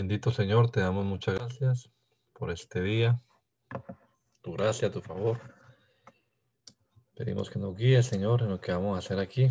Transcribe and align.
Bendito 0.00 0.30
Señor, 0.30 0.70
te 0.70 0.80
damos 0.80 1.04
muchas 1.04 1.34
gracias 1.34 1.90
por 2.32 2.50
este 2.50 2.80
día, 2.80 3.20
tu 4.40 4.54
gracia, 4.54 4.90
tu 4.90 5.02
favor. 5.02 5.38
Pedimos 7.14 7.50
que 7.50 7.58
nos 7.58 7.76
guíe, 7.76 8.02
Señor, 8.02 8.40
en 8.40 8.48
lo 8.48 8.58
que 8.62 8.72
vamos 8.72 8.96
a 8.96 9.00
hacer 9.00 9.18
aquí. 9.18 9.50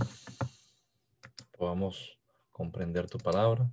Podamos 1.56 2.18
comprender 2.52 3.08
tu 3.08 3.20
palabra, 3.20 3.72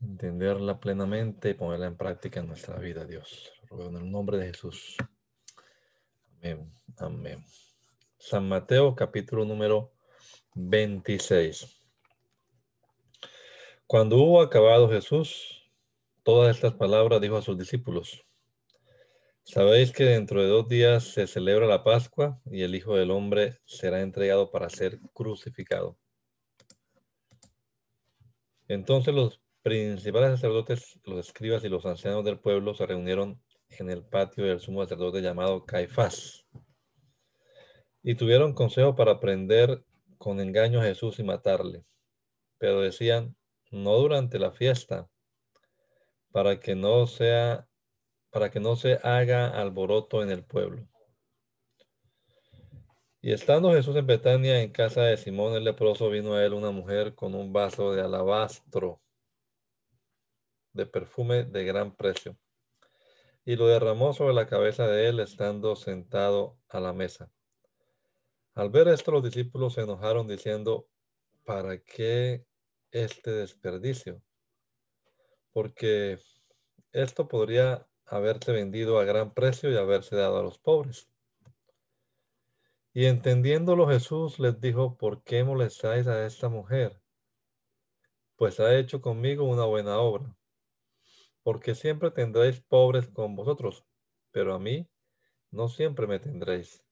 entenderla 0.00 0.80
plenamente 0.80 1.50
y 1.50 1.54
ponerla 1.54 1.86
en 1.86 1.96
práctica 1.96 2.40
en 2.40 2.48
nuestra 2.48 2.80
vida, 2.80 3.04
Dios. 3.04 3.52
Ruego 3.70 3.90
en 3.90 3.98
el 3.98 4.10
nombre 4.10 4.38
de 4.38 4.46
Jesús. 4.48 4.96
Amén. 6.38 6.74
Amén. 6.96 7.44
San 8.18 8.48
Mateo, 8.48 8.96
capítulo 8.96 9.44
número 9.44 9.92
26. 10.56 11.75
Cuando 13.88 14.16
hubo 14.16 14.40
acabado 14.40 14.88
Jesús 14.88 15.70
todas 16.24 16.56
estas 16.56 16.74
palabras, 16.74 17.20
dijo 17.20 17.36
a 17.36 17.42
sus 17.42 17.56
discípulos, 17.56 18.26
Sabéis 19.44 19.92
que 19.92 20.02
dentro 20.02 20.42
de 20.42 20.48
dos 20.48 20.66
días 20.66 21.04
se 21.04 21.28
celebra 21.28 21.68
la 21.68 21.84
Pascua 21.84 22.40
y 22.46 22.62
el 22.62 22.74
Hijo 22.74 22.96
del 22.96 23.12
Hombre 23.12 23.60
será 23.64 24.00
entregado 24.00 24.50
para 24.50 24.68
ser 24.70 24.98
crucificado. 25.12 25.96
Entonces 28.66 29.14
los 29.14 29.40
principales 29.62 30.32
sacerdotes, 30.32 30.98
los 31.04 31.24
escribas 31.24 31.62
y 31.62 31.68
los 31.68 31.86
ancianos 31.86 32.24
del 32.24 32.40
pueblo 32.40 32.74
se 32.74 32.86
reunieron 32.86 33.40
en 33.68 33.88
el 33.88 34.04
patio 34.04 34.46
del 34.46 34.58
sumo 34.58 34.82
sacerdote 34.82 35.22
llamado 35.22 35.64
Caifás 35.64 36.44
y 38.02 38.16
tuvieron 38.16 38.52
consejo 38.52 38.96
para 38.96 39.20
prender 39.20 39.84
con 40.18 40.40
engaño 40.40 40.80
a 40.80 40.84
Jesús 40.84 41.20
y 41.20 41.22
matarle. 41.22 41.84
Pero 42.58 42.80
decían, 42.80 43.36
no 43.70 43.96
durante 43.96 44.38
la 44.38 44.52
fiesta, 44.52 45.08
para 46.32 46.60
que 46.60 46.74
no 46.74 47.06
sea 47.06 47.68
para 48.30 48.50
que 48.50 48.60
no 48.60 48.76
se 48.76 49.00
haga 49.02 49.48
alboroto 49.48 50.22
en 50.22 50.30
el 50.30 50.44
pueblo. 50.44 50.86
Y 53.22 53.32
estando 53.32 53.72
Jesús 53.72 53.96
en 53.96 54.06
Betania, 54.06 54.60
en 54.60 54.70
casa 54.70 55.02
de 55.02 55.16
Simón 55.16 55.54
el 55.54 55.64
leproso, 55.64 56.10
vino 56.10 56.34
a 56.34 56.44
él 56.44 56.52
una 56.52 56.70
mujer 56.70 57.14
con 57.14 57.34
un 57.34 57.52
vaso 57.52 57.92
de 57.94 58.02
alabastro 58.02 59.00
de 60.74 60.86
perfume 60.86 61.44
de 61.44 61.64
gran 61.64 61.96
precio, 61.96 62.36
y 63.44 63.56
lo 63.56 63.66
derramó 63.66 64.12
sobre 64.12 64.34
la 64.34 64.46
cabeza 64.46 64.86
de 64.86 65.08
él, 65.08 65.20
estando 65.20 65.74
sentado 65.74 66.58
a 66.68 66.78
la 66.78 66.92
mesa. 66.92 67.32
Al 68.54 68.70
ver 68.70 68.88
esto, 68.88 69.10
los 69.10 69.24
discípulos 69.24 69.74
se 69.74 69.80
enojaron, 69.80 70.28
diciendo, 70.28 70.88
¿para 71.44 71.78
qué 71.78 72.45
este 73.04 73.30
desperdicio, 73.30 74.22
porque 75.52 76.18
esto 76.92 77.28
podría 77.28 77.86
haberse 78.06 78.52
vendido 78.52 78.98
a 78.98 79.04
gran 79.04 79.34
precio 79.34 79.70
y 79.70 79.76
haberse 79.76 80.16
dado 80.16 80.38
a 80.38 80.42
los 80.42 80.58
pobres. 80.58 81.10
Y 82.92 83.04
entendiéndolo 83.04 83.86
Jesús 83.88 84.38
les 84.38 84.58
dijo, 84.60 84.96
¿por 84.96 85.22
qué 85.22 85.44
molestáis 85.44 86.06
a 86.06 86.24
esta 86.24 86.48
mujer? 86.48 87.02
Pues 88.36 88.60
ha 88.60 88.74
hecho 88.78 89.02
conmigo 89.02 89.44
una 89.44 89.64
buena 89.64 89.98
obra, 89.98 90.34
porque 91.42 91.74
siempre 91.74 92.10
tendréis 92.10 92.60
pobres 92.60 93.08
con 93.08 93.36
vosotros, 93.36 93.84
pero 94.30 94.54
a 94.54 94.58
mí 94.58 94.88
no 95.50 95.68
siempre 95.68 96.06
me 96.06 96.18
tendréis. 96.18 96.85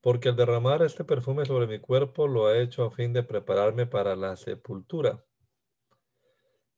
Porque 0.00 0.30
el 0.30 0.36
derramar 0.36 0.82
este 0.82 1.04
perfume 1.04 1.44
sobre 1.44 1.66
mi 1.66 1.78
cuerpo 1.78 2.26
lo 2.26 2.46
ha 2.46 2.58
hecho 2.58 2.84
a 2.84 2.90
fin 2.90 3.12
de 3.12 3.22
prepararme 3.22 3.86
para 3.86 4.16
la 4.16 4.36
sepultura. 4.36 5.24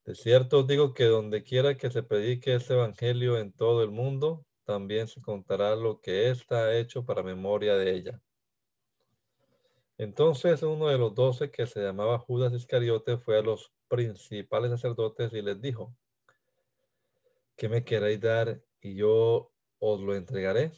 De 0.05 0.15
cierto 0.15 0.59
os 0.59 0.67
digo 0.67 0.93
que 0.93 1.05
donde 1.05 1.43
quiera 1.43 1.77
que 1.77 1.89
se 1.89 2.03
predique 2.03 2.55
este 2.55 2.73
evangelio 2.73 3.37
en 3.37 3.53
todo 3.53 3.83
el 3.83 3.91
mundo, 3.91 4.45
también 4.65 5.07
se 5.07 5.21
contará 5.21 5.75
lo 5.75 6.01
que 6.01 6.29
ésta 6.29 6.65
ha 6.65 6.77
hecho 6.77 7.05
para 7.05 7.23
memoria 7.23 7.75
de 7.75 7.93
ella. 7.93 8.21
Entonces 9.97 10.63
uno 10.63 10.87
de 10.87 10.97
los 10.97 11.13
doce 11.15 11.51
que 11.51 11.67
se 11.67 11.81
llamaba 11.81 12.19
Judas 12.19 12.51
Iscariote 12.51 13.17
fue 13.17 13.37
a 13.37 13.41
los 13.41 13.71
principales 13.87 14.71
sacerdotes 14.71 15.31
y 15.33 15.41
les 15.41 15.61
dijo, 15.61 15.95
¿qué 17.55 17.69
me 17.69 17.85
queréis 17.85 18.19
dar 18.19 18.61
y 18.81 18.95
yo 18.95 19.51
os 19.79 20.01
lo 20.01 20.15
entregaré? 20.15 20.71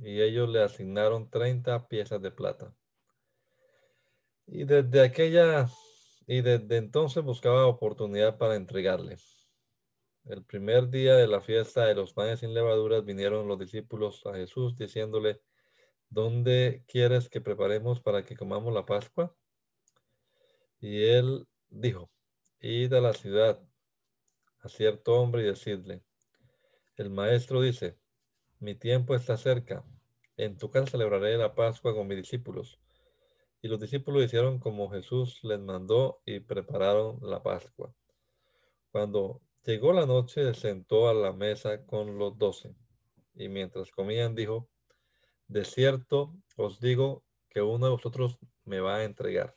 Y 0.00 0.20
ellos 0.20 0.48
le 0.48 0.62
asignaron 0.62 1.30
30 1.30 1.88
piezas 1.88 2.20
de 2.20 2.30
plata. 2.30 2.74
Y 4.46 4.64
desde 4.64 5.00
aquella 5.00 5.68
y 6.26 6.40
desde 6.40 6.76
entonces 6.76 7.22
buscaba 7.22 7.66
oportunidad 7.66 8.38
para 8.38 8.56
entregarle. 8.56 9.18
El 10.24 10.44
primer 10.44 10.88
día 10.88 11.16
de 11.16 11.26
la 11.26 11.40
fiesta 11.40 11.86
de 11.86 11.94
los 11.94 12.12
panes 12.12 12.40
sin 12.40 12.54
levaduras 12.54 13.04
vinieron 13.04 13.48
los 13.48 13.58
discípulos 13.58 14.24
a 14.26 14.34
Jesús 14.34 14.76
diciéndole, 14.76 15.40
¿dónde 16.08 16.84
quieres 16.86 17.28
que 17.28 17.40
preparemos 17.40 18.00
para 18.00 18.24
que 18.24 18.36
comamos 18.36 18.72
la 18.72 18.86
Pascua? 18.86 19.34
Y 20.80 21.04
él 21.04 21.46
dijo, 21.68 22.10
id 22.60 22.92
a 22.94 23.00
la 23.00 23.14
ciudad 23.14 23.60
a 24.60 24.68
cierto 24.68 25.14
hombre 25.14 25.42
y 25.42 25.46
decidle, 25.46 26.04
el 26.96 27.10
maestro 27.10 27.60
dice, 27.60 27.98
mi 28.62 28.76
tiempo 28.76 29.16
está 29.16 29.36
cerca. 29.36 29.84
En 30.36 30.56
tu 30.56 30.70
casa 30.70 30.92
celebraré 30.92 31.36
la 31.36 31.52
Pascua 31.56 31.94
con 31.94 32.06
mis 32.06 32.18
discípulos. 32.18 32.78
Y 33.60 33.66
los 33.66 33.80
discípulos 33.80 34.24
hicieron 34.24 34.60
como 34.60 34.88
Jesús 34.88 35.40
les 35.42 35.58
mandó 35.58 36.22
y 36.24 36.38
prepararon 36.38 37.18
la 37.22 37.42
Pascua. 37.42 37.92
Cuando 38.92 39.42
llegó 39.64 39.92
la 39.92 40.06
noche, 40.06 40.44
se 40.44 40.54
sentó 40.54 41.08
a 41.08 41.14
la 41.14 41.32
mesa 41.32 41.84
con 41.84 42.18
los 42.18 42.38
doce. 42.38 42.72
Y 43.34 43.48
mientras 43.48 43.90
comían, 43.90 44.36
dijo, 44.36 44.68
de 45.48 45.64
cierto 45.64 46.32
os 46.56 46.78
digo 46.78 47.24
que 47.48 47.62
uno 47.62 47.86
de 47.86 47.92
vosotros 47.92 48.38
me 48.64 48.78
va 48.78 48.98
a 48.98 49.04
entregar. 49.04 49.56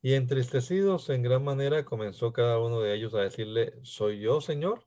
Y 0.00 0.14
entristecidos 0.14 1.10
en 1.10 1.22
gran 1.22 1.42
manera, 1.42 1.84
comenzó 1.84 2.32
cada 2.32 2.60
uno 2.60 2.80
de 2.80 2.94
ellos 2.94 3.14
a 3.14 3.22
decirle, 3.22 3.72
¿soy 3.82 4.20
yo, 4.20 4.40
Señor? 4.40 4.86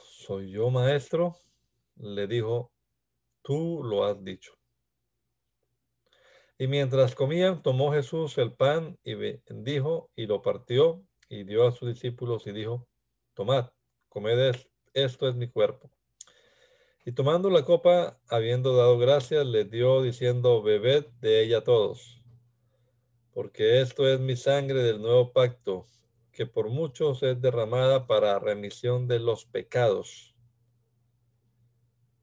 soy 0.31 0.49
yo 0.49 0.69
maestro, 0.69 1.35
le 1.97 2.25
dijo, 2.25 2.71
tú 3.41 3.83
lo 3.83 4.05
has 4.05 4.23
dicho. 4.23 4.53
Y 6.57 6.67
mientras 6.67 7.15
comían, 7.15 7.61
tomó 7.61 7.91
Jesús 7.91 8.37
el 8.37 8.53
pan 8.53 8.97
y 9.03 9.15
bendijo 9.15 10.09
y 10.15 10.27
lo 10.27 10.41
partió 10.41 11.03
y 11.27 11.43
dio 11.43 11.67
a 11.67 11.73
sus 11.73 11.89
discípulos 11.89 12.47
y 12.47 12.53
dijo, 12.53 12.87
tomad, 13.33 13.71
comed 14.07 14.55
esto 14.93 15.27
es 15.27 15.35
mi 15.35 15.49
cuerpo. 15.49 15.91
Y 17.03 17.11
tomando 17.11 17.49
la 17.49 17.65
copa, 17.65 18.17
habiendo 18.29 18.73
dado 18.77 18.97
gracias, 18.97 19.45
le 19.45 19.65
dio 19.65 20.01
diciendo, 20.01 20.63
bebed 20.63 21.07
de 21.19 21.43
ella 21.43 21.61
todos, 21.65 22.23
porque 23.33 23.81
esto 23.81 24.07
es 24.07 24.21
mi 24.21 24.37
sangre 24.37 24.81
del 24.81 25.01
nuevo 25.01 25.33
pacto 25.33 25.87
que 26.31 26.45
por 26.45 26.69
muchos 26.69 27.23
es 27.23 27.41
derramada 27.41 28.07
para 28.07 28.39
remisión 28.39 29.07
de 29.07 29.19
los 29.19 29.45
pecados. 29.45 30.35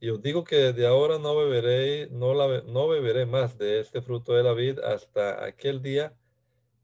Y 0.00 0.10
os 0.10 0.22
digo 0.22 0.44
que 0.44 0.56
desde 0.56 0.86
ahora 0.86 1.18
no 1.18 1.36
beberé, 1.36 2.08
no, 2.10 2.34
la, 2.34 2.62
no 2.62 2.88
beberé 2.88 3.26
más 3.26 3.58
de 3.58 3.80
este 3.80 4.00
fruto 4.00 4.32
de 4.32 4.44
la 4.44 4.52
vid 4.52 4.78
hasta 4.78 5.44
aquel 5.44 5.82
día 5.82 6.16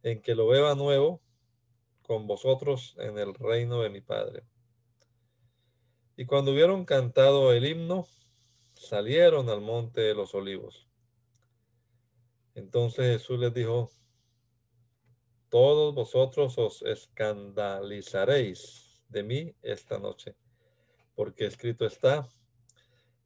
en 0.02 0.20
que 0.20 0.34
lo 0.34 0.48
beba 0.48 0.74
nuevo 0.74 1.22
con 2.02 2.26
vosotros 2.26 2.94
en 2.98 3.18
el 3.18 3.34
reino 3.34 3.80
de 3.80 3.90
mi 3.90 4.00
Padre. 4.00 4.44
Y 6.16 6.26
cuando 6.26 6.52
hubieron 6.52 6.84
cantado 6.84 7.52
el 7.52 7.64
himno, 7.64 8.06
salieron 8.74 9.48
al 9.48 9.60
monte 9.60 10.00
de 10.00 10.14
los 10.14 10.34
olivos. 10.34 10.88
Entonces 12.54 13.18
Jesús 13.18 13.38
les 13.38 13.54
dijo, 13.54 13.90
todos 15.54 15.94
vosotros 15.94 16.58
os 16.58 16.82
escandalizaréis 16.82 19.00
de 19.08 19.22
mí 19.22 19.54
esta 19.62 20.00
noche, 20.00 20.34
porque 21.14 21.46
escrito 21.46 21.86
está, 21.86 22.28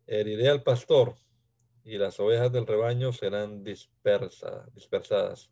heriré 0.06 0.50
al 0.50 0.62
pastor 0.62 1.14
y 1.84 1.96
las 1.96 2.20
ovejas 2.20 2.52
del 2.52 2.66
rebaño 2.66 3.14
serán 3.14 3.64
dispersadas. 3.64 5.50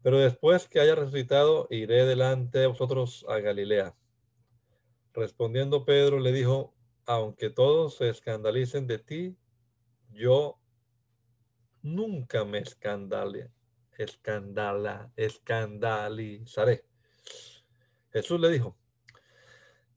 Pero 0.00 0.20
después 0.20 0.68
que 0.68 0.78
haya 0.78 0.94
resucitado, 0.94 1.66
iré 1.70 2.06
delante 2.06 2.60
de 2.60 2.68
vosotros 2.68 3.26
a 3.28 3.40
Galilea. 3.40 3.96
Respondiendo 5.12 5.84
Pedro 5.84 6.20
le 6.20 6.30
dijo, 6.30 6.72
aunque 7.04 7.50
todos 7.50 7.96
se 7.96 8.10
escandalicen 8.10 8.86
de 8.86 9.00
ti, 9.00 9.36
yo 10.12 10.60
nunca 11.82 12.44
me 12.44 12.58
escandale, 12.58 13.50
escandala, 13.98 15.12
escandalizaré. 15.16 16.84
Jesús 18.12 18.40
le 18.40 18.50
dijo, 18.50 18.76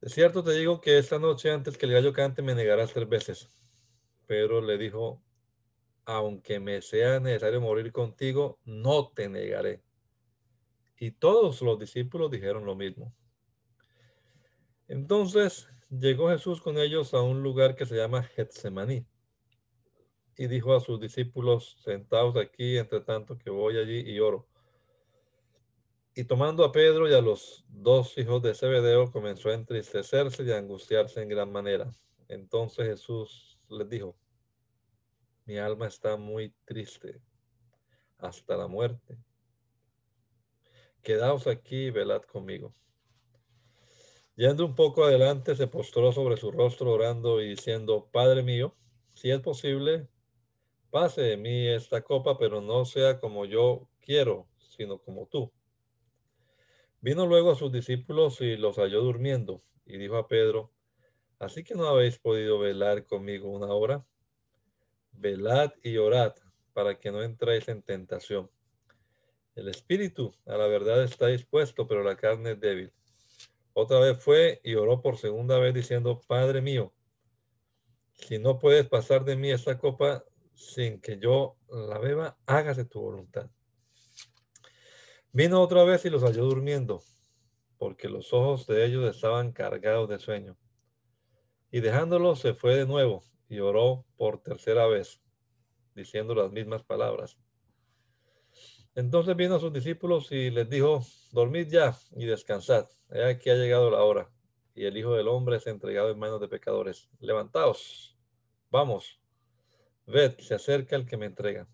de 0.00 0.08
cierto 0.08 0.42
te 0.42 0.52
digo 0.52 0.80
que 0.80 0.98
esta 0.98 1.18
noche 1.18 1.50
antes 1.50 1.76
que 1.76 1.86
el 1.86 1.92
gallo 1.92 2.12
cante 2.12 2.42
me 2.42 2.54
negarás 2.54 2.92
tres 2.92 3.08
veces. 3.08 3.48
Pedro 4.26 4.60
le 4.60 4.78
dijo, 4.78 5.22
aunque 6.04 6.60
me 6.60 6.82
sea 6.82 7.20
necesario 7.20 7.60
morir 7.60 7.92
contigo, 7.92 8.58
no 8.64 9.08
te 9.08 9.28
negaré. 9.28 9.82
Y 10.98 11.12
todos 11.12 11.62
los 11.62 11.78
discípulos 11.78 12.30
dijeron 12.30 12.64
lo 12.64 12.74
mismo. 12.74 13.14
Entonces 14.88 15.68
llegó 15.88 16.30
Jesús 16.30 16.60
con 16.60 16.78
ellos 16.78 17.14
a 17.14 17.22
un 17.22 17.42
lugar 17.42 17.74
que 17.74 17.86
se 17.86 17.96
llama 17.96 18.22
Getsemaní 18.22 19.06
y 20.40 20.46
dijo 20.46 20.74
a 20.74 20.80
sus 20.80 20.98
discípulos, 20.98 21.76
sentados 21.84 22.34
aquí, 22.36 22.78
entre 22.78 23.02
tanto 23.02 23.36
que 23.36 23.50
voy 23.50 23.76
allí 23.76 24.10
y 24.10 24.20
oro. 24.20 24.48
Y 26.14 26.24
tomando 26.24 26.64
a 26.64 26.72
Pedro 26.72 27.06
y 27.06 27.12
a 27.12 27.20
los 27.20 27.62
dos 27.68 28.16
hijos 28.16 28.40
de 28.40 28.54
Zebedeo, 28.54 29.12
comenzó 29.12 29.50
a 29.50 29.54
entristecerse 29.54 30.42
y 30.44 30.50
a 30.50 30.56
angustiarse 30.56 31.20
en 31.20 31.28
gran 31.28 31.52
manera. 31.52 31.92
Entonces 32.26 32.86
Jesús 32.86 33.58
les 33.68 33.86
dijo, 33.90 34.16
mi 35.44 35.58
alma 35.58 35.88
está 35.88 36.16
muy 36.16 36.54
triste 36.64 37.20
hasta 38.16 38.56
la 38.56 38.66
muerte. 38.66 39.18
Quedaos 41.02 41.46
aquí 41.48 41.88
y 41.88 41.90
velad 41.90 42.22
conmigo. 42.22 42.74
Yendo 44.36 44.64
un 44.64 44.74
poco 44.74 45.04
adelante, 45.04 45.54
se 45.54 45.66
postró 45.66 46.12
sobre 46.12 46.38
su 46.38 46.50
rostro 46.50 46.92
orando 46.92 47.42
y 47.42 47.48
diciendo, 47.50 48.08
Padre 48.10 48.42
mío, 48.42 48.74
si 49.12 49.30
es 49.30 49.40
posible, 49.40 50.08
pase 50.90 51.22
de 51.22 51.36
mí 51.36 51.68
esta 51.68 52.02
copa, 52.02 52.38
pero 52.38 52.60
no 52.60 52.84
sea 52.84 53.20
como 53.20 53.44
yo 53.44 53.88
quiero, 54.00 54.48
sino 54.58 54.98
como 54.98 55.26
tú. 55.26 55.52
Vino 57.00 57.26
luego 57.26 57.52
a 57.52 57.56
sus 57.56 57.72
discípulos 57.72 58.40
y 58.40 58.56
los 58.56 58.76
halló 58.76 59.00
durmiendo, 59.00 59.62
y 59.86 59.96
dijo 59.96 60.16
a 60.16 60.28
Pedro, 60.28 60.72
¿así 61.38 61.64
que 61.64 61.74
no 61.74 61.86
habéis 61.86 62.18
podido 62.18 62.58
velar 62.58 63.06
conmigo 63.06 63.48
una 63.48 63.68
hora? 63.68 64.04
Velad 65.12 65.72
y 65.82 65.96
orad 65.96 66.34
para 66.72 66.98
que 66.98 67.10
no 67.10 67.22
entréis 67.22 67.68
en 67.68 67.82
tentación. 67.82 68.50
El 69.54 69.68
espíritu 69.68 70.34
a 70.46 70.56
la 70.56 70.66
verdad 70.66 71.02
está 71.02 71.26
dispuesto, 71.26 71.86
pero 71.86 72.02
la 72.04 72.16
carne 72.16 72.52
es 72.52 72.60
débil. 72.60 72.92
Otra 73.72 73.98
vez 74.00 74.18
fue 74.18 74.60
y 74.62 74.74
oró 74.74 75.00
por 75.00 75.16
segunda 75.16 75.58
vez 75.58 75.72
diciendo, 75.74 76.20
Padre 76.26 76.60
mío, 76.60 76.92
si 78.12 78.38
no 78.38 78.58
puedes 78.58 78.86
pasar 78.88 79.24
de 79.24 79.36
mí 79.36 79.50
esta 79.50 79.78
copa 79.78 80.24
sin 80.60 81.00
que 81.00 81.18
yo 81.18 81.56
la 81.70 81.98
beba, 81.98 82.36
hágase 82.46 82.84
tu 82.84 83.00
voluntad. 83.00 83.48
Vino 85.32 85.62
otra 85.62 85.84
vez 85.84 86.04
y 86.04 86.10
los 86.10 86.22
halló 86.22 86.44
durmiendo, 86.44 87.02
porque 87.78 88.08
los 88.08 88.32
ojos 88.34 88.66
de 88.66 88.84
ellos 88.84 89.14
estaban 89.14 89.52
cargados 89.52 90.08
de 90.08 90.18
sueño. 90.18 90.58
Y 91.70 91.80
dejándolos 91.80 92.40
se 92.40 92.52
fue 92.52 92.76
de 92.76 92.86
nuevo 92.86 93.24
y 93.48 93.60
oró 93.60 94.04
por 94.16 94.42
tercera 94.42 94.86
vez, 94.86 95.22
diciendo 95.94 96.34
las 96.34 96.52
mismas 96.52 96.84
palabras. 96.84 97.38
Entonces 98.94 99.34
vino 99.36 99.54
a 99.54 99.60
sus 99.60 99.72
discípulos 99.72 100.30
y 100.30 100.50
les 100.50 100.68
dijo, 100.68 101.00
dormid 101.32 101.68
ya 101.68 101.96
y 102.10 102.26
descansad. 102.26 102.86
He 103.10 103.24
aquí 103.24 103.48
ha 103.48 103.54
llegado 103.54 103.90
la 103.90 104.02
hora 104.02 104.30
y 104.74 104.84
el 104.84 104.96
Hijo 104.96 105.14
del 105.14 105.28
Hombre 105.28 105.56
es 105.56 105.66
entregado 105.66 106.10
en 106.10 106.18
manos 106.18 106.40
de 106.40 106.48
pecadores. 106.48 107.08
Levantaos, 107.20 108.18
vamos, 108.70 109.19
ved, 110.10 110.38
se 110.38 110.54
acerca 110.54 110.96
el 110.96 111.06
que 111.06 111.16
me 111.16 111.26
entrega. 111.26 111.68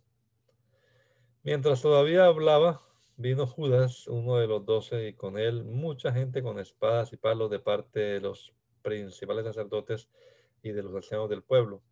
Mientras 1.43 1.83
todavía 1.83 2.26
hablaba, 2.26 2.83
vino 3.16 3.47
Judas, 3.47 4.07
uno 4.07 4.37
de 4.37 4.47
los 4.47 4.64
doce, 4.64 5.09
y 5.09 5.14
con 5.14 5.38
él 5.38 5.64
mucha 5.64 6.12
gente 6.12 6.43
con 6.43 6.59
espadas 6.59 7.12
y 7.12 7.16
palos 7.16 7.50
de 7.50 7.59
parte 7.59 8.00
de 8.00 8.21
los 8.21 8.52
principales 8.83 9.45
sacerdotes 9.45 10.09
y 10.62 10.71
de 10.71 10.83
los 10.83 10.95
ancianos 10.95 11.28
del 11.28 11.43
pueblo 11.43 11.83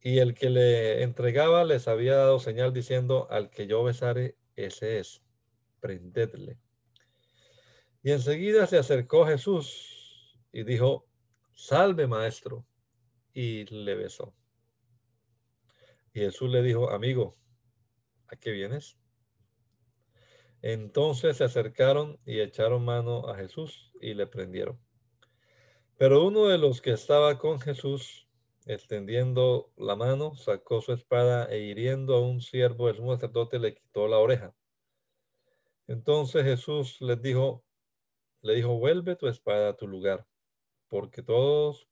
y 0.00 0.18
el 0.18 0.34
que 0.34 0.50
le 0.50 1.02
entregaba 1.02 1.64
les 1.64 1.88
había 1.88 2.16
dado 2.16 2.38
señal 2.38 2.72
diciendo, 2.72 3.26
al 3.30 3.50
que 3.50 3.66
yo 3.66 3.82
besare, 3.82 4.36
ese 4.54 4.98
es, 4.98 5.22
prendedle. 5.80 6.58
Y 8.02 8.12
enseguida 8.12 8.66
se 8.66 8.78
acercó 8.78 9.26
Jesús 9.26 10.38
y 10.52 10.62
dijo, 10.62 11.06
salve 11.54 12.06
maestro, 12.06 12.64
y 13.32 13.64
le 13.66 13.94
besó. 13.94 14.34
Y 16.12 16.20
Jesús 16.20 16.50
le 16.50 16.62
dijo, 16.62 16.90
amigo, 16.90 17.36
¿a 18.28 18.36
qué 18.36 18.50
vienes? 18.50 18.98
Entonces 20.62 21.36
se 21.36 21.44
acercaron 21.44 22.18
y 22.24 22.40
echaron 22.40 22.84
mano 22.84 23.28
a 23.28 23.36
Jesús 23.36 23.92
y 24.00 24.14
le 24.14 24.26
prendieron. 24.26 24.80
Pero 25.96 26.24
uno 26.24 26.46
de 26.46 26.58
los 26.58 26.80
que 26.80 26.90
estaba 26.90 27.38
con 27.38 27.60
Jesús, 27.60 28.28
extendiendo 28.66 29.72
la 29.76 29.96
mano, 29.96 30.34
sacó 30.34 30.80
su 30.80 30.92
espada 30.92 31.46
e 31.46 31.60
hiriendo 31.60 32.16
a 32.16 32.20
un 32.20 32.40
siervo 32.40 32.86
del 32.86 32.96
sumo 32.96 33.14
sacerdote 33.14 33.58
le 33.58 33.74
quitó 33.74 34.08
la 34.08 34.18
oreja. 34.18 34.54
Entonces 35.86 36.44
Jesús 36.44 37.00
les 37.00 37.20
dijo, 37.22 37.64
le 38.42 38.54
dijo, 38.54 38.78
vuelve 38.78 39.16
tu 39.16 39.26
espada 39.26 39.70
a 39.70 39.76
tu 39.76 39.88
lugar, 39.88 40.26
porque 40.88 41.22
todos 41.22 41.88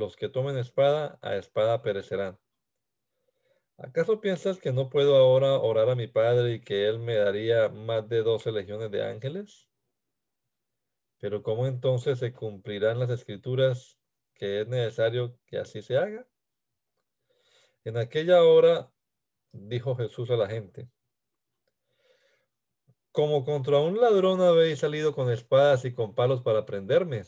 los 0.00 0.16
que 0.16 0.28
tomen 0.28 0.58
espada, 0.58 1.20
a 1.22 1.36
espada 1.36 1.82
perecerán. 1.82 2.36
¿Acaso 3.78 4.20
piensas 4.20 4.58
que 4.58 4.72
no 4.72 4.90
puedo 4.90 5.16
ahora 5.16 5.52
orar 5.58 5.88
a 5.90 5.94
mi 5.94 6.08
Padre 6.08 6.54
y 6.54 6.60
que 6.60 6.88
Él 6.88 6.98
me 6.98 7.14
daría 7.14 7.68
más 7.68 8.08
de 8.08 8.22
doce 8.22 8.50
legiones 8.50 8.90
de 8.90 9.06
ángeles? 9.06 9.68
Pero 11.18 11.44
¿cómo 11.44 11.68
entonces 11.68 12.18
se 12.18 12.32
cumplirán 12.32 12.98
las 12.98 13.10
escrituras 13.10 14.00
que 14.40 14.62
es 14.62 14.68
necesario 14.68 15.38
que 15.46 15.58
así 15.58 15.82
se 15.82 15.98
haga. 15.98 16.26
En 17.84 17.98
aquella 17.98 18.42
hora 18.42 18.90
dijo 19.52 19.94
Jesús 19.96 20.30
a 20.30 20.36
la 20.36 20.48
gente, 20.48 20.88
como 23.12 23.44
contra 23.44 23.80
un 23.80 24.00
ladrón 24.00 24.40
habéis 24.40 24.78
salido 24.78 25.14
con 25.14 25.30
espadas 25.30 25.84
y 25.84 25.92
con 25.92 26.14
palos 26.14 26.40
para 26.40 26.64
prenderme. 26.64 27.24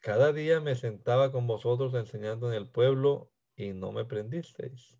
Cada 0.00 0.32
día 0.32 0.60
me 0.60 0.74
sentaba 0.74 1.32
con 1.32 1.46
vosotros 1.46 1.94
enseñando 1.94 2.48
en 2.48 2.54
el 2.54 2.70
pueblo 2.70 3.32
y 3.56 3.72
no 3.72 3.92
me 3.92 4.04
prendisteis. 4.04 4.98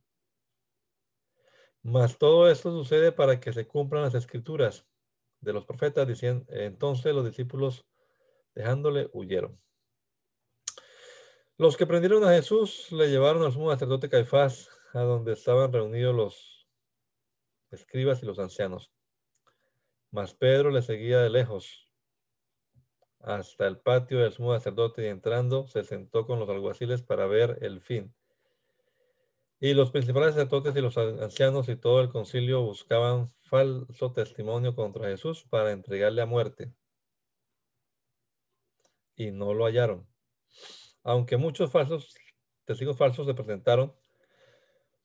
Mas 1.83 2.19
todo 2.19 2.51
esto 2.51 2.71
sucede 2.71 3.13
para 3.13 3.41
que 3.41 3.53
se 3.53 3.67
cumplan 3.67 4.03
las 4.03 4.15
escrituras 4.15 4.87
de 5.41 5.53
los 5.53 5.65
profetas, 5.65 6.07
diciendo, 6.07 6.45
entonces 6.49 7.15
los 7.15 7.25
discípulos 7.25 7.87
Dejándole, 8.59 9.09
huyeron. 9.13 9.57
Los 11.59 11.77
que 11.77 11.87
prendieron 11.87 12.25
a 12.25 12.33
Jesús 12.33 12.91
le 12.91 13.09
llevaron 13.09 13.45
al 13.45 13.53
sumo 13.53 13.71
sacerdote 13.71 14.09
Caifás, 14.09 14.69
a 14.95 15.03
donde 15.03 15.35
estaban 15.35 15.73
reunidos 15.73 16.13
los 16.13 16.69
escribas 17.71 18.21
y 18.21 18.27
los 18.27 18.41
ancianos. 18.41 18.93
Mas 20.11 20.35
Pedro 20.35 20.73
le 20.73 20.83
seguía 20.83 21.21
de 21.21 21.31
lejos 21.31 21.88
hasta 23.21 23.67
el 23.67 23.79
patio 23.79 24.21
del 24.21 24.33
sumo 24.33 24.55
sacerdote 24.55 25.05
y 25.05 25.07
entrando 25.07 25.67
se 25.67 25.85
sentó 25.85 26.27
con 26.27 26.39
los 26.39 26.49
alguaciles 26.49 27.03
para 27.03 27.27
ver 27.27 27.59
el 27.63 27.81
fin. 27.81 28.15
Y 29.61 29.75
los 29.75 29.91
principales 29.91 30.35
sacerdotes 30.35 30.77
y 30.77 30.81
los 30.81 30.97
ancianos 30.97 31.69
y 31.69 31.77
todo 31.77 32.01
el 32.01 32.11
concilio 32.11 32.63
buscaban 32.63 33.29
falso 33.43 34.13
testimonio 34.13 34.75
contra 34.75 35.09
Jesús 35.09 35.45
para 35.51 35.73
entregarle 35.73 36.23
a 36.23 36.27
muerte 36.27 36.73
y 39.17 39.33
no 39.33 39.53
lo 39.53 39.67
hallaron. 39.67 40.07
Aunque 41.03 41.37
muchos 41.37 41.71
falsos 41.73 42.15
testigos 42.65 42.97
falsos 42.97 43.27
se 43.27 43.35
presentaron, 43.35 43.95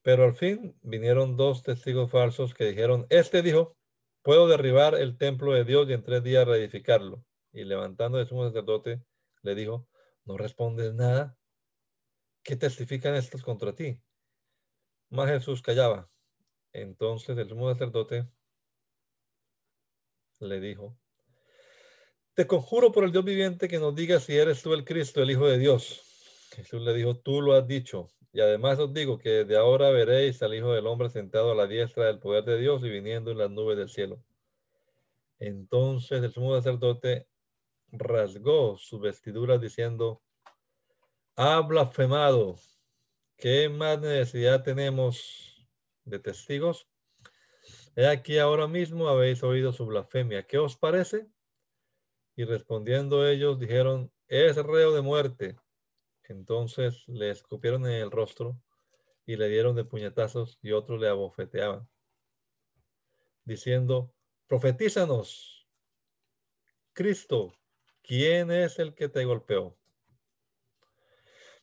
pero 0.03 0.25
al 0.25 0.35
fin 0.35 0.77
vinieron 0.81 1.35
dos 1.35 1.63
testigos 1.63 2.11
falsos 2.11 2.53
que 2.53 2.65
dijeron, 2.65 3.07
este 3.09 3.41
dijo, 3.41 3.75
puedo 4.21 4.47
derribar 4.47 4.95
el 4.95 5.17
templo 5.17 5.53
de 5.53 5.63
Dios 5.63 5.89
y 5.89 5.93
en 5.93 6.03
tres 6.03 6.23
días 6.23 6.47
reedificarlo. 6.47 7.25
Y 7.53 7.63
levantando 7.63 8.19
el 8.19 8.27
sumo 8.27 8.45
sacerdote, 8.47 9.03
le 9.43 9.55
dijo, 9.55 9.87
¿no 10.25 10.37
respondes 10.37 10.93
nada? 10.93 11.37
¿Qué 12.43 12.55
testifican 12.55 13.15
estos 13.15 13.43
contra 13.43 13.73
ti? 13.75 14.01
Mas 15.09 15.29
Jesús 15.29 15.61
callaba. 15.61 16.09
Entonces 16.73 17.37
el 17.37 17.47
sumo 17.47 17.71
sacerdote 17.71 18.27
le 20.39 20.59
dijo, 20.59 20.97
te 22.33 22.47
conjuro 22.47 22.91
por 22.91 23.03
el 23.03 23.11
Dios 23.11 23.23
viviente 23.23 23.67
que 23.67 23.77
nos 23.77 23.93
diga 23.93 24.19
si 24.19 24.35
eres 24.35 24.63
tú 24.63 24.73
el 24.73 24.83
Cristo, 24.83 25.21
el 25.21 25.29
Hijo 25.29 25.45
de 25.45 25.59
Dios. 25.59 26.49
Jesús 26.55 26.81
le 26.81 26.93
dijo, 26.93 27.15
tú 27.15 27.41
lo 27.41 27.53
has 27.53 27.67
dicho. 27.67 28.09
Y 28.31 28.41
además 28.41 28.79
os 28.79 28.91
digo 28.91 29.19
que 29.19 29.45
de 29.45 29.55
ahora 29.55 29.91
veréis 29.91 30.41
al 30.41 30.55
Hijo 30.55 30.73
del 30.73 30.87
Hombre 30.87 31.09
sentado 31.09 31.51
a 31.51 31.55
la 31.55 31.67
diestra 31.67 32.07
del 32.07 32.17
poder 32.17 32.43
de 32.45 32.57
Dios 32.57 32.83
y 32.83 32.89
viniendo 32.89 33.29
en 33.29 33.37
las 33.37 33.51
nubes 33.51 33.77
del 33.77 33.89
cielo. 33.89 34.23
Entonces 35.37 36.23
el 36.23 36.31
sumo 36.31 36.55
sacerdote 36.55 37.27
rasgó 37.93 38.75
sus 38.77 38.99
vestiduras 38.99 39.61
diciendo, 39.61 40.21
ha 41.35 41.61
blasfemado. 41.61 42.55
¿Qué 43.37 43.69
más 43.69 43.99
necesidad 43.99 44.63
tenemos 44.63 45.67
de 46.03 46.19
testigos? 46.19 46.87
He 47.95 48.07
aquí 48.07 48.39
ahora 48.39 48.67
mismo 48.67 49.07
habéis 49.07 49.43
oído 49.43 49.71
su 49.71 49.85
blasfemia. 49.85 50.45
¿Qué 50.47 50.57
os 50.57 50.75
parece? 50.75 51.27
Y 52.35 52.45
respondiendo 52.45 53.27
ellos 53.27 53.59
dijeron, 53.59 54.11
es 54.27 54.55
reo 54.57 54.91
de 54.93 55.01
muerte. 55.01 55.55
Entonces 56.23 57.07
le 57.07 57.29
escupieron 57.29 57.85
en 57.85 58.01
el 58.01 58.09
rostro 58.09 58.59
y 59.25 59.35
le 59.35 59.47
dieron 59.49 59.75
de 59.75 59.85
puñetazos 59.85 60.57
y 60.61 60.71
otros 60.71 60.99
le 60.99 61.07
abofeteaban, 61.07 61.87
diciendo, 63.45 64.13
profetízanos, 64.47 65.67
Cristo, 66.93 67.53
¿quién 68.03 68.51
es 68.51 68.77
el 68.77 68.93
que 68.93 69.09
te 69.09 69.25
golpeó? 69.25 69.77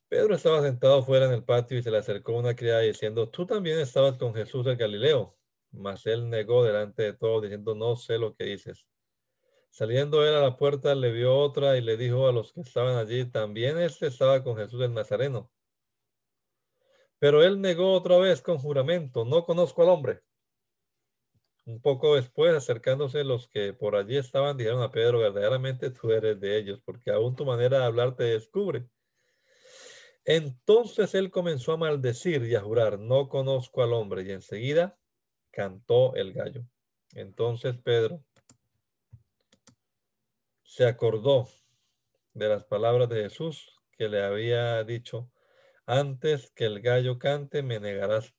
Pedro 0.08 0.34
estaba 0.34 0.60
sentado 0.62 1.04
fuera 1.04 1.26
en 1.26 1.32
el 1.32 1.44
patio 1.44 1.78
y 1.78 1.82
se 1.84 1.90
le 1.92 1.98
acercó 1.98 2.32
una 2.32 2.56
criada 2.56 2.80
diciendo, 2.80 3.28
tú 3.28 3.46
también 3.46 3.78
estabas 3.78 4.18
con 4.18 4.34
Jesús 4.34 4.66
el 4.66 4.76
Galileo. 4.76 5.36
Mas 5.70 6.04
él 6.06 6.28
negó 6.28 6.64
delante 6.64 7.04
de 7.04 7.12
todos 7.12 7.42
diciendo, 7.42 7.76
no 7.76 7.94
sé 7.94 8.18
lo 8.18 8.34
que 8.34 8.42
dices. 8.42 8.88
Saliendo 9.70 10.26
él 10.26 10.34
a 10.34 10.40
la 10.40 10.56
puerta, 10.56 10.96
le 10.96 11.12
vio 11.12 11.36
otra 11.36 11.76
y 11.76 11.80
le 11.80 11.96
dijo 11.96 12.26
a 12.26 12.32
los 12.32 12.52
que 12.52 12.62
estaban 12.62 12.96
allí, 12.96 13.24
también 13.24 13.78
este 13.78 14.08
estaba 14.08 14.42
con 14.42 14.56
Jesús 14.56 14.82
el 14.82 14.92
Nazareno. 14.92 15.48
Pero 17.20 17.44
él 17.44 17.60
negó 17.60 17.92
otra 17.92 18.18
vez 18.18 18.42
con 18.42 18.58
juramento, 18.58 19.24
no 19.24 19.44
conozco 19.44 19.82
al 19.82 19.90
hombre. 19.90 20.22
Un 21.70 21.80
poco 21.80 22.16
después, 22.16 22.52
acercándose 22.52 23.22
los 23.22 23.46
que 23.46 23.72
por 23.72 23.94
allí 23.94 24.16
estaban, 24.16 24.56
dijeron 24.56 24.82
a 24.82 24.90
Pedro, 24.90 25.20
verdaderamente 25.20 25.90
tú 25.90 26.10
eres 26.10 26.40
de 26.40 26.58
ellos, 26.58 26.82
porque 26.84 27.12
aún 27.12 27.36
tu 27.36 27.44
manera 27.44 27.78
de 27.78 27.84
hablar 27.84 28.16
te 28.16 28.24
descubre. 28.24 28.88
Entonces 30.24 31.14
él 31.14 31.30
comenzó 31.30 31.72
a 31.72 31.76
maldecir 31.76 32.42
y 32.42 32.56
a 32.56 32.60
jurar, 32.60 32.98
no 32.98 33.28
conozco 33.28 33.84
al 33.84 33.92
hombre, 33.92 34.24
y 34.24 34.32
enseguida 34.32 34.98
cantó 35.52 36.16
el 36.16 36.32
gallo. 36.32 36.66
Entonces 37.14 37.76
Pedro 37.78 38.24
se 40.64 40.86
acordó 40.86 41.48
de 42.34 42.48
las 42.48 42.64
palabras 42.64 43.08
de 43.08 43.22
Jesús 43.22 43.80
que 43.92 44.08
le 44.08 44.24
había 44.24 44.82
dicho, 44.82 45.30
antes 45.86 46.50
que 46.50 46.64
el 46.64 46.80
gallo 46.80 47.20
cante 47.20 47.62
me 47.62 47.78
negarás 47.78 48.34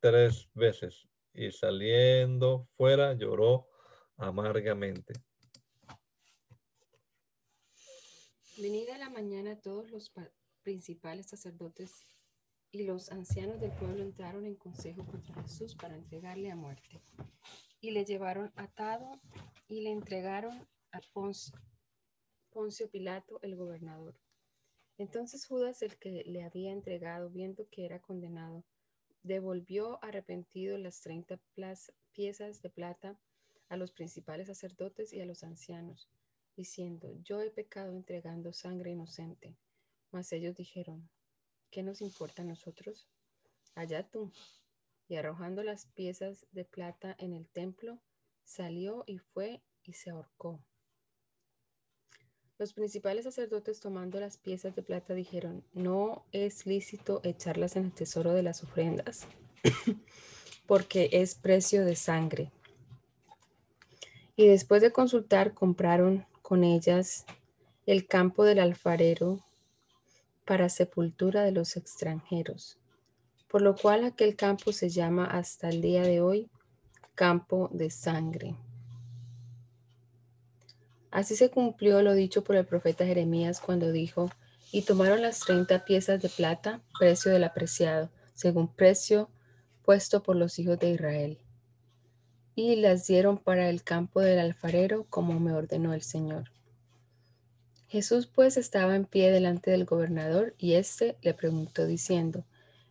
tres 0.00 0.48
veces. 0.54 1.09
Y 1.32 1.50
saliendo 1.52 2.68
fuera 2.76 3.14
lloró 3.14 3.68
amargamente. 4.16 5.14
Venida 8.58 8.98
la 8.98 9.08
mañana 9.08 9.60
todos 9.60 9.90
los 9.90 10.12
principales 10.62 11.28
sacerdotes 11.28 12.04
y 12.72 12.84
los 12.84 13.10
ancianos 13.10 13.60
del 13.60 13.72
pueblo 13.72 14.02
entraron 14.02 14.44
en 14.44 14.54
consejo 14.54 15.04
contra 15.06 15.42
Jesús 15.42 15.74
para 15.74 15.96
entregarle 15.96 16.50
a 16.50 16.56
muerte. 16.56 17.00
Y 17.80 17.92
le 17.92 18.04
llevaron 18.04 18.52
atado 18.56 19.20
y 19.68 19.80
le 19.80 19.90
entregaron 19.90 20.68
a 20.92 21.00
Poncio 21.12 21.58
Poncio 22.50 22.90
Pilato, 22.90 23.38
el 23.42 23.56
gobernador. 23.56 24.14
Entonces 24.98 25.46
Judas, 25.46 25.82
el 25.82 25.96
que 25.96 26.24
le 26.26 26.42
había 26.42 26.72
entregado, 26.72 27.30
viendo 27.30 27.68
que 27.70 27.86
era 27.86 28.00
condenado, 28.00 28.64
devolvió 29.22 30.02
arrepentido 30.02 30.78
las 30.78 31.00
treinta 31.00 31.40
piezas 32.12 32.62
de 32.62 32.70
plata 32.70 33.18
a 33.68 33.76
los 33.76 33.92
principales 33.92 34.48
sacerdotes 34.48 35.12
y 35.12 35.20
a 35.20 35.26
los 35.26 35.44
ancianos, 35.44 36.10
diciendo, 36.56 37.12
yo 37.22 37.40
he 37.40 37.50
pecado 37.50 37.92
entregando 37.94 38.52
sangre 38.52 38.90
inocente. 38.90 39.56
Mas 40.10 40.32
ellos 40.32 40.56
dijeron, 40.56 41.08
¿qué 41.70 41.82
nos 41.82 42.00
importa 42.00 42.42
a 42.42 42.44
nosotros? 42.44 43.08
Allá 43.74 44.08
tú. 44.10 44.32
Y 45.06 45.16
arrojando 45.16 45.62
las 45.62 45.86
piezas 45.86 46.46
de 46.52 46.64
plata 46.64 47.14
en 47.18 47.32
el 47.32 47.48
templo, 47.48 48.00
salió 48.44 49.04
y 49.06 49.18
fue 49.18 49.62
y 49.82 49.94
se 49.94 50.10
ahorcó. 50.10 50.64
Los 52.60 52.74
principales 52.74 53.24
sacerdotes 53.24 53.80
tomando 53.80 54.20
las 54.20 54.36
piezas 54.36 54.76
de 54.76 54.82
plata 54.82 55.14
dijeron, 55.14 55.64
no 55.72 56.26
es 56.30 56.66
lícito 56.66 57.22
echarlas 57.24 57.74
en 57.74 57.86
el 57.86 57.92
tesoro 57.92 58.34
de 58.34 58.42
las 58.42 58.62
ofrendas, 58.62 59.26
porque 60.66 61.08
es 61.10 61.34
precio 61.34 61.86
de 61.86 61.96
sangre. 61.96 62.52
Y 64.36 64.46
después 64.46 64.82
de 64.82 64.92
consultar, 64.92 65.54
compraron 65.54 66.26
con 66.42 66.62
ellas 66.62 67.24
el 67.86 68.06
campo 68.06 68.44
del 68.44 68.58
alfarero 68.58 69.42
para 70.44 70.68
sepultura 70.68 71.42
de 71.44 71.52
los 71.52 71.78
extranjeros, 71.78 72.78
por 73.48 73.62
lo 73.62 73.74
cual 73.74 74.04
aquel 74.04 74.36
campo 74.36 74.72
se 74.72 74.90
llama 74.90 75.24
hasta 75.24 75.70
el 75.70 75.80
día 75.80 76.02
de 76.02 76.20
hoy 76.20 76.50
campo 77.14 77.70
de 77.72 77.88
sangre. 77.88 78.54
Así 81.10 81.34
se 81.34 81.50
cumplió 81.50 82.02
lo 82.02 82.14
dicho 82.14 82.44
por 82.44 82.56
el 82.56 82.64
profeta 82.64 83.04
Jeremías 83.04 83.60
cuando 83.60 83.90
dijo, 83.90 84.30
y 84.72 84.82
tomaron 84.82 85.22
las 85.22 85.40
treinta 85.40 85.84
piezas 85.84 86.22
de 86.22 86.28
plata, 86.28 86.80
precio 86.98 87.32
del 87.32 87.42
apreciado, 87.42 88.10
según 88.34 88.72
precio 88.72 89.28
puesto 89.84 90.22
por 90.22 90.36
los 90.36 90.58
hijos 90.60 90.78
de 90.78 90.90
Israel. 90.90 91.38
Y 92.54 92.76
las 92.76 93.06
dieron 93.06 93.38
para 93.38 93.68
el 93.68 93.82
campo 93.82 94.20
del 94.20 94.38
alfarero, 94.38 95.06
como 95.10 95.40
me 95.40 95.52
ordenó 95.52 95.94
el 95.94 96.02
Señor. 96.02 96.52
Jesús 97.88 98.28
pues 98.28 98.56
estaba 98.56 98.94
en 98.94 99.04
pie 99.04 99.32
delante 99.32 99.72
del 99.72 99.84
gobernador, 99.84 100.54
y 100.58 100.74
éste 100.74 101.16
le 101.22 101.34
preguntó 101.34 101.86
diciendo, 101.86 102.44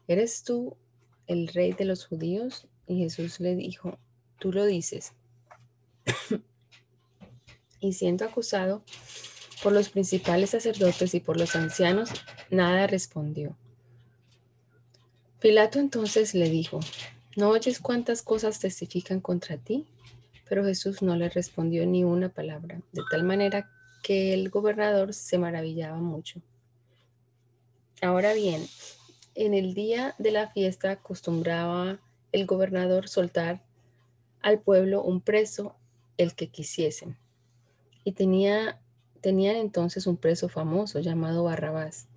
¿Eres 0.09 0.43
tú 0.43 0.75
el 1.27 1.47
rey 1.47 1.71
de 1.71 1.85
los 1.85 2.05
judíos? 2.05 2.67
Y 2.85 2.97
Jesús 2.97 3.39
le 3.39 3.55
dijo, 3.55 3.97
tú 4.39 4.51
lo 4.51 4.65
dices 4.65 5.13
y 7.79 7.93
siendo 7.93 8.25
acusado 8.25 8.83
por 9.63 9.73
los 9.73 9.89
principales 9.89 10.51
sacerdotes 10.51 11.13
y 11.13 11.19
por 11.19 11.37
los 11.37 11.55
ancianos, 11.55 12.09
nada 12.49 12.87
respondió. 12.87 13.55
Pilato 15.39 15.79
entonces 15.79 16.33
le 16.33 16.49
dijo, 16.49 16.79
¿no 17.35 17.49
oyes 17.49 17.79
cuántas 17.79 18.21
cosas 18.21 18.59
testifican 18.59 19.21
contra 19.21 19.57
ti? 19.57 19.85
Pero 20.47 20.65
Jesús 20.65 21.01
no 21.01 21.15
le 21.15 21.29
respondió 21.29 21.85
ni 21.85 22.03
una 22.03 22.29
palabra, 22.29 22.81
de 22.91 23.01
tal 23.09 23.23
manera 23.23 23.69
que 24.03 24.33
el 24.33 24.49
gobernador 24.49 25.13
se 25.13 25.37
maravillaba 25.37 25.97
mucho. 25.97 26.41
Ahora 28.01 28.33
bien, 28.33 28.65
en 29.35 29.53
el 29.53 29.73
día 29.73 30.15
de 30.17 30.31
la 30.31 30.49
fiesta 30.49 30.91
acostumbraba 30.91 31.99
el 32.31 32.45
gobernador 32.45 33.07
soltar 33.07 33.61
al 34.41 34.59
pueblo 34.59 35.03
un 35.03 35.21
preso, 35.21 35.75
el 36.17 36.33
que 36.35 36.47
quisiesen 36.47 37.17
y 38.09 38.11
tenía, 38.11 38.81
tenían 39.21 39.55
entonces 39.55 40.07
un 40.07 40.17
preso 40.17 40.49
famoso 40.49 40.99
llamado 40.99 41.43
Barrabás. 41.43 42.07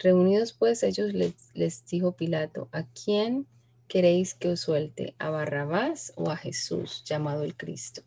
Reunidos 0.00 0.52
pues 0.52 0.82
ellos 0.82 1.12
les, 1.14 1.34
les 1.54 1.86
dijo 1.86 2.12
Pilato, 2.12 2.68
¿a 2.72 2.82
quién 2.82 3.46
queréis 3.86 4.34
que 4.34 4.48
os 4.48 4.60
suelte? 4.60 5.14
¿A 5.20 5.30
Barrabás 5.30 6.12
o 6.16 6.30
a 6.30 6.36
Jesús 6.36 7.04
llamado 7.04 7.44
el 7.44 7.56
Cristo? 7.56 8.02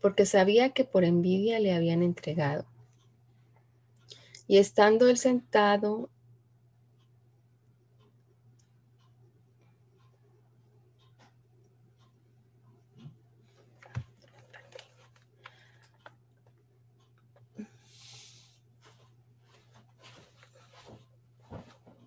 Porque 0.00 0.26
sabía 0.26 0.70
que 0.70 0.82
por 0.82 1.04
envidia 1.04 1.60
le 1.60 1.74
habían 1.74 2.02
entregado. 2.02 2.66
Y 4.48 4.56
estando 4.56 5.08
él 5.08 5.16
sentado 5.16 6.10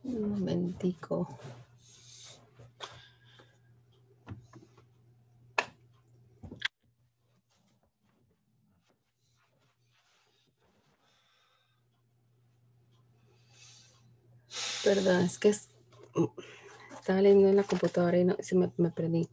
Un 0.04 0.30
momentico. 0.30 1.40
Perdón, 14.84 15.22
es 15.22 15.40
que 15.40 15.50
estaba 15.50 17.22
leyendo 17.22 17.48
en 17.48 17.56
la 17.56 17.64
computadora 17.64 18.18
y 18.18 18.26
no, 18.26 18.36
se 18.40 18.56
me, 18.56 18.72
me 18.76 18.92
perdí. 18.92 19.30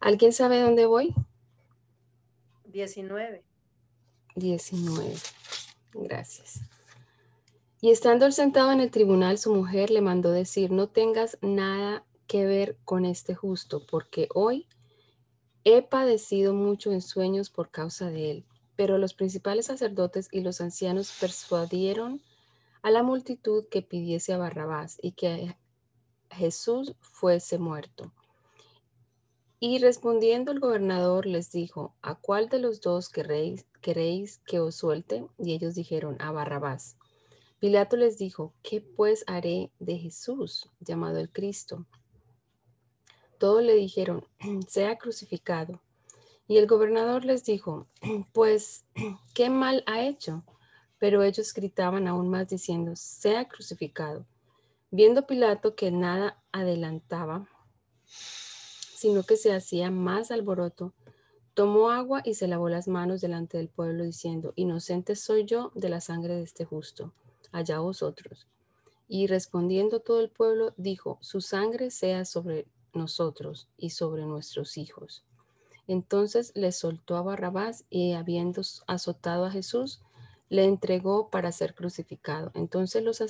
¿Alguien 0.00 0.32
sabe 0.32 0.62
dónde 0.62 0.86
voy? 0.86 1.14
19. 2.64 3.44
19. 4.36 5.14
Gracias. 5.92 6.60
Y 7.82 7.90
estando 7.90 8.30
sentado 8.30 8.72
en 8.72 8.80
el 8.80 8.90
tribunal, 8.90 9.38
su 9.38 9.54
mujer 9.54 9.90
le 9.90 10.02
mandó 10.02 10.30
decir, 10.32 10.70
no 10.70 10.88
tengas 10.88 11.38
nada 11.40 12.04
que 12.26 12.44
ver 12.44 12.76
con 12.84 13.06
este 13.06 13.34
justo, 13.34 13.86
porque 13.86 14.28
hoy 14.34 14.66
he 15.64 15.80
padecido 15.80 16.52
mucho 16.52 16.92
en 16.92 17.00
sueños 17.00 17.48
por 17.48 17.70
causa 17.70 18.10
de 18.10 18.30
él. 18.30 18.46
Pero 18.76 18.98
los 18.98 19.14
principales 19.14 19.66
sacerdotes 19.66 20.28
y 20.30 20.40
los 20.42 20.60
ancianos 20.60 21.10
persuadieron 21.18 22.22
a 22.82 22.90
la 22.90 23.02
multitud 23.02 23.64
que 23.70 23.80
pidiese 23.80 24.34
a 24.34 24.38
Barrabás 24.38 24.98
y 25.00 25.12
que 25.12 25.56
Jesús 26.30 26.94
fuese 27.00 27.58
muerto. 27.58 28.12
Y 29.58 29.78
respondiendo 29.78 30.52
el 30.52 30.60
gobernador 30.60 31.26
les 31.26 31.50
dijo, 31.50 31.94
¿a 32.02 32.14
cuál 32.14 32.48
de 32.50 32.58
los 32.58 32.80
dos 32.82 33.08
queréis, 33.08 33.66
queréis 33.80 34.38
que 34.46 34.60
os 34.60 34.74
suelte? 34.74 35.26
Y 35.38 35.52
ellos 35.54 35.74
dijeron, 35.74 36.16
a 36.20 36.30
Barrabás. 36.30 36.96
Pilato 37.60 37.98
les 37.98 38.16
dijo, 38.16 38.54
¿qué 38.62 38.80
pues 38.80 39.22
haré 39.26 39.70
de 39.78 39.98
Jesús, 39.98 40.70
llamado 40.80 41.18
el 41.18 41.30
Cristo? 41.30 41.84
Todos 43.38 43.62
le 43.62 43.74
dijeron, 43.74 44.26
sea 44.66 44.96
crucificado. 44.96 45.82
Y 46.48 46.56
el 46.56 46.66
gobernador 46.66 47.26
les 47.26 47.44
dijo, 47.44 47.86
pues, 48.32 48.86
¿qué 49.34 49.50
mal 49.50 49.84
ha 49.86 50.02
hecho? 50.02 50.42
Pero 50.98 51.22
ellos 51.22 51.52
gritaban 51.52 52.08
aún 52.08 52.30
más 52.30 52.48
diciendo, 52.48 52.96
sea 52.96 53.46
crucificado. 53.46 54.24
Viendo 54.90 55.26
Pilato 55.26 55.76
que 55.76 55.90
nada 55.90 56.42
adelantaba, 56.52 57.46
sino 58.06 59.22
que 59.22 59.36
se 59.36 59.52
hacía 59.52 59.90
más 59.90 60.30
alboroto, 60.30 60.94
tomó 61.52 61.90
agua 61.90 62.22
y 62.24 62.34
se 62.34 62.48
lavó 62.48 62.70
las 62.70 62.88
manos 62.88 63.20
delante 63.20 63.58
del 63.58 63.68
pueblo, 63.68 64.04
diciendo, 64.04 64.54
inocente 64.56 65.14
soy 65.14 65.44
yo 65.44 65.72
de 65.74 65.90
la 65.90 66.00
sangre 66.00 66.34
de 66.36 66.42
este 66.42 66.64
justo, 66.64 67.12
allá 67.52 67.80
vosotros. 67.80 68.46
Y 69.08 69.26
respondiendo 69.26 70.00
todo 70.00 70.20
el 70.20 70.30
pueblo, 70.30 70.72
dijo, 70.76 71.18
su 71.20 71.40
sangre 71.40 71.90
sea 71.90 72.24
sobre 72.24 72.66
nosotros 72.94 73.68
y 73.76 73.90
sobre 73.90 74.24
nuestros 74.24 74.78
hijos. 74.78 75.24
Entonces 75.86 76.52
le 76.54 76.70
soltó 76.70 77.16
a 77.16 77.22
Barrabás 77.22 77.84
y 77.90 78.12
habiendo 78.12 78.62
azotado 78.86 79.44
a 79.44 79.50
Jesús, 79.50 80.00
le 80.48 80.64
entregó 80.64 81.30
para 81.30 81.52
ser 81.52 81.74
crucificado. 81.74 82.50
Entonces 82.54 83.02
los, 83.02 83.20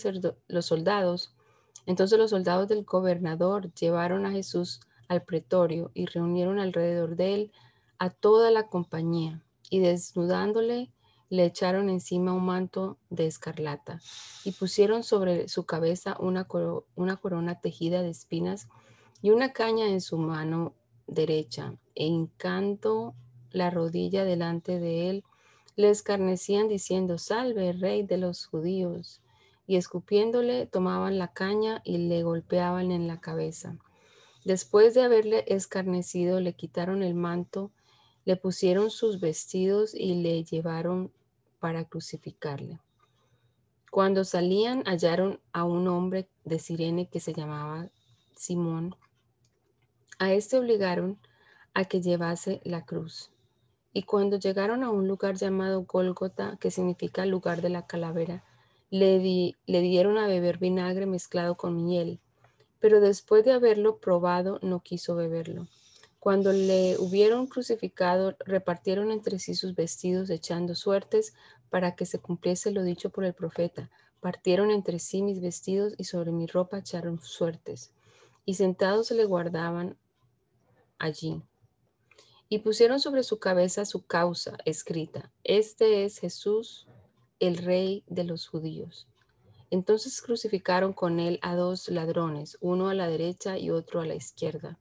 los 0.48 0.66
soldados, 0.66 1.35
entonces 1.87 2.18
los 2.18 2.30
soldados 2.30 2.68
del 2.68 2.85
gobernador 2.85 3.72
llevaron 3.74 4.26
a 4.26 4.30
Jesús 4.30 4.80
al 5.09 5.22
pretorio 5.22 5.90
y 5.94 6.06
reunieron 6.06 6.59
alrededor 6.59 7.16
de 7.16 7.35
él 7.35 7.52
a 7.98 8.11
toda 8.11 8.50
la 8.50 8.68
compañía 8.68 9.42
y 9.70 9.80
desnudándole 9.80 10.90
le 11.31 11.47
echaron 11.47 11.88
encima 11.88 12.35
un 12.35 12.45
manto 12.45 12.99
de 13.09 13.27
escarlata 13.27 14.01
y 14.45 14.53
pusieron 14.53 15.05
sobre 15.05 15.49
su 15.49 15.64
cabeza 15.64 16.16
una, 16.19 16.45
corona 16.45 17.61
tejida 17.61 18.03
de 18.03 18.11
espinas 18.11 18.69
y 19.23 19.31
una 19.31 19.53
caña 19.53 19.87
en 19.87 20.01
su 20.01 20.19
mano 20.19 20.75
derecha 21.07 21.75
e 21.95 22.05
hincando 22.05 23.14
la 23.53 23.71
rodilla 23.71 24.25
delante 24.25 24.79
de 24.79 25.09
él 25.09 25.25
le 25.77 25.90
escarnecían 25.90 26.69
diciendo, 26.69 27.16
salve, 27.16 27.73
rey 27.73 28.03
de 28.03 28.19
los 28.19 28.47
judíos. 28.47 29.23
Y 29.66 29.77
escupiéndole, 29.77 30.66
tomaban 30.66 31.19
la 31.19 31.33
caña 31.33 31.81
y 31.85 31.99
le 31.99 32.23
golpeaban 32.23 32.90
en 32.90 33.07
la 33.07 33.21
cabeza. 33.21 33.79
Después 34.45 34.95
de 34.95 35.03
haberle 35.03 35.45
escarnecido, 35.47 36.40
le 36.40 36.55
quitaron 36.55 37.03
el 37.03 37.14
manto, 37.14 37.71
le 38.25 38.37
pusieron 38.37 38.90
sus 38.90 39.21
vestidos 39.21 39.95
y 39.95 40.23
le 40.23 40.45
llevaron 40.45 41.12
para 41.61 41.85
crucificarle. 41.85 42.81
Cuando 43.90 44.25
salían, 44.25 44.83
hallaron 44.85 45.40
a 45.53 45.64
un 45.64 45.88
hombre 45.88 46.29
de 46.44 46.59
Sirene 46.59 47.09
que 47.09 47.20
se 47.20 47.33
llamaba 47.33 47.88
Simón. 48.37 48.96
A 50.18 50.33
este 50.33 50.59
obligaron 50.59 51.18
a 51.75 51.85
que 51.85 52.01
llevase 52.01 52.61
la 52.64 52.85
cruz. 52.85 53.31
Y 53.92 54.05
cuando 54.05 54.38
llegaron 54.38 54.85
a 54.85 54.90
un 54.90 55.09
lugar 55.09 55.37
llamado 55.37 55.83
Gólgota, 55.83 56.57
que 56.61 56.70
significa 56.70 57.27
lugar 57.27 57.62
de 57.62 57.70
la 57.70 57.87
calavera, 57.87 58.44
le, 58.90 59.57
le 59.66 59.81
dieron 59.81 60.18
a 60.18 60.27
beber 60.27 60.59
vinagre 60.59 61.07
mezclado 61.07 61.57
con 61.57 61.85
miel, 61.85 62.20
pero 62.79 63.01
después 63.01 63.44
de 63.44 63.53
haberlo 63.53 63.99
probado 63.99 64.59
no 64.62 64.81
quiso 64.81 65.16
beberlo. 65.16 65.66
Cuando 66.20 66.52
le 66.52 66.96
hubieron 66.98 67.48
crucificado, 67.48 68.37
repartieron 68.46 69.11
entre 69.11 69.40
sí 69.40 69.54
sus 69.54 69.74
vestidos, 69.74 70.30
echando 70.30 70.76
suertes 70.76 71.35
para 71.70 71.96
que 71.96 72.06
se 72.06 72.20
cumpliese 72.20 72.70
lo 72.70 72.85
dicho 72.85 73.11
por 73.11 73.24
el 73.24 73.35
profeta. 73.35 73.90
Partieron 74.20 74.70
entre 74.70 75.00
sí 75.00 75.22
mis 75.22 75.40
vestidos 75.40 75.94
y 75.98 76.04
sobre 76.04 76.30
mi 76.30 76.46
ropa 76.46 76.78
echaron 76.78 77.20
suertes. 77.20 77.92
Y 78.44 78.54
sentados 78.54 79.09
se 79.09 79.14
le 79.14 79.24
guardaban 79.24 79.96
allí 80.98 81.42
y 82.52 82.59
pusieron 82.59 82.98
sobre 82.98 83.22
su 83.22 83.38
cabeza 83.38 83.87
su 83.87 84.04
causa 84.04 84.59
escrita, 84.64 85.33
este 85.44 86.04
es 86.04 86.18
Jesús, 86.18 86.88
el 87.38 87.56
rey 87.56 88.02
de 88.09 88.24
los 88.24 88.48
judíos. 88.48 89.06
Entonces 89.70 90.20
crucificaron 90.20 90.92
con 90.92 91.20
él 91.20 91.38
a 91.42 91.54
dos 91.54 91.88
ladrones, 91.88 92.59
uno 92.61 92.88
a 92.88 92.94
la 92.94 93.06
derecha 93.06 93.56
y 93.56 93.70
otro 93.70 94.00
a 94.00 94.04
la 94.04 94.16
izquierda. 94.16 94.80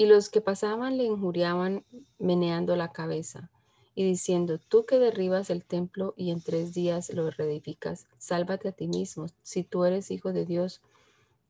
Y 0.00 0.06
los 0.06 0.30
que 0.30 0.40
pasaban 0.40 0.96
le 0.96 1.04
injuriaban 1.04 1.84
meneando 2.18 2.74
la 2.74 2.90
cabeza 2.90 3.50
y 3.94 4.02
diciendo, 4.02 4.58
tú 4.58 4.86
que 4.86 4.98
derribas 4.98 5.50
el 5.50 5.62
templo 5.62 6.14
y 6.16 6.30
en 6.30 6.40
tres 6.40 6.72
días 6.72 7.12
lo 7.12 7.30
reedificas, 7.30 8.06
sálvate 8.16 8.68
a 8.68 8.72
ti 8.72 8.88
mismo, 8.88 9.26
si 9.42 9.62
tú 9.62 9.84
eres 9.84 10.10
hijo 10.10 10.32
de 10.32 10.46
Dios, 10.46 10.80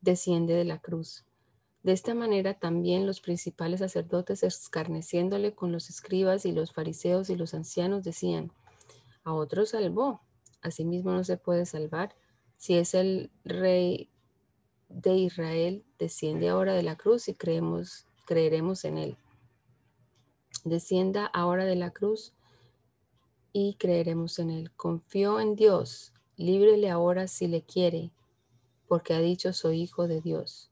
desciende 0.01 0.53
de 0.53 0.65
la 0.65 0.79
cruz. 0.79 1.23
De 1.81 1.93
esta 1.93 2.13
manera 2.13 2.53
también 2.53 3.07
los 3.07 3.21
principales 3.21 3.79
sacerdotes, 3.79 4.43
escarneciéndole 4.43 5.55
con 5.55 5.71
los 5.71 5.89
escribas 5.89 6.45
y 6.45 6.51
los 6.51 6.73
fariseos 6.73 7.29
y 7.29 7.37
los 7.37 7.53
ancianos, 7.53 8.03
decían, 8.03 8.51
a 9.23 9.33
otro 9.33 9.65
salvó, 9.65 10.19
asimismo 10.61 11.11
no 11.11 11.23
se 11.23 11.37
puede 11.37 11.65
salvar. 11.65 12.17
Si 12.57 12.73
es 12.73 12.95
el 12.95 13.31
rey 13.45 14.09
de 14.89 15.15
Israel, 15.15 15.85
desciende 15.97 16.49
ahora 16.49 16.73
de 16.73 16.83
la 16.83 16.97
cruz 16.97 17.29
y 17.29 17.33
creemos, 17.33 18.07
creeremos 18.25 18.85
en 18.85 18.97
él. 18.97 19.17
Descienda 20.63 21.25
ahora 21.25 21.65
de 21.65 21.75
la 21.75 21.91
cruz 21.91 22.33
y 23.53 23.75
creeremos 23.75 24.39
en 24.39 24.51
él. 24.51 24.71
Confió 24.75 25.39
en 25.39 25.55
Dios, 25.55 26.13
líbrele 26.37 26.89
ahora 26.89 27.27
si 27.27 27.47
le 27.47 27.63
quiere, 27.63 28.11
porque 28.87 29.13
ha 29.13 29.19
dicho 29.19 29.53
soy 29.53 29.81
hijo 29.81 30.07
de 30.07 30.21
Dios. 30.21 30.71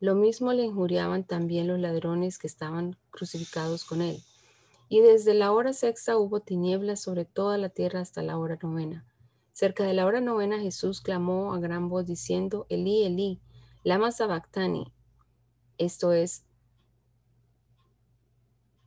Lo 0.00 0.16
mismo 0.16 0.52
le 0.52 0.64
injuriaban 0.64 1.24
también 1.24 1.68
los 1.68 1.78
ladrones 1.78 2.38
que 2.38 2.48
estaban 2.48 2.96
crucificados 3.10 3.84
con 3.84 4.02
él. 4.02 4.20
Y 4.88 5.00
desde 5.00 5.32
la 5.32 5.52
hora 5.52 5.72
sexta 5.72 6.18
hubo 6.18 6.40
tinieblas 6.40 7.00
sobre 7.00 7.24
toda 7.24 7.56
la 7.56 7.68
tierra 7.68 8.00
hasta 8.00 8.20
la 8.22 8.36
hora 8.36 8.58
novena. 8.60 9.06
Cerca 9.52 9.84
de 9.84 9.94
la 9.94 10.04
hora 10.04 10.20
novena 10.20 10.58
Jesús 10.58 11.00
clamó 11.00 11.54
a 11.54 11.60
gran 11.60 11.88
voz 11.88 12.04
diciendo, 12.04 12.66
Elí, 12.68 13.04
Elí, 13.04 13.40
lama 13.84 14.10
sabactani. 14.10 14.92
Esto 15.78 16.12
es, 16.12 16.44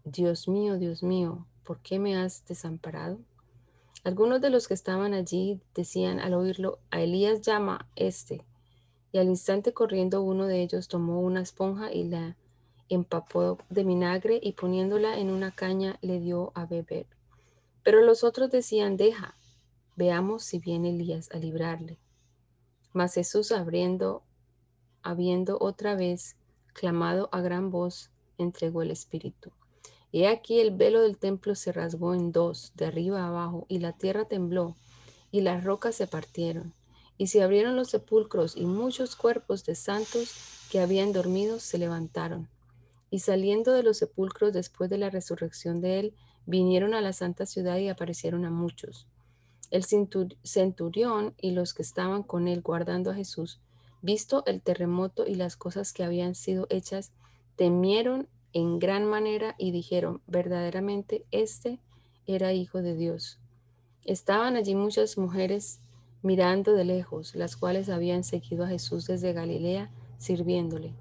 Dios 0.07 0.47
mío, 0.47 0.77
Dios 0.77 1.01
mío, 1.01 1.47
¿por 1.63 1.79
qué 1.79 1.97
me 1.97 2.15
has 2.15 2.45
desamparado? 2.45 3.17
Algunos 4.03 4.39
de 4.39 4.51
los 4.51 4.67
que 4.67 4.75
estaban 4.75 5.15
allí 5.15 5.59
decían 5.73 6.19
al 6.19 6.35
oírlo, 6.35 6.77
a 6.91 7.01
Elías 7.01 7.41
llama 7.41 7.89
este 7.95 8.45
y 9.11 9.17
al 9.17 9.29
instante 9.29 9.73
corriendo 9.73 10.21
uno 10.21 10.45
de 10.45 10.61
ellos 10.61 10.89
tomó 10.89 11.21
una 11.21 11.41
esponja 11.41 11.91
y 11.91 12.03
la 12.03 12.37
empapó 12.87 13.57
de 13.71 13.83
vinagre 13.83 14.39
y 14.43 14.51
poniéndola 14.51 15.17
en 15.17 15.31
una 15.31 15.49
caña 15.49 15.97
le 16.01 16.19
dio 16.19 16.51
a 16.53 16.67
beber. 16.67 17.07
Pero 17.81 18.01
los 18.01 18.23
otros 18.23 18.51
decían, 18.51 18.97
deja, 18.97 19.33
veamos 19.95 20.43
si 20.43 20.59
viene 20.59 20.91
Elías 20.91 21.31
a 21.31 21.37
librarle. 21.37 21.97
Mas 22.93 23.15
Jesús 23.15 23.51
abriendo, 23.51 24.21
habiendo 25.01 25.57
otra 25.59 25.95
vez 25.95 26.37
clamado 26.73 27.27
a 27.31 27.41
gran 27.41 27.71
voz, 27.71 28.11
entregó 28.37 28.83
el 28.83 28.91
Espíritu. 28.91 29.51
Y 30.15 30.27
aquí 30.27 30.61
el 30.61 30.71
velo 30.71 31.01
del 31.01 31.17
templo 31.17 31.55
se 31.55 31.73
rasgó 31.73 32.13
en 32.13 32.31
dos, 32.31 32.71
de 32.75 32.85
arriba 32.85 33.23
a 33.23 33.27
abajo, 33.27 33.65
y 33.67 33.79
la 33.79 33.91
tierra 33.91 34.23
tembló, 34.23 34.73
y 35.29 35.41
las 35.41 35.65
rocas 35.65 35.93
se 35.95 36.07
partieron 36.07 36.73
Y 37.17 37.27
se 37.27 37.43
abrieron 37.43 37.75
los 37.75 37.89
sepulcros 37.89 38.55
y 38.55 38.65
muchos 38.65 39.17
cuerpos 39.17 39.65
de 39.65 39.75
santos 39.75 40.33
que 40.71 40.79
habían 40.79 41.11
dormido 41.11 41.59
se 41.59 41.77
levantaron. 41.77 42.47
Y 43.11 43.19
saliendo 43.19 43.73
de 43.73 43.83
los 43.83 43.97
sepulcros 43.97 44.53
después 44.53 44.89
de 44.89 44.99
la 44.99 45.09
resurrección 45.09 45.81
de 45.81 45.99
él, 45.99 46.13
vinieron 46.45 46.93
a 46.93 47.01
la 47.01 47.11
santa 47.11 47.45
ciudad 47.45 47.75
y 47.79 47.89
aparecieron 47.89 48.45
a 48.45 48.51
muchos. 48.51 49.07
El 49.69 49.83
centurión 49.83 51.33
y 51.41 51.51
los 51.51 51.73
que 51.73 51.81
estaban 51.81 52.23
con 52.23 52.47
él 52.47 52.61
guardando 52.61 53.11
a 53.11 53.15
Jesús, 53.15 53.59
visto 54.01 54.45
el 54.45 54.61
terremoto 54.61 55.27
y 55.27 55.35
las 55.35 55.57
cosas 55.57 55.91
que 55.91 56.05
habían 56.05 56.35
sido 56.35 56.67
hechas, 56.69 57.11
temieron 57.57 58.29
en 58.55 58.79
gran 58.79 59.03
manera 59.03 59.53
y 59.57 59.71
dijeron, 59.71 60.21
verdaderamente 60.27 61.25
este 61.31 61.81
era 62.25 62.53
hijo 62.53 62.81
de 62.81 62.95
Dios. 62.95 63.37
Estaban 64.05 64.55
allí 64.55 64.75
muchas 64.75 65.17
mujeres 65.17 65.81
mirando 66.21 66.71
de 66.73 66.85
lejos, 66.85 67.35
las 67.35 67.57
cuales 67.57 67.89
habían 67.89 68.23
seguido 68.23 68.63
a 68.63 68.69
Jesús 68.69 69.07
desde 69.07 69.33
Galilea, 69.33 69.91
sirviéndole, 70.17 70.93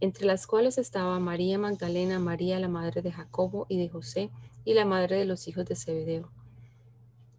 entre 0.00 0.26
las 0.26 0.46
cuales 0.46 0.76
estaba 0.76 1.18
María 1.20 1.56
Magdalena, 1.56 2.18
María 2.18 2.60
la 2.60 2.68
madre 2.68 3.00
de 3.00 3.12
Jacobo 3.12 3.64
y 3.70 3.78
de 3.78 3.88
José, 3.88 4.30
y 4.66 4.74
la 4.74 4.84
madre 4.84 5.16
de 5.16 5.24
los 5.24 5.48
hijos 5.48 5.64
de 5.64 5.76
Zebedeo. 5.76 6.28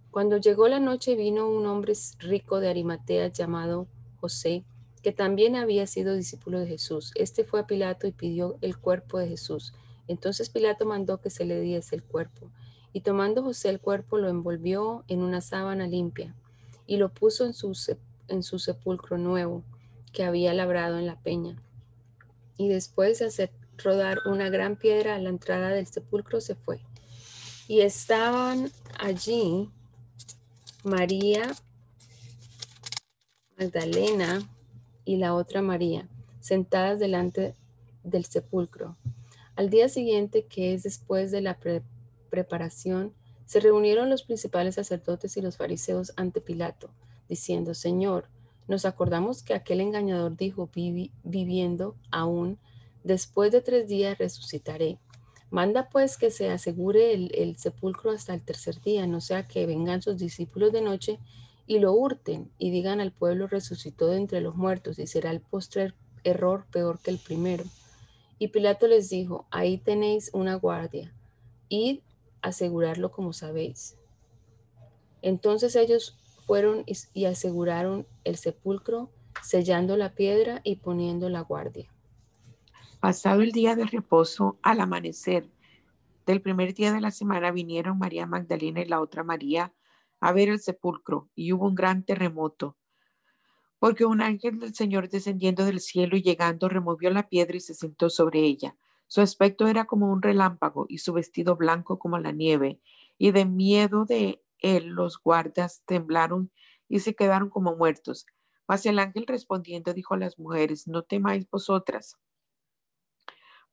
Cuando 0.10 0.38
llegó 0.38 0.68
la 0.68 0.80
noche 0.80 1.16
vino 1.16 1.48
un 1.48 1.68
hombre 1.68 1.94
rico 2.18 2.60
de 2.60 2.70
Arimatea 2.70 3.28
llamado 3.28 3.86
José, 4.20 4.66
que 5.06 5.12
también 5.12 5.56
había 5.56 5.86
sido 5.86 6.16
discípulo 6.16 6.60
de 6.60 6.66
Jesús. 6.66 7.12
Este 7.14 7.44
fue 7.44 7.60
a 7.60 7.68
Pilato 7.68 8.08
y 8.08 8.12
pidió 8.12 8.58
el 8.62 8.76
cuerpo 8.76 9.20
de 9.20 9.28
Jesús. 9.28 9.72
Entonces 10.08 10.50
Pilato 10.50 10.84
mandó 10.88 11.22
que 11.22 11.30
se 11.30 11.46
le 11.46 11.62
diese 11.62 11.96
el 11.96 12.02
cuerpo. 12.02 12.50
Y 12.92 13.02
tomando 13.02 13.44
José 13.44 13.70
el 13.70 13.80
cuerpo 13.80 14.18
lo 14.18 14.30
envolvió 14.30 15.04
en 15.08 15.22
una 15.22 15.42
sábana 15.42 15.86
limpia 15.86 16.34
y 16.88 16.98
lo 16.98 17.10
puso 17.10 17.46
en 17.46 17.54
su, 17.54 17.78
en 18.30 18.42
su 18.42 18.58
sepulcro 18.58 19.20
nuevo 19.20 19.64
que 20.12 20.24
había 20.24 20.56
labrado 20.56 20.98
en 20.98 21.06
la 21.06 21.20
peña. 21.20 21.56
Y 22.58 22.70
después 22.70 23.20
de 23.20 23.26
hacer 23.26 23.52
rodar 23.78 24.18
una 24.26 24.50
gran 24.50 24.76
piedra 24.76 25.14
a 25.14 25.20
la 25.20 25.30
entrada 25.30 25.70
del 25.70 25.86
sepulcro 25.86 26.42
se 26.42 26.56
fue. 26.56 26.82
Y 27.68 27.82
estaban 27.82 28.72
allí 28.98 29.70
María 30.84 31.54
Magdalena 33.56 34.50
y 35.06 35.18
la 35.18 35.34
otra 35.34 35.62
María, 35.62 36.10
sentadas 36.40 37.00
delante 37.00 37.56
del 38.04 38.26
sepulcro. 38.26 38.98
Al 39.56 39.70
día 39.70 39.88
siguiente, 39.88 40.46
que 40.46 40.74
es 40.74 40.84
después 40.84 41.32
de 41.32 41.42
la 41.42 41.58
preparación, 42.30 43.14
se 43.46 43.60
reunieron 43.60 44.10
los 44.10 44.24
principales 44.24 44.76
sacerdotes 44.76 45.38
y 45.38 45.42
los 45.42 45.58
fariseos 45.58 46.12
ante 46.18 46.42
Pilato, 46.42 46.90
diciendo, 47.30 47.74
Señor, 47.74 48.28
nos 48.68 48.86
acordamos 48.86 49.44
que 49.44 49.54
aquel 49.54 49.80
engañador 49.80 50.36
dijo, 50.36 50.70
viviendo 51.24 51.96
aún, 52.12 52.58
después 53.04 53.52
de 53.52 53.62
tres 53.62 53.88
días 53.88 54.18
resucitaré. 54.18 54.98
Manda 55.52 55.90
pues 55.90 56.18
que 56.18 56.32
se 56.32 56.50
asegure 56.50 57.14
el, 57.14 57.56
sepulcro 57.58 58.12
hasta 58.12 58.34
el 58.34 58.42
tercer 58.42 58.82
día, 58.82 59.06
no 59.06 59.22
sea 59.22 59.48
que 59.48 59.68
vengan 59.68 60.02
sus 60.02 60.18
discípulos 60.18 60.74
de 60.74 60.82
noche 60.82 61.20
y 61.68 61.80
lo 61.80 61.94
hurten 61.94 62.52
y 62.58 62.72
digan 62.72 63.02
al 63.02 63.12
pueblo 63.12 63.48
resucitó 63.48 64.08
de 64.08 64.18
entre 64.18 64.42
los 64.42 64.56
muertos 64.56 65.00
y 65.00 65.08
será 65.08 65.32
el 65.32 65.42
postrer 65.42 65.96
error 66.24 66.66
peor 66.72 67.00
que 67.00 67.12
el 67.12 67.18
primero. 67.18 67.64
Y 68.38 68.50
Pilato 68.50 68.88
les 68.88 69.10
dijo, 69.10 69.48
ahí 69.50 69.78
tenéis 69.78 70.30
una 70.34 70.56
guardia, 70.56 71.14
id 71.70 72.00
asegurarlo 72.42 73.12
como 73.12 73.34
sabéis. 73.34 73.98
Entonces 75.22 75.76
ellos 75.76 76.18
fueron 76.46 76.86
y 77.14 77.26
aseguraron 77.26 78.06
el 78.24 78.38
sepulcro, 78.38 79.10
sellando 79.42 79.98
la 79.98 80.14
piedra 80.14 80.62
y 80.64 80.78
poniendo 80.78 81.30
la 81.30 81.42
guardia. 81.42 81.90
Pasado 83.00 83.42
el 83.42 83.52
día 83.52 83.76
de 83.76 83.86
reposo, 83.86 84.58
al 84.62 84.80
amanecer 84.82 85.50
del 86.26 86.42
primer 86.42 86.74
día 86.74 86.92
de 86.92 87.02
la 87.02 87.12
semana 87.12 87.52
vinieron 87.52 87.98
María 87.98 88.26
Magdalena 88.26 88.82
y 88.82 88.86
la 88.86 89.02
otra 89.02 89.24
María 89.24 89.74
a 90.26 90.32
ver 90.32 90.50
el 90.50 90.60
sepulcro 90.60 91.30
y 91.36 91.54
hubo 91.54 91.68
un 91.68 91.76
gran 91.76 92.04
terremoto, 92.04 92.76
porque 93.78 94.06
un 94.06 94.22
ángel 94.22 94.60
del 94.60 94.74
Señor 94.74 95.08
descendiendo 95.08 95.66
del 95.66 95.80
cielo 95.80 96.18
y 96.18 96.24
llegando 96.24 96.68
removió 96.68 97.12
la 97.12 97.30
piedra 97.30 97.58
y 97.58 97.60
se 97.60 97.76
sentó 97.76 98.10
sobre 98.10 98.40
ella. 98.40 98.76
Su 99.06 99.22
aspecto 99.22 99.68
era 99.68 99.86
como 99.86 100.12
un 100.12 100.24
relámpago 100.24 100.88
y 100.90 100.98
su 100.98 101.14
vestido 101.14 101.56
blanco 101.56 102.00
como 102.00 102.18
la 102.18 102.32
nieve, 102.32 102.80
y 103.20 103.34
de 103.34 103.46
miedo 103.46 104.06
de 104.06 104.42
él 104.58 104.88
los 104.88 105.22
guardas 105.22 105.84
temblaron 105.86 106.50
y 106.90 107.02
se 107.02 107.14
quedaron 107.14 107.52
como 107.52 107.76
muertos. 107.76 108.26
Mas 108.68 108.84
el 108.88 108.98
ángel 108.98 109.28
respondiendo 109.28 109.94
dijo 109.94 110.16
a 110.16 110.18
las 110.18 110.40
mujeres, 110.40 110.88
no 110.88 111.04
temáis 111.04 111.48
vosotras 111.52 112.18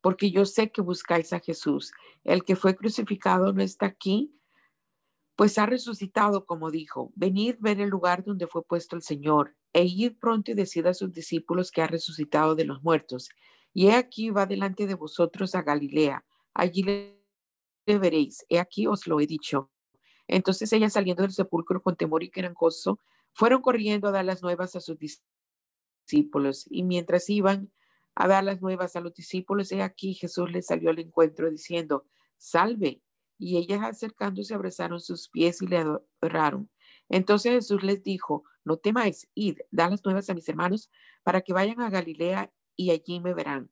porque 0.02 0.32
yo 0.32 0.44
sé 0.44 0.70
que 0.70 0.82
buscáis 0.82 1.32
a 1.32 1.40
Jesús. 1.40 1.92
El 2.24 2.44
que 2.44 2.56
fue 2.56 2.76
crucificado 2.76 3.52
no 3.52 3.62
está 3.62 3.86
aquí, 3.86 4.34
pues 5.42 5.58
ha 5.58 5.66
resucitado, 5.66 6.46
como 6.46 6.70
dijo. 6.70 7.10
Venid 7.16 7.56
ver 7.58 7.80
el 7.80 7.88
lugar 7.88 8.22
donde 8.22 8.46
fue 8.46 8.62
puesto 8.62 8.94
el 8.94 9.02
Señor, 9.02 9.56
e 9.72 9.82
id 9.82 10.12
pronto 10.20 10.52
y 10.52 10.54
decid 10.54 10.86
a 10.86 10.94
sus 10.94 11.12
discípulos 11.12 11.72
que 11.72 11.82
ha 11.82 11.88
resucitado 11.88 12.54
de 12.54 12.64
los 12.64 12.80
muertos. 12.84 13.28
Y 13.74 13.88
he 13.88 13.94
aquí 13.96 14.30
va 14.30 14.46
delante 14.46 14.86
de 14.86 14.94
vosotros 14.94 15.56
a 15.56 15.62
Galilea, 15.62 16.24
allí 16.54 16.84
le 16.84 17.98
veréis, 17.98 18.46
he 18.50 18.60
aquí 18.60 18.86
os 18.86 19.08
lo 19.08 19.18
he 19.18 19.26
dicho. 19.26 19.68
Entonces 20.28 20.72
ella 20.72 20.88
saliendo 20.88 21.24
del 21.24 21.32
sepulcro 21.32 21.82
con 21.82 21.96
temor 21.96 22.22
y 22.22 22.30
gozo, 22.54 23.00
fueron 23.32 23.62
corriendo 23.62 24.06
a 24.06 24.12
dar 24.12 24.24
las 24.24 24.44
nuevas 24.44 24.76
a 24.76 24.80
sus 24.80 24.96
discípulos, 24.96 26.66
y 26.70 26.84
mientras 26.84 27.28
iban, 27.28 27.72
a 28.14 28.28
dar 28.28 28.44
las 28.44 28.62
nuevas 28.62 28.94
a 28.94 29.00
los 29.00 29.12
discípulos. 29.12 29.72
Y 29.72 29.80
aquí 29.80 30.14
Jesús 30.14 30.52
les 30.52 30.66
salió 30.66 30.90
al 30.90 31.00
encuentro 31.00 31.50
diciendo, 31.50 32.06
salve. 32.36 33.02
Y 33.42 33.56
ellas 33.56 33.82
acercándose 33.82 34.54
abrazaron 34.54 35.00
sus 35.00 35.28
pies 35.28 35.62
y 35.62 35.66
le 35.66 35.78
adoraron. 35.78 36.70
Entonces 37.08 37.50
Jesús 37.50 37.82
les 37.82 38.00
dijo, 38.04 38.44
no 38.64 38.76
temáis, 38.76 39.28
id, 39.34 39.58
da 39.72 39.90
las 39.90 40.04
nuevas 40.04 40.30
a 40.30 40.34
mis 40.34 40.48
hermanos 40.48 40.92
para 41.24 41.40
que 41.40 41.52
vayan 41.52 41.80
a 41.80 41.90
Galilea 41.90 42.52
y 42.76 42.92
allí 42.92 43.18
me 43.18 43.34
verán. 43.34 43.68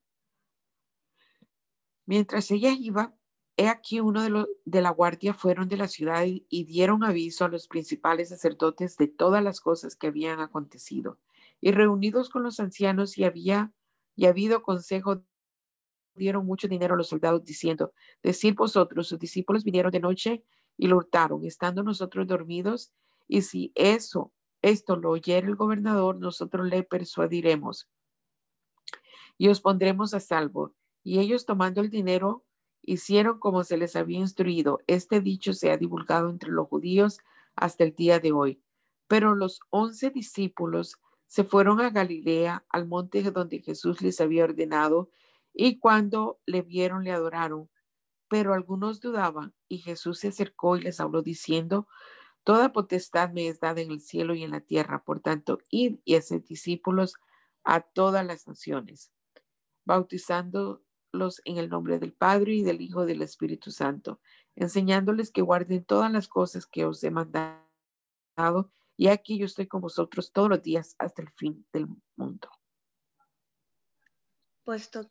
Mientras 2.05 2.51
ella 2.51 2.75
iba, 2.77 3.15
he 3.57 3.69
aquí 3.69 4.01
uno 4.01 4.25
de, 4.25 4.31
los 4.31 4.49
de 4.65 4.83
la 4.83 4.91
guardia 4.91 5.35
fueron 5.35 5.69
de 5.69 5.77
la 5.77 5.87
ciudad 5.87 6.25
y, 6.25 6.45
y 6.49 6.65
dieron 6.65 7.05
aviso 7.05 7.45
a 7.45 7.49
los 7.49 7.69
principales 7.69 8.31
sacerdotes 8.31 8.97
de 8.97 9.07
todas 9.07 9.45
las 9.45 9.61
cosas 9.61 9.95
que 9.95 10.09
habían 10.09 10.41
acontecido. 10.41 11.21
Y 11.61 11.71
reunidos 11.71 12.29
con 12.29 12.43
los 12.43 12.59
ancianos 12.59 13.17
y 13.19 13.23
había 13.23 13.73
y 14.17 14.27
habido 14.27 14.65
consejo, 14.65 15.23
dieron 16.14 16.46
mucho 16.46 16.68
dinero 16.68 16.94
a 16.94 16.96
los 16.96 17.09
soldados 17.09 17.44
diciendo, 17.44 17.92
decir 18.23 18.55
vosotros, 18.55 19.09
sus 19.09 19.18
discípulos 19.18 19.64
vinieron 19.64 19.90
de 19.92 20.01
noche 20.01 20.44
y 20.77 20.87
lo 20.87 20.96
hurtaron, 20.96 21.44
estando 21.44 21.83
nosotros 21.83 22.27
dormidos, 22.27 22.92
y 23.29 23.42
si 23.42 23.73
eso, 23.75 24.33
esto 24.62 24.96
lo 24.96 25.11
oyera 25.11 25.46
el 25.46 25.57
gobernador, 25.57 26.16
nosotros 26.18 26.68
le 26.68 26.83
persuadiremos 26.83 27.88
y 29.40 29.49
os 29.49 29.62
pondremos 29.62 30.12
a 30.12 30.20
salvo. 30.20 30.75
Y 31.03 31.18
ellos 31.18 31.46
tomando 31.46 31.81
el 31.81 31.88
dinero, 31.88 32.44
hicieron 32.83 33.38
como 33.38 33.64
se 33.64 33.79
les 33.79 33.96
había 33.96 34.18
instruido. 34.18 34.81
Este 34.87 35.23
dicho 35.23 35.55
se 35.55 35.70
ha 35.70 35.79
divulgado 35.79 36.29
entre 36.29 36.51
los 36.51 36.68
judíos 36.68 37.20
hasta 37.57 37.85
el 37.85 37.94
día 37.94 38.20
de 38.20 38.33
hoy. 38.33 38.62
Pero 39.09 39.35
los 39.35 39.61
once 39.70 40.11
discípulos 40.11 40.99
se 41.27 41.42
fueron 41.44 41.81
a 41.81 41.88
Galilea, 41.88 42.66
al 42.68 42.87
monte 42.87 43.23
donde 43.31 43.61
Jesús 43.61 44.03
les 44.03 44.20
había 44.20 44.44
ordenado, 44.44 45.09
y 45.53 45.79
cuando 45.79 46.41
le 46.47 46.63
vieron 46.63 47.05
le 47.05 47.13
adoraron. 47.13 47.71
Pero 48.29 48.55
algunos 48.55 49.01
dudaban, 49.01 49.55
y 49.69 49.79
Jesús 49.79 50.21
se 50.21 50.29
acercó 50.29 50.77
y 50.77 50.83
les 50.83 51.01
habló 51.01 51.23
diciendo, 51.23 51.89
Toda 52.45 52.73
potestad 52.73 53.31
me 53.31 53.49
es 53.49 53.61
dada 53.61 53.81
en 53.81 53.91
el 53.91 54.01
cielo 54.01 54.35
y 54.35 54.45
en 54.45 54.53
la 54.53 54.61
tierra, 54.61 55.05
por 55.05 55.21
tanto, 55.21 55.59
id 55.71 55.99
y 56.05 56.15
haced 56.15 56.43
discípulos 56.43 57.17
a 57.65 57.81
todas 57.83 58.25
las 58.25 58.49
naciones, 58.49 59.13
bautizándolos 59.85 61.43
en 61.45 61.59
el 61.59 61.69
nombre 61.69 61.99
del 61.99 62.13
Padre 62.13 62.55
y 62.55 62.63
del 62.63 62.81
Hijo 62.81 63.05
y 63.05 63.09
del 63.09 63.23
Espíritu 63.23 63.71
Santo, 63.71 64.21
enseñándoles 64.57 65.31
que 65.31 65.43
guarden 65.43 65.85
todas 65.85 66.11
las 66.11 66.29
cosas 66.29 66.67
que 66.67 66.87
os 66.87 67.05
he 67.05 67.11
mandado 67.11 67.71
y 68.97 69.09
aquí 69.09 69.39
yo 69.39 69.47
estoy 69.47 69.67
con 69.67 69.81
vosotros 69.81 70.31
todos 70.33 70.51
los 70.51 70.63
días 70.63 70.95
hasta 70.99 71.23
el 71.23 71.31
fin 71.31 71.67
del 71.73 71.89
mundo. 72.17 72.51
Puesto, 74.63 75.11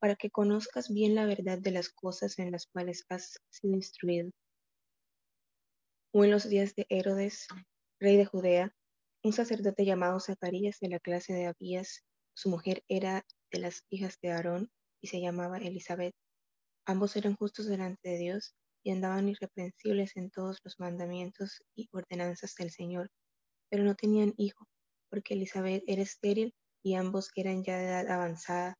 para 0.00 0.16
que 0.16 0.30
conozcas 0.30 0.88
bien 0.88 1.14
la 1.14 1.26
verdad 1.26 1.58
de 1.58 1.70
las 1.70 1.88
cosas 1.88 2.38
en 2.38 2.52
las 2.52 2.66
cuales 2.66 3.04
has 3.08 3.40
sido 3.50 3.74
instruido. 3.74 4.30
O 6.12 6.24
en 6.24 6.30
los 6.30 6.48
días 6.48 6.74
de 6.74 6.86
Herodes, 6.88 7.46
rey 8.00 8.16
de 8.16 8.24
Judea, 8.24 8.74
un 9.22 9.32
sacerdote 9.32 9.84
llamado 9.84 10.20
Zacarías 10.20 10.78
de 10.80 10.88
la 10.88 11.00
clase 11.00 11.32
de 11.32 11.46
Abías, 11.46 12.04
su 12.34 12.48
mujer 12.48 12.84
era 12.88 13.26
de 13.50 13.58
las 13.58 13.84
hijas 13.90 14.18
de 14.22 14.30
Aarón 14.30 14.70
y 15.00 15.08
se 15.08 15.20
llamaba 15.20 15.58
Elizabeth. 15.58 16.14
Ambos 16.86 17.16
eran 17.16 17.36
justos 17.36 17.66
delante 17.66 18.08
de 18.08 18.18
Dios 18.18 18.54
y 18.84 18.92
andaban 18.92 19.28
irreprensibles 19.28 20.16
en 20.16 20.30
todos 20.30 20.58
los 20.64 20.78
mandamientos 20.78 21.62
y 21.74 21.88
ordenanzas 21.92 22.54
del 22.54 22.70
Señor, 22.70 23.10
pero 23.68 23.84
no 23.84 23.94
tenían 23.94 24.34
hijo, 24.36 24.66
porque 25.10 25.34
Elizabeth 25.34 25.82
era 25.86 26.02
estéril 26.02 26.54
y 26.82 26.94
ambos 26.94 27.30
eran 27.34 27.64
ya 27.64 27.76
de 27.76 27.84
edad 27.86 28.08
avanzada. 28.08 28.78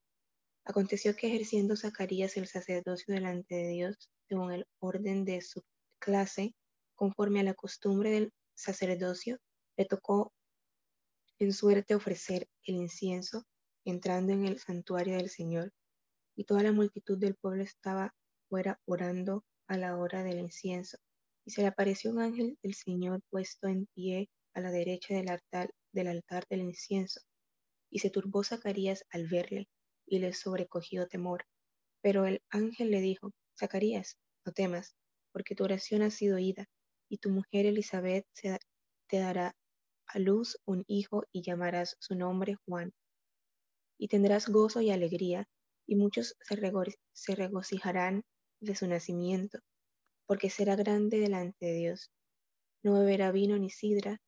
Aconteció 0.69 1.15
que 1.15 1.25
ejerciendo 1.25 1.75
Zacarías 1.75 2.37
el 2.37 2.45
sacerdocio 2.45 3.11
delante 3.11 3.55
de 3.55 3.69
Dios, 3.69 4.11
según 4.27 4.51
el 4.51 4.67
orden 4.77 5.25
de 5.25 5.41
su 5.41 5.63
clase, 5.97 6.53
conforme 6.93 7.39
a 7.39 7.43
la 7.43 7.55
costumbre 7.55 8.11
del 8.11 8.31
sacerdocio, 8.53 9.39
le 9.77 9.85
tocó 9.85 10.31
en 11.39 11.53
suerte 11.53 11.95
ofrecer 11.95 12.47
el 12.65 12.75
incienso 12.75 13.47
entrando 13.83 14.31
en 14.31 14.45
el 14.45 14.59
santuario 14.59 15.17
del 15.17 15.31
Señor, 15.31 15.73
y 16.35 16.43
toda 16.43 16.61
la 16.61 16.71
multitud 16.71 17.17
del 17.17 17.33
pueblo 17.33 17.63
estaba 17.63 18.13
fuera 18.47 18.79
orando 18.85 19.43
a 19.65 19.75
la 19.75 19.97
hora 19.97 20.21
del 20.21 20.37
incienso. 20.37 20.99
Y 21.45 21.49
se 21.49 21.61
le 21.61 21.67
apareció 21.69 22.11
un 22.11 22.19
ángel 22.19 22.59
del 22.61 22.75
Señor 22.75 23.23
puesto 23.31 23.67
en 23.67 23.87
pie 23.95 24.29
a 24.53 24.61
la 24.61 24.69
derecha 24.69 25.15
del 25.15 25.31
altar 25.31 25.73
del, 25.93 26.09
altar 26.09 26.45
del 26.47 26.61
incienso. 26.61 27.21
Y 27.89 27.97
se 27.97 28.11
turbó 28.11 28.43
Zacarías 28.43 29.03
al 29.09 29.27
verle, 29.27 29.67
y 30.09 30.19
le 30.19 30.33
sobrecogió 30.33 31.07
temor. 31.07 31.45
Pero 32.01 32.25
el 32.25 32.41
ángel 32.49 32.91
le 32.91 33.01
dijo, 33.01 33.31
Zacarías, 33.57 34.17
no 34.45 34.51
temas, 34.51 34.95
porque 35.31 35.55
tu 35.55 35.63
oración 35.63 36.01
ha 36.01 36.09
sido 36.09 36.37
oída, 36.37 36.65
y 37.09 37.17
tu 37.17 37.29
mujer 37.29 37.65
Elizabeth 37.65 38.25
te 38.33 39.17
dará 39.17 39.55
a 40.07 40.19
luz 40.19 40.57
un 40.65 40.83
hijo 40.87 41.23
y 41.31 41.43
llamarás 41.43 41.95
su 41.99 42.15
nombre 42.15 42.55
Juan. 42.65 42.91
Y 43.97 44.07
tendrás 44.07 44.49
gozo 44.49 44.81
y 44.81 44.89
alegría, 44.89 45.47
y 45.85 45.95
muchos 45.95 46.35
se 46.41 47.35
regocijarán 47.35 48.23
de 48.61 48.75
su 48.75 48.87
nacimiento, 48.87 49.59
porque 50.25 50.49
será 50.49 50.75
grande 50.75 51.19
delante 51.19 51.65
de 51.65 51.73
Dios. 51.73 52.11
No 52.83 52.93
beberá 52.93 53.31
vino 53.31 53.57
ni 53.57 53.69
sidra, 53.69 54.21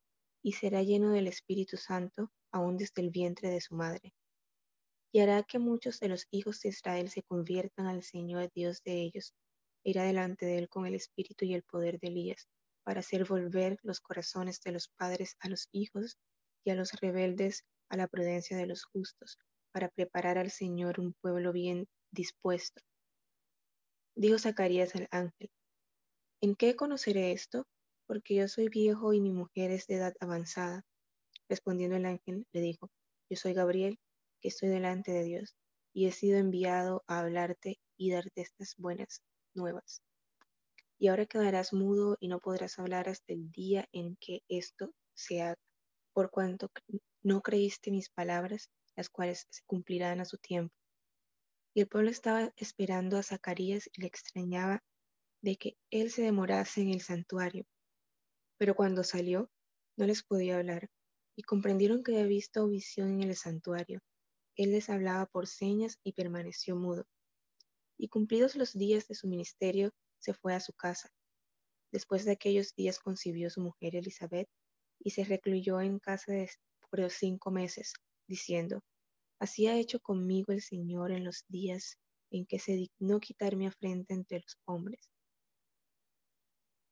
y 0.43 0.53
será 0.53 0.83
lleno 0.83 1.11
del 1.11 1.27
Espíritu 1.27 1.77
Santo 1.77 2.31
aún 2.51 2.77
desde 2.77 3.01
el 3.01 3.11
vientre 3.11 3.49
de 3.49 3.61
su 3.61 3.75
madre. 3.75 4.13
Y 5.11 5.19
hará 5.19 5.43
que 5.43 5.59
muchos 5.59 5.99
de 5.99 6.07
los 6.07 6.27
hijos 6.31 6.61
de 6.61 6.69
Israel 6.69 7.09
se 7.09 7.23
conviertan 7.23 7.87
al 7.87 8.03
Señor 8.03 8.49
Dios 8.53 8.81
de 8.83 9.01
ellos, 9.01 9.33
e 9.83 9.91
irá 9.91 10.03
delante 10.03 10.45
de 10.45 10.57
él 10.57 10.69
con 10.69 10.85
el 10.85 10.95
espíritu 10.95 11.45
y 11.45 11.53
el 11.53 11.63
poder 11.63 11.99
de 11.99 12.07
Elías, 12.07 12.47
para 12.83 13.01
hacer 13.01 13.25
volver 13.25 13.77
los 13.83 13.99
corazones 13.99 14.61
de 14.61 14.71
los 14.71 14.87
padres 14.87 15.35
a 15.39 15.49
los 15.49 15.67
hijos 15.71 16.17
y 16.63 16.71
a 16.71 16.75
los 16.75 16.93
rebeldes 16.93 17.65
a 17.89 17.97
la 17.97 18.07
prudencia 18.07 18.55
de 18.55 18.67
los 18.67 18.85
justos, 18.85 19.37
para 19.73 19.89
preparar 19.89 20.37
al 20.37 20.49
Señor 20.49 20.99
un 20.99 21.13
pueblo 21.13 21.51
bien 21.51 21.87
dispuesto. 22.11 22.81
Dijo 24.15 24.39
Zacarías 24.39 24.95
al 24.95 25.07
ángel, 25.11 25.49
¿en 26.41 26.55
qué 26.55 26.75
conoceré 26.75 27.31
esto? 27.31 27.65
Porque 28.07 28.35
yo 28.35 28.47
soy 28.47 28.69
viejo 28.69 29.13
y 29.13 29.21
mi 29.21 29.31
mujer 29.31 29.71
es 29.71 29.87
de 29.87 29.95
edad 29.95 30.13
avanzada. 30.19 30.85
Respondiendo 31.49 31.97
el 31.97 32.05
ángel, 32.05 32.45
le 32.53 32.61
dijo, 32.61 32.89
yo 33.29 33.37
soy 33.37 33.53
Gabriel, 33.53 33.99
que 34.41 34.49
estoy 34.49 34.69
delante 34.69 35.11
de 35.11 35.23
Dios, 35.23 35.55
y 35.93 36.07
he 36.07 36.11
sido 36.11 36.37
enviado 36.37 37.03
a 37.07 37.19
hablarte 37.19 37.79
y 37.97 38.11
darte 38.11 38.41
estas 38.41 38.75
buenas 38.77 39.21
nuevas. 39.53 40.01
Y 40.97 41.07
ahora 41.07 41.25
quedarás 41.25 41.73
mudo 41.73 42.17
y 42.19 42.27
no 42.27 42.39
podrás 42.39 42.77
hablar 42.79 43.09
hasta 43.09 43.33
el 43.33 43.51
día 43.51 43.87
en 43.91 44.17
que 44.17 44.41
esto 44.47 44.93
se 45.13 45.41
haga, 45.41 45.59
por 46.13 46.29
cuanto 46.29 46.69
no 47.23 47.41
creíste 47.41 47.91
mis 47.91 48.09
palabras, 48.09 48.69
las 48.95 49.09
cuales 49.09 49.47
se 49.49 49.63
cumplirán 49.65 50.19
a 50.19 50.25
su 50.25 50.37
tiempo. 50.37 50.75
Y 51.73 51.81
el 51.81 51.87
pueblo 51.87 52.09
estaba 52.09 52.51
esperando 52.57 53.17
a 53.17 53.23
Zacarías 53.23 53.89
y 53.93 54.01
le 54.01 54.07
extrañaba 54.07 54.83
de 55.41 55.55
que 55.55 55.77
él 55.89 56.11
se 56.11 56.21
demorase 56.21 56.81
en 56.81 56.89
el 56.89 57.01
santuario. 57.01 57.65
Pero 58.57 58.75
cuando 58.75 59.03
salió, 59.03 59.49
no 59.97 60.05
les 60.05 60.23
podía 60.23 60.57
hablar, 60.57 60.89
y 61.35 61.43
comprendieron 61.43 62.03
que 62.03 62.13
había 62.13 62.25
visto 62.25 62.67
visión 62.67 63.21
en 63.21 63.29
el 63.29 63.35
santuario. 63.35 64.01
Él 64.55 64.71
les 64.71 64.89
hablaba 64.89 65.25
por 65.25 65.47
señas 65.47 65.99
y 66.03 66.13
permaneció 66.13 66.75
mudo. 66.75 67.05
Y 67.97 68.09
cumplidos 68.09 68.55
los 68.55 68.73
días 68.73 69.07
de 69.07 69.15
su 69.15 69.27
ministerio, 69.27 69.91
se 70.19 70.33
fue 70.33 70.53
a 70.53 70.59
su 70.59 70.73
casa. 70.73 71.09
Después 71.91 72.25
de 72.25 72.31
aquellos 72.31 72.73
días 72.75 72.99
concibió 72.99 73.49
su 73.49 73.61
mujer 73.61 73.95
Elizabeth 73.95 74.47
y 74.99 75.11
se 75.11 75.23
recluyó 75.23 75.81
en 75.81 75.99
casa 75.99 76.33
por 76.89 77.09
cinco 77.09 77.51
meses, 77.51 77.93
diciendo, 78.27 78.81
Así 79.39 79.67
ha 79.67 79.77
hecho 79.77 79.99
conmigo 79.99 80.51
el 80.51 80.61
Señor 80.61 81.11
en 81.11 81.23
los 81.23 81.45
días 81.47 81.97
en 82.31 82.45
que 82.45 82.59
se 82.59 82.73
dignó 82.73 83.19
quitar 83.19 83.55
mi 83.55 83.67
afrenta 83.67 84.13
entre 84.13 84.39
los 84.39 84.57
hombres. 84.65 85.09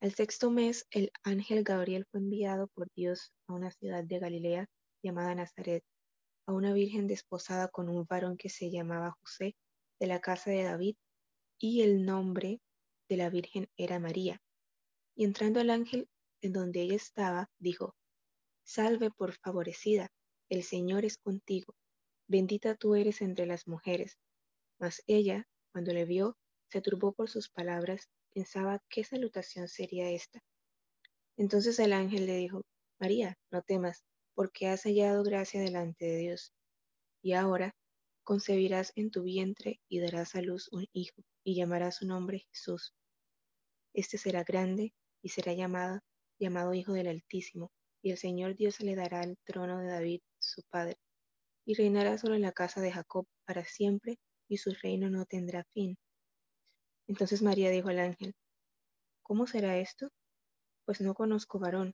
Al 0.01 0.13
sexto 0.13 0.49
mes, 0.49 0.85
el 0.91 1.11
ángel 1.23 1.63
Gabriel 1.63 2.05
fue 2.09 2.21
enviado 2.21 2.67
por 2.69 2.87
Dios 2.95 3.33
a 3.47 3.53
una 3.53 3.69
ciudad 3.71 4.03
de 4.03 4.19
Galilea 4.19 4.69
llamada 5.03 5.35
Nazaret, 5.35 5.83
a 6.49 6.53
una 6.53 6.73
virgen 6.73 7.05
desposada 7.05 7.67
con 7.67 7.89
un 7.89 8.05
varón 8.05 8.35
que 8.35 8.49
se 8.49 8.71
llamaba 8.71 9.15
José, 9.21 9.55
de 9.99 10.07
la 10.07 10.19
casa 10.19 10.49
de 10.49 10.63
David, 10.63 10.95
y 11.59 11.81
el 11.81 12.05
nombre 12.05 12.59
de 13.07 13.17
la 13.17 13.29
virgen 13.29 13.69
era 13.77 13.99
María. 13.99 14.41
Y 15.15 15.25
entrando 15.25 15.59
el 15.59 15.69
ángel 15.69 16.09
en 16.41 16.53
donde 16.53 16.81
ella 16.81 16.95
estaba, 16.95 17.49
dijo, 17.59 17.95
Salve 18.63 19.11
por 19.11 19.33
favorecida, 19.33 20.09
el 20.49 20.63
Señor 20.63 21.05
es 21.05 21.17
contigo 21.17 21.75
bendita 22.29 22.75
tú 22.75 22.95
eres 22.95 23.21
entre 23.21 23.45
las 23.47 23.67
mujeres. 23.67 24.17
Mas 24.79 25.03
ella, 25.07 25.47
cuando 25.73 25.91
le 25.91 26.05
vio, 26.05 26.37
se 26.71 26.79
turbó 26.79 27.11
por 27.11 27.29
sus 27.29 27.49
palabras, 27.49 28.07
pensaba 28.31 28.81
qué 28.87 29.03
salutación 29.03 29.67
sería 29.67 30.09
esta. 30.11 30.39
Entonces 31.37 31.79
el 31.79 31.91
ángel 31.91 32.27
le 32.27 32.37
dijo, 32.37 32.61
María, 32.99 33.35
no 33.51 33.63
temas, 33.63 34.03
porque 34.39 34.69
has 34.69 34.83
hallado 34.83 35.21
gracia 35.21 35.59
delante 35.59 36.05
de 36.05 36.15
Dios. 36.15 36.53
Y 37.21 37.33
ahora 37.33 37.75
concebirás 38.23 38.93
en 38.95 39.11
tu 39.11 39.23
vientre 39.23 39.81
y 39.89 39.99
darás 39.99 40.33
a 40.35 40.41
luz 40.41 40.69
un 40.71 40.87
hijo, 40.93 41.25
y 41.43 41.55
llamarás 41.55 41.97
su 41.97 42.07
nombre 42.07 42.47
Jesús. 42.49 42.95
Este 43.93 44.17
será 44.17 44.45
grande 44.45 44.93
y 45.21 45.27
será 45.27 45.51
llamado, 45.51 45.99
llamado 46.39 46.73
Hijo 46.73 46.93
del 46.93 47.07
Altísimo, 47.07 47.69
y 48.01 48.11
el 48.11 48.17
Señor 48.17 48.55
Dios 48.55 48.79
le 48.79 48.95
dará 48.95 49.23
el 49.23 49.37
trono 49.43 49.79
de 49.79 49.87
David, 49.87 50.21
su 50.39 50.63
padre 50.69 50.95
y 51.65 51.73
reinará 51.73 52.17
sobre 52.17 52.39
la 52.39 52.53
casa 52.53 52.79
de 52.79 52.93
Jacob 52.93 53.27
para 53.43 53.65
siempre, 53.65 54.19
y 54.47 54.55
su 54.55 54.71
reino 54.71 55.09
no 55.09 55.25
tendrá 55.25 55.65
fin. 55.73 55.97
Entonces 57.07 57.41
María 57.41 57.71
dijo 57.71 57.89
al 57.89 57.99
ángel, 57.99 58.33
¿Cómo 59.21 59.47
será 59.47 59.77
esto? 59.79 60.07
Pues 60.85 61.01
no 61.01 61.13
conozco 61.13 61.59
varón. 61.59 61.93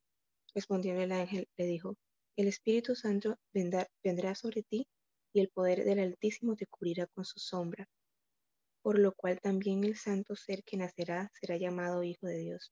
Respondió 0.54 0.94
el 1.02 1.12
ángel, 1.12 1.50
le 1.58 1.66
dijo, 1.66 1.98
El 2.38 2.48
Espíritu 2.48 2.96
Santo 2.96 3.38
vendrá, 3.54 4.36
sobre 4.36 4.64
ti, 4.64 4.88
y 5.34 5.42
el 5.42 5.50
poder 5.50 5.84
del 5.84 6.00
Altísimo 6.00 6.56
te 6.56 6.68
cubrirá 6.68 7.08
con 7.08 7.26
su 7.26 7.40
sombra, 7.40 7.88
por 8.82 9.00
lo 9.00 9.14
cual 9.14 9.40
también 9.42 9.84
el 9.84 9.98
santo 9.98 10.36
ser 10.36 10.64
que 10.64 10.78
nacerá 10.78 11.30
será 11.34 11.58
llamado 11.58 12.04
Hijo 12.04 12.28
de 12.28 12.38
Dios. 12.38 12.72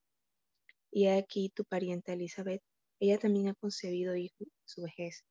Y 0.92 1.08
aquí 1.08 1.50
tu 1.50 1.66
parienta 1.66 2.14
Elizabeth, 2.14 2.62
ella 3.00 3.18
también 3.18 3.50
ha 3.50 3.56
concebido 3.56 4.16
hijo 4.16 4.36
en 4.40 4.52
su 4.66 4.84
vejez 4.84 5.26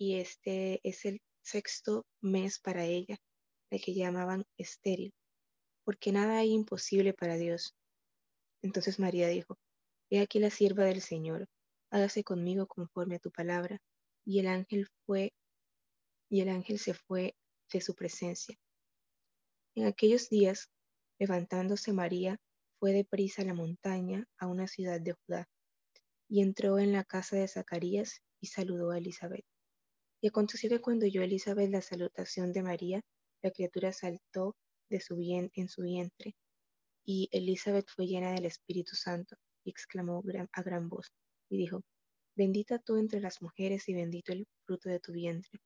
y 0.00 0.18
este 0.18 0.80
es 0.82 1.04
el 1.04 1.20
sexto 1.42 2.06
mes 2.22 2.58
para 2.58 2.86
ella, 2.86 3.18
el 3.70 3.82
que 3.82 3.92
llamaban 3.92 4.46
estéril, 4.56 5.12
porque 5.84 6.10
nada 6.10 6.38
hay 6.38 6.52
imposible 6.52 7.12
para 7.12 7.36
Dios. 7.36 7.74
Entonces 8.62 8.98
María 8.98 9.28
dijo, 9.28 9.58
He 10.08 10.20
aquí 10.20 10.38
la 10.38 10.48
sierva 10.48 10.84
del 10.84 11.02
Señor, 11.02 11.46
hágase 11.90 12.24
conmigo 12.24 12.66
conforme 12.66 13.16
a 13.16 13.18
tu 13.18 13.30
palabra. 13.30 13.80
Y 14.24 14.38
el 14.38 14.46
ángel 14.46 14.86
fue, 15.06 15.32
y 16.28 16.40
el 16.40 16.48
ángel 16.48 16.78
se 16.78 16.94
fue 16.94 17.34
de 17.72 17.80
su 17.80 17.94
presencia. 17.94 18.56
En 19.74 19.86
aquellos 19.86 20.28
días, 20.28 20.68
levantándose 21.18 21.92
María, 21.92 22.38
fue 22.78 22.92
deprisa 22.92 23.42
a 23.42 23.44
la 23.44 23.54
montaña, 23.54 24.26
a 24.38 24.46
una 24.46 24.66
ciudad 24.66 25.00
de 25.00 25.12
Judá, 25.12 25.48
y 26.28 26.42
entró 26.42 26.78
en 26.78 26.92
la 26.92 27.04
casa 27.04 27.36
de 27.36 27.48
Zacarías 27.48 28.22
y 28.40 28.46
saludó 28.46 28.90
a 28.90 28.98
Elizabeth. 28.98 29.44
Y 30.22 30.28
aconteció 30.28 30.70
que 30.70 30.80
cuando 30.80 31.06
oyó 31.06 31.22
Elizabeth 31.22 31.70
la 31.70 31.82
salutación 31.82 32.52
de 32.52 32.62
María, 32.62 33.00
la 33.42 33.50
criatura 33.50 33.92
saltó 33.92 34.56
de 34.90 35.00
su 35.00 35.16
bien 35.16 35.50
en 35.54 35.68
su 35.68 35.82
vientre. 35.82 36.34
Y 37.04 37.28
Elizabeth 37.32 37.88
fue 37.88 38.06
llena 38.06 38.32
del 38.32 38.44
Espíritu 38.44 38.96
Santo 38.96 39.36
y 39.64 39.70
exclamó 39.70 40.22
a 40.52 40.62
gran 40.62 40.88
voz 40.88 41.10
y 41.50 41.58
dijo, 41.58 41.82
Bendita 42.36 42.78
tú 42.78 42.96
entre 42.96 43.20
las 43.20 43.42
mujeres 43.42 43.88
y 43.88 43.94
bendito 43.94 44.32
el 44.32 44.46
fruto 44.64 44.88
de 44.88 45.00
tu 45.00 45.12
vientre. 45.12 45.60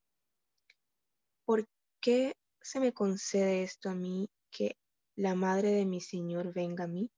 ¿por 1.45 1.67
qué 2.01 2.35
se 2.61 2.81
me 2.81 2.93
concede 2.93 3.63
esto 3.63 3.91
a 3.91 3.95
mí 3.95 4.29
que 4.51 4.77
la 5.17 5.35
madre 5.35 5.71
de 5.71 5.85
mi 5.85 6.01
Señor 6.01 6.53
venga 6.53 6.85
a 6.85 6.89
mí? 6.89 7.11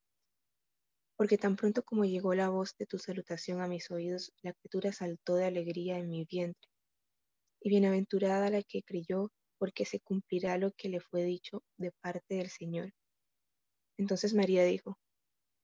Porque 1.16 1.38
tan 1.38 1.56
pronto 1.56 1.82
como 1.82 2.04
llegó 2.04 2.34
la 2.34 2.50
voz 2.50 2.76
de 2.76 2.86
tu 2.86 2.98
salutación 2.98 3.60
a 3.60 3.68
mis 3.68 3.90
oídos, 3.90 4.32
la 4.42 4.52
criatura 4.52 4.92
saltó 4.92 5.36
de 5.36 5.46
alegría 5.46 5.98
en 5.98 6.10
mi 6.10 6.24
vientre. 6.24 6.70
Y 7.62 7.70
bienaventurada 7.70 8.50
la 8.50 8.62
que 8.62 8.82
creyó, 8.82 9.30
porque 9.58 9.86
se 9.86 10.00
cumplirá 10.00 10.58
lo 10.58 10.72
que 10.72 10.90
le 10.90 11.00
fue 11.00 11.22
dicho 11.22 11.62
de 11.78 11.90
parte 12.02 12.34
del 12.34 12.50
Señor. 12.50 12.92
Entonces 13.96 14.34
María 14.34 14.64
dijo, 14.64 14.98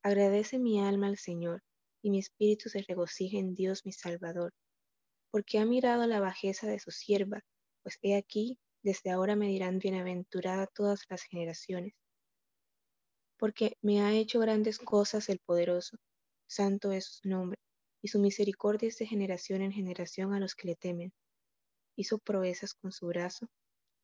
Agradece 0.02 0.58
mi 0.58 0.80
alma 0.80 1.08
al 1.08 1.18
Señor, 1.18 1.62
y 2.02 2.10
mi 2.10 2.18
espíritu 2.18 2.68
se 2.68 2.82
regocija 2.82 3.38
en 3.38 3.54
Dios 3.54 3.86
mi 3.86 3.92
Salvador, 3.92 4.52
porque 5.30 5.58
ha 5.58 5.64
mirado 5.64 6.06
la 6.06 6.20
bajeza 6.20 6.66
de 6.66 6.78
su 6.78 6.90
sierva, 6.90 7.40
pues 7.82 7.98
he 8.02 8.16
aquí, 8.16 8.58
desde 8.82 9.10
ahora 9.10 9.36
me 9.36 9.48
dirán 9.48 9.78
bienaventurada 9.78 10.66
todas 10.66 11.04
las 11.08 11.22
generaciones. 11.22 11.94
Porque 13.38 13.76
me 13.80 14.02
ha 14.02 14.12
hecho 14.12 14.40
grandes 14.40 14.78
cosas 14.78 15.28
el 15.28 15.38
poderoso, 15.38 15.96
santo 16.46 16.92
es 16.92 17.06
su 17.06 17.28
nombre, 17.28 17.58
y 18.02 18.08
su 18.08 18.18
misericordia 18.18 18.88
es 18.88 18.98
de 18.98 19.06
generación 19.06 19.62
en 19.62 19.72
generación 19.72 20.34
a 20.34 20.40
los 20.40 20.54
que 20.54 20.68
le 20.68 20.76
temen. 20.76 21.12
Hizo 21.96 22.18
proezas 22.18 22.74
con 22.74 22.92
su 22.92 23.06
brazo, 23.06 23.46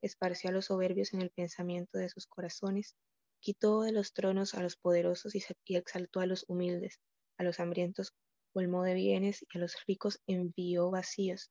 esparció 0.03 0.51
a 0.51 0.53
los 0.53 0.67
soberbios 0.67 1.13
en 1.15 1.23
el 1.23 1.31
pensamiento 1.31 1.99
de 1.99 2.09
sus 2.09 2.27
corazones, 2.27 2.95
quitó 3.41 3.83
de 3.83 3.93
los 3.93 4.13
tronos 4.13 4.55
a 4.55 4.63
los 4.63 4.77
poderosos 4.77 5.35
y, 5.35 5.43
exaltó 5.77 6.21
a 6.21 6.27
los 6.27 6.45
humildes, 6.49 7.01
a 7.39 7.45
los 7.45 7.61
hambrientos 7.61 8.13
colmó 8.53 8.83
de 8.83 8.95
bienes 8.95 9.43
y 9.43 9.57
a 9.57 9.61
los 9.61 9.77
ricos 9.87 10.21
envió 10.27 10.91
vacíos. 10.91 11.51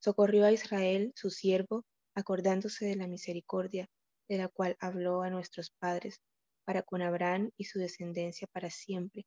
Socorrió 0.00 0.44
a 0.46 0.52
Israel, 0.52 1.12
su 1.14 1.30
siervo, 1.30 1.84
acordándose 2.14 2.86
de 2.86 2.96
la 2.96 3.06
misericordia 3.06 3.88
de 4.28 4.38
la 4.38 4.48
cual 4.48 4.76
habló 4.80 5.22
a 5.22 5.30
nuestros 5.30 5.70
padres, 5.70 6.20
para 6.64 6.82
con 6.82 7.02
Abraham 7.02 7.50
y 7.56 7.64
su 7.64 7.78
descendencia 7.78 8.48
para 8.50 8.70
siempre. 8.70 9.26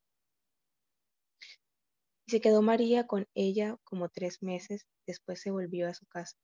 Y 2.26 2.32
se 2.32 2.42
quedó 2.42 2.62
María 2.62 3.06
con 3.06 3.28
ella 3.36 3.78
como 3.84 4.10
tres 4.10 4.42
meses, 4.42 4.86
después 5.06 5.40
se 5.40 5.52
volvió 5.52 5.88
a 5.88 5.94
su 5.94 6.06
casa. 6.08 6.36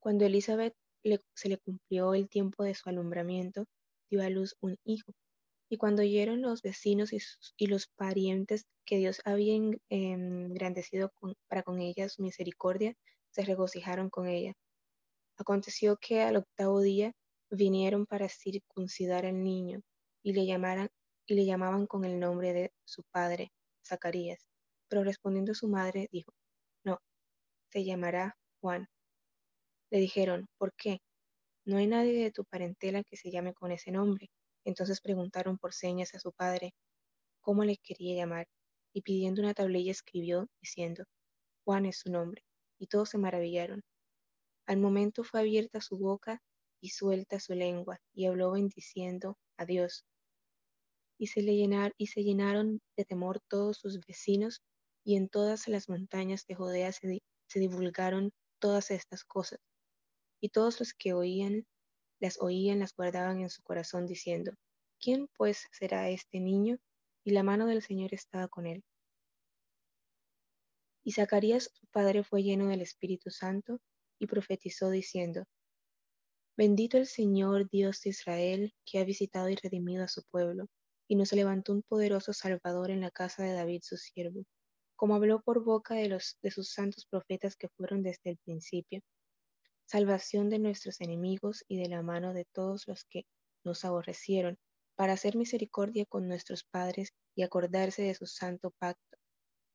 Cuando 0.00 0.24
Elizabeth 0.24 0.74
se 1.34 1.48
le 1.48 1.58
cumplió 1.58 2.14
el 2.14 2.28
tiempo 2.28 2.64
de 2.64 2.74
su 2.74 2.88
alumbramiento, 2.88 3.66
dio 4.10 4.22
a 4.22 4.30
luz 4.30 4.56
un 4.60 4.76
hijo. 4.84 5.12
Y 5.68 5.76
cuando 5.76 6.02
oyeron 6.02 6.42
los 6.42 6.62
vecinos 6.62 7.12
y, 7.12 7.66
los 7.66 7.88
parientes 7.88 8.66
que 8.84 8.98
Dios 8.98 9.20
había 9.24 9.54
engrandecido 9.88 11.12
para 11.48 11.62
con 11.62 11.80
ella 11.80 12.08
su 12.08 12.22
misericordia, 12.22 12.94
se 13.30 13.44
regocijaron 13.44 14.10
con 14.10 14.28
ella. 14.28 14.54
Aconteció 15.36 15.96
que 15.96 16.22
al 16.22 16.36
octavo 16.36 16.80
día 16.80 17.12
vinieron 17.50 18.06
para 18.06 18.28
circuncidar 18.28 19.26
al 19.26 19.42
niño 19.42 19.80
y 20.22 20.32
le, 20.32 20.42
y 21.26 21.34
le 21.34 21.44
llamaban 21.44 21.86
con 21.86 22.04
el 22.04 22.20
nombre 22.20 22.52
de 22.52 22.72
su 22.84 23.02
padre, 23.10 23.50
Zacarías. 23.84 24.46
Pero 24.88 25.02
respondiendo 25.02 25.54
su 25.54 25.68
madre, 25.68 26.08
dijo, 26.12 26.32
no, 26.84 27.00
se 27.70 27.84
llamará 27.84 28.36
Juan. 28.60 28.88
Le 29.90 29.98
dijeron, 29.98 30.46
¿por 30.58 30.72
qué? 30.74 31.00
No 31.64 31.78
hay 31.78 31.86
nadie 31.86 32.22
de 32.22 32.30
tu 32.30 32.44
parentela 32.44 33.02
que 33.04 33.16
se 33.16 33.30
llame 33.30 33.54
con 33.54 33.72
ese 33.72 33.90
nombre. 33.90 34.30
Entonces 34.64 35.00
preguntaron 35.00 35.58
por 35.58 35.74
señas 35.74 36.14
a 36.14 36.20
su 36.20 36.32
padre 36.32 36.74
cómo 37.40 37.64
le 37.64 37.76
quería 37.76 38.16
llamar, 38.16 38.48
y 38.92 39.02
pidiendo 39.02 39.42
una 39.42 39.54
tablilla 39.54 39.92
escribió, 39.92 40.48
diciendo, 40.60 41.04
Juan 41.64 41.86
es 41.86 41.98
su 41.98 42.10
nombre. 42.10 42.44
Y 42.78 42.86
todos 42.86 43.10
se 43.10 43.18
maravillaron. 43.18 43.82
Al 44.66 44.78
momento 44.78 45.24
fue 45.24 45.40
abierta 45.40 45.80
su 45.80 45.98
boca 45.98 46.42
y 46.80 46.90
suelta 46.90 47.40
su 47.40 47.54
lengua, 47.54 48.00
y 48.12 48.26
habló 48.26 48.52
bendiciendo 48.52 49.38
a 49.56 49.64
Dios. 49.64 50.04
Y 51.18 51.28
se, 51.28 51.42
le 51.42 51.56
llenar, 51.56 51.92
y 51.96 52.08
se 52.08 52.22
llenaron 52.22 52.80
de 52.96 53.04
temor 53.04 53.40
todos 53.48 53.78
sus 53.78 54.00
vecinos, 54.06 54.62
y 55.04 55.16
en 55.16 55.28
todas 55.28 55.68
las 55.68 55.88
montañas 55.88 56.46
de 56.46 56.54
Judea 56.54 56.92
se 56.92 57.20
divulgaron 57.60 58.32
todas 58.58 58.90
estas 58.90 59.24
cosas 59.24 59.60
y 60.44 60.50
todos 60.50 60.78
los 60.78 60.92
que 60.92 61.14
oían, 61.14 61.66
las 62.24 62.40
oían, 62.40 62.78
las 62.78 62.96
guardaban 62.96 63.42
en 63.42 63.50
su 63.50 63.62
corazón, 63.62 64.06
diciendo, 64.06 64.52
¿quién 64.98 65.28
pues 65.36 65.66
será 65.72 66.08
este 66.08 66.40
niño? 66.40 66.78
Y 67.22 67.32
la 67.32 67.42
mano 67.42 67.66
del 67.66 67.82
Señor 67.82 68.14
estaba 68.14 68.48
con 68.48 68.66
él. 68.66 68.82
Y 71.04 71.12
Zacarías, 71.12 71.70
su 71.74 71.86
padre, 71.88 72.24
fue 72.24 72.42
lleno 72.42 72.68
del 72.68 72.80
Espíritu 72.80 73.30
Santo 73.30 73.78
y 74.18 74.26
profetizó 74.26 74.88
diciendo, 74.88 75.44
Bendito 76.56 76.96
el 76.96 77.06
Señor 77.06 77.68
Dios 77.68 78.00
de 78.00 78.10
Israel, 78.10 78.72
que 78.86 79.00
ha 79.00 79.04
visitado 79.04 79.50
y 79.50 79.56
redimido 79.56 80.02
a 80.02 80.08
su 80.08 80.22
pueblo, 80.30 80.68
y 81.06 81.16
nos 81.16 81.30
levantó 81.32 81.74
un 81.74 81.82
poderoso 81.82 82.32
Salvador 82.32 82.90
en 82.90 83.02
la 83.02 83.10
casa 83.10 83.42
de 83.42 83.52
David 83.52 83.82
su 83.82 83.98
siervo, 83.98 84.44
como 84.96 85.14
habló 85.14 85.42
por 85.42 85.62
boca 85.62 85.94
de, 85.94 86.08
los, 86.08 86.38
de 86.40 86.50
sus 86.50 86.72
santos 86.72 87.04
profetas 87.04 87.54
que 87.54 87.68
fueron 87.76 88.02
desde 88.02 88.30
el 88.30 88.38
principio 88.38 89.02
salvación 89.86 90.50
de 90.50 90.58
nuestros 90.58 91.00
enemigos 91.00 91.64
y 91.68 91.76
de 91.76 91.88
la 91.88 92.02
mano 92.02 92.32
de 92.32 92.46
todos 92.46 92.86
los 92.86 93.04
que 93.04 93.26
nos 93.64 93.84
aborrecieron, 93.84 94.58
para 94.96 95.14
hacer 95.14 95.36
misericordia 95.36 96.04
con 96.06 96.28
nuestros 96.28 96.64
padres 96.64 97.12
y 97.34 97.42
acordarse 97.42 98.02
de 98.02 98.14
su 98.14 98.26
santo 98.26 98.70
pacto, 98.78 99.18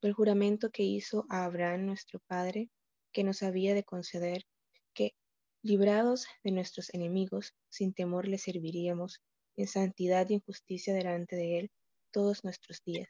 del 0.01 0.13
juramento 0.13 0.69
que 0.71 0.83
hizo 0.83 1.25
a 1.29 1.43
Abraham 1.45 1.85
nuestro 1.85 2.19
Padre, 2.27 2.69
que 3.11 3.23
nos 3.23 3.43
había 3.43 3.73
de 3.73 3.83
conceder, 3.83 4.43
que, 4.93 5.13
librados 5.61 6.25
de 6.43 6.51
nuestros 6.51 6.93
enemigos, 6.93 7.53
sin 7.69 7.93
temor 7.93 8.27
le 8.27 8.37
serviríamos, 8.37 9.21
en 9.57 9.67
santidad 9.67 10.29
y 10.29 10.35
en 10.35 10.41
justicia 10.41 10.93
delante 10.93 11.35
de 11.35 11.59
él, 11.59 11.71
todos 12.11 12.45
nuestros 12.45 12.81
días. 12.85 13.09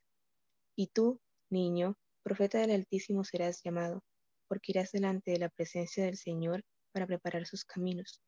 Y 0.75 0.87
tú, 0.87 1.21
niño, 1.51 1.95
profeta 2.23 2.59
del 2.59 2.71
Altísimo 2.71 3.23
serás 3.23 3.61
llamado, 3.63 4.03
porque 4.47 4.71
irás 4.71 4.91
delante 4.91 5.31
de 5.31 5.39
la 5.39 5.49
presencia 5.49 6.05
del 6.05 6.17
Señor 6.17 6.63
para 6.91 7.07
preparar 7.07 7.45
sus 7.45 7.65
caminos, 7.65 8.21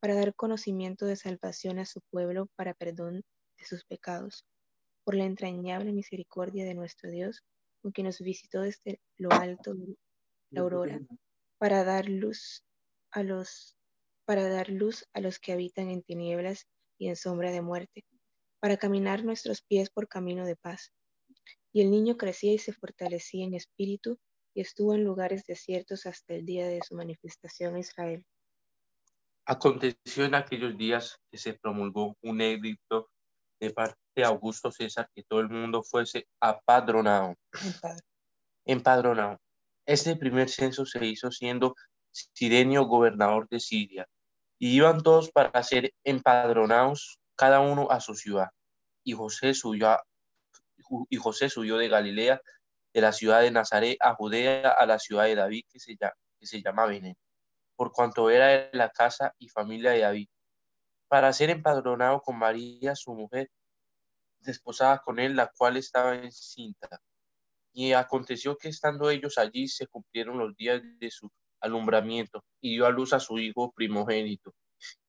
para 0.00 0.14
dar 0.14 0.34
conocimiento 0.34 1.06
de 1.06 1.16
salvación 1.16 1.78
a 1.78 1.84
su 1.84 2.00
pueblo 2.10 2.48
para 2.56 2.74
perdón 2.74 3.22
de 3.58 3.64
sus 3.64 3.84
pecados, 3.84 4.44
por 5.04 5.14
la 5.14 5.24
entrañable 5.24 5.92
misericordia 5.92 6.64
de 6.64 6.74
nuestro 6.74 7.10
Dios, 7.10 7.42
con 7.80 7.92
que 7.92 8.02
nos 8.02 8.20
visitó 8.20 8.62
desde 8.62 9.00
lo 9.18 9.30
alto 9.32 9.74
de 9.74 9.96
la 10.50 10.60
aurora, 10.60 11.00
para 11.58 11.84
dar 11.84 12.08
luz 12.08 12.64
a 13.10 13.22
los 13.22 13.76
para 14.24 14.48
dar 14.48 14.68
luz 14.68 15.04
a 15.12 15.20
los 15.20 15.40
que 15.40 15.52
habitan 15.52 15.90
en 15.90 16.02
tinieblas 16.02 16.66
y 16.96 17.08
en 17.08 17.16
sombra 17.16 17.50
de 17.50 17.60
muerte, 17.60 18.04
para 18.60 18.76
caminar 18.76 19.24
nuestros 19.24 19.62
pies 19.62 19.90
por 19.90 20.08
camino 20.08 20.46
de 20.46 20.56
paz. 20.56 20.92
Y 21.72 21.80
el 21.80 21.90
niño 21.90 22.16
crecía 22.16 22.52
y 22.52 22.58
se 22.58 22.72
fortalecía 22.72 23.44
en 23.44 23.54
espíritu 23.54 24.18
y 24.54 24.60
estuvo 24.60 24.94
en 24.94 25.04
lugares 25.04 25.44
desiertos 25.46 26.06
hasta 26.06 26.34
el 26.34 26.44
día 26.44 26.66
de 26.66 26.80
su 26.82 26.94
manifestación 26.94 27.74
a 27.76 27.80
Israel. 27.80 28.24
Aconteció 29.44 30.24
en 30.24 30.34
aquellos 30.34 30.76
días 30.76 31.18
que 31.30 31.38
se 31.38 31.54
promulgó 31.54 32.16
un 32.22 32.40
edicto 32.40 33.10
de 33.58 33.70
parte 33.70 33.98
de 34.14 34.24
Augusto 34.24 34.70
César 34.70 35.08
que 35.14 35.22
todo 35.22 35.40
el 35.40 35.48
mundo 35.48 35.82
fuese 35.82 36.28
apadronado. 36.40 37.34
Empadronado. 38.64 39.40
Este 39.86 40.14
primer 40.16 40.48
censo 40.48 40.86
se 40.86 41.04
hizo 41.04 41.30
siendo 41.32 41.74
Sirenio 42.12 42.84
gobernador 42.84 43.48
de 43.48 43.58
Siria, 43.58 44.06
y 44.58 44.76
iban 44.76 45.02
todos 45.02 45.32
para 45.32 45.62
ser 45.62 45.92
empadronados, 46.04 47.18
cada 47.34 47.60
uno 47.60 47.90
a 47.90 47.98
su 48.00 48.14
ciudad. 48.14 48.50
Y 49.02 49.12
José 49.12 49.54
subió, 49.54 49.98
y 51.08 51.16
José 51.16 51.48
subió 51.48 51.78
de 51.78 51.88
Galilea 51.88 52.40
de 52.92 53.00
la 53.00 53.12
ciudad 53.12 53.40
de 53.40 53.50
Nazaret 53.50 53.96
a 54.00 54.14
Judea, 54.14 54.70
a 54.70 54.86
la 54.86 54.98
ciudad 54.98 55.24
de 55.24 55.34
David, 55.34 55.64
que 55.70 55.78
se 55.78 56.62
llama, 56.62 56.88
que 56.88 57.14
por 57.76 57.92
cuanto 57.92 58.30
era 58.30 58.48
de 58.48 58.70
la 58.72 58.90
casa 58.90 59.34
y 59.38 59.48
familia 59.48 59.92
de 59.92 60.00
David, 60.00 60.28
para 61.08 61.32
ser 61.32 61.50
empadronado 61.50 62.20
con 62.20 62.38
María, 62.38 62.94
su 62.94 63.14
mujer, 63.14 63.50
desposada 64.40 64.98
con 64.98 65.18
él, 65.18 65.36
la 65.36 65.50
cual 65.56 65.76
estaba 65.76 66.14
encinta. 66.14 67.00
Y 67.72 67.92
aconteció 67.92 68.56
que 68.56 68.68
estando 68.68 69.10
ellos 69.10 69.38
allí 69.38 69.68
se 69.68 69.86
cumplieron 69.86 70.38
los 70.38 70.54
días 70.56 70.82
de 70.98 71.10
su 71.10 71.30
alumbramiento, 71.60 72.44
y 72.60 72.74
dio 72.74 72.86
a 72.86 72.90
luz 72.90 73.12
a 73.12 73.20
su 73.20 73.38
hijo 73.38 73.72
primogénito, 73.72 74.54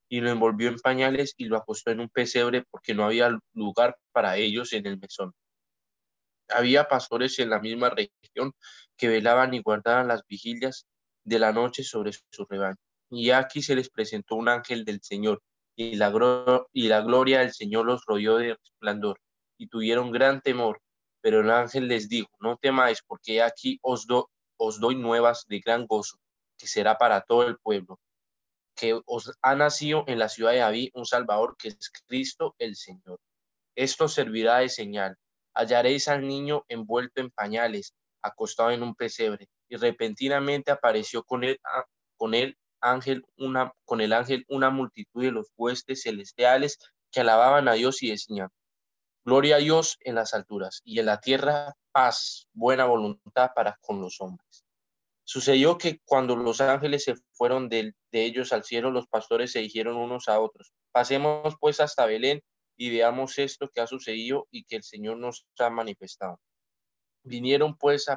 y 0.08 0.22
lo 0.22 0.30
envolvió 0.30 0.70
en 0.70 0.78
pañales 0.78 1.34
y 1.38 1.46
lo 1.46 1.58
acostó 1.58 1.92
en 1.92 2.00
un 2.00 2.10
pesebre 2.10 2.64
porque 2.70 2.94
no 2.94 3.06
había 3.06 3.38
lugar 3.54 3.98
para 4.12 4.38
ellos 4.38 4.72
en 4.74 4.86
el 4.86 5.00
mesón. 5.00 5.34
Había 6.50 6.88
pastores 6.88 7.40
en 7.40 7.50
la 7.50 7.60
misma 7.60 7.90
región 7.90 8.54
que 8.98 9.08
velaban 9.08 9.54
y 9.54 9.62
guardaban 9.62 10.08
las 10.08 10.26
vigilias 10.28 10.86
de 11.24 11.40
la 11.40 11.52
noche 11.52 11.84
sobre 11.84 12.12
su 12.14 12.46
rebaño. 12.46 12.78
Y 13.10 13.32
aquí 13.32 13.62
se 13.62 13.76
les 13.76 13.90
presentó 13.90 14.36
un 14.36 14.50
ángel 14.50 14.86
del 14.86 15.02
Señor, 15.02 15.42
y 15.76 15.96
la, 15.96 16.10
gloria 16.10 17.40
del 17.40 17.54
Señor 17.54 17.86
los 17.86 18.04
rodeó 18.06 18.38
de 18.38 18.56
resplandor, 18.56 19.20
y 19.58 19.68
tuvieron 19.68 20.12
gran 20.12 20.42
temor. 20.42 20.82
Pero 21.22 21.42
el 21.42 21.50
ángel 21.52 21.88
les 21.88 22.10
dijo, 22.10 22.30
no 22.40 22.58
temáis, 22.58 23.02
porque 23.06 23.42
aquí 23.42 23.80
os, 23.82 24.06
os 24.58 24.80
doy 24.80 24.96
nuevas 24.96 25.46
de 25.48 25.60
gran 25.60 25.86
gozo, 25.86 26.18
que 26.58 26.68
será 26.68 26.98
para 26.98 27.22
todo 27.22 27.48
el 27.48 27.58
pueblo, 27.58 28.00
que 28.76 29.00
os 29.06 29.32
ha 29.42 29.56
nacido 29.56 30.04
en 30.08 30.20
la 30.20 30.30
ciudad 30.30 30.52
de 30.52 30.60
David 30.60 30.90
un 30.94 31.06
Salvador 31.06 31.56
que 31.58 31.70
es 31.70 31.92
Cristo 32.08 32.56
el 32.58 32.76
Señor. 32.76 33.20
Esto 33.76 34.08
servirá 34.08 34.58
de 34.58 34.70
señal. 34.70 35.18
Hallaréis 35.54 36.08
al 36.08 36.28
niño 36.28 36.66
envuelto 36.68 37.22
en 37.22 37.32
pañales, 37.32 37.94
acostado 38.22 38.72
en 38.72 38.84
un 38.84 38.96
pesebre, 38.96 39.48
y 39.70 39.76
repentinamente 39.76 40.72
apareció 40.72 41.24
con 41.24 41.44
él, 41.44 41.60
con 42.18 42.34
él 42.34 42.58
ángel 42.84 43.24
una 43.38 43.74
con 43.86 44.02
el 44.02 44.14
ángel 44.14 44.46
una 44.50 44.70
multitud 44.70 45.24
de 45.24 45.32
los 45.32 45.48
huestes 45.56 46.04
celestiales 46.04 46.78
que 47.12 47.22
alababan 47.22 47.68
a 47.68 47.74
Dios 47.74 48.04
y 48.04 48.12
decían: 48.12 48.50
Gloria 49.26 49.56
a 49.56 49.60
Dios 49.60 49.98
en 50.02 50.16
las 50.16 50.34
alturas 50.34 50.82
y 50.84 51.00
en 51.00 51.06
la 51.06 51.20
tierra 51.20 51.74
paz, 51.92 52.48
buena 52.54 52.86
voluntad 52.86 53.52
para 53.56 53.78
con 53.82 54.02
los 54.02 54.20
hombres. 54.20 54.66
Sucedió 55.24 55.78
que 55.78 56.00
cuando 56.06 56.36
los 56.36 56.60
ángeles 56.60 57.06
se 57.06 57.16
fueron 57.32 57.70
de, 57.70 57.94
ellos 58.12 58.52
al 58.52 58.66
cielo, 58.66 58.92
los 58.92 59.08
pastores 59.08 59.54
se 59.54 59.60
dijeron 59.60 59.96
unos 59.96 60.28
a 60.28 60.40
otros, 60.40 60.74
pasemos 60.92 61.56
pues 61.62 61.80
hasta 61.80 62.06
Belén 62.06 62.42
y 62.78 62.90
veamos 62.90 63.38
esto 63.40 63.70
que 63.70 63.82
ha 63.82 63.88
sucedido 63.88 64.48
y 64.52 64.64
que 64.64 64.76
el 64.78 64.84
Señor 64.84 65.18
nos 65.18 65.46
ha 65.60 65.70
manifestado. 65.70 66.40
Vinieron 67.24 67.78
pues 67.78 68.08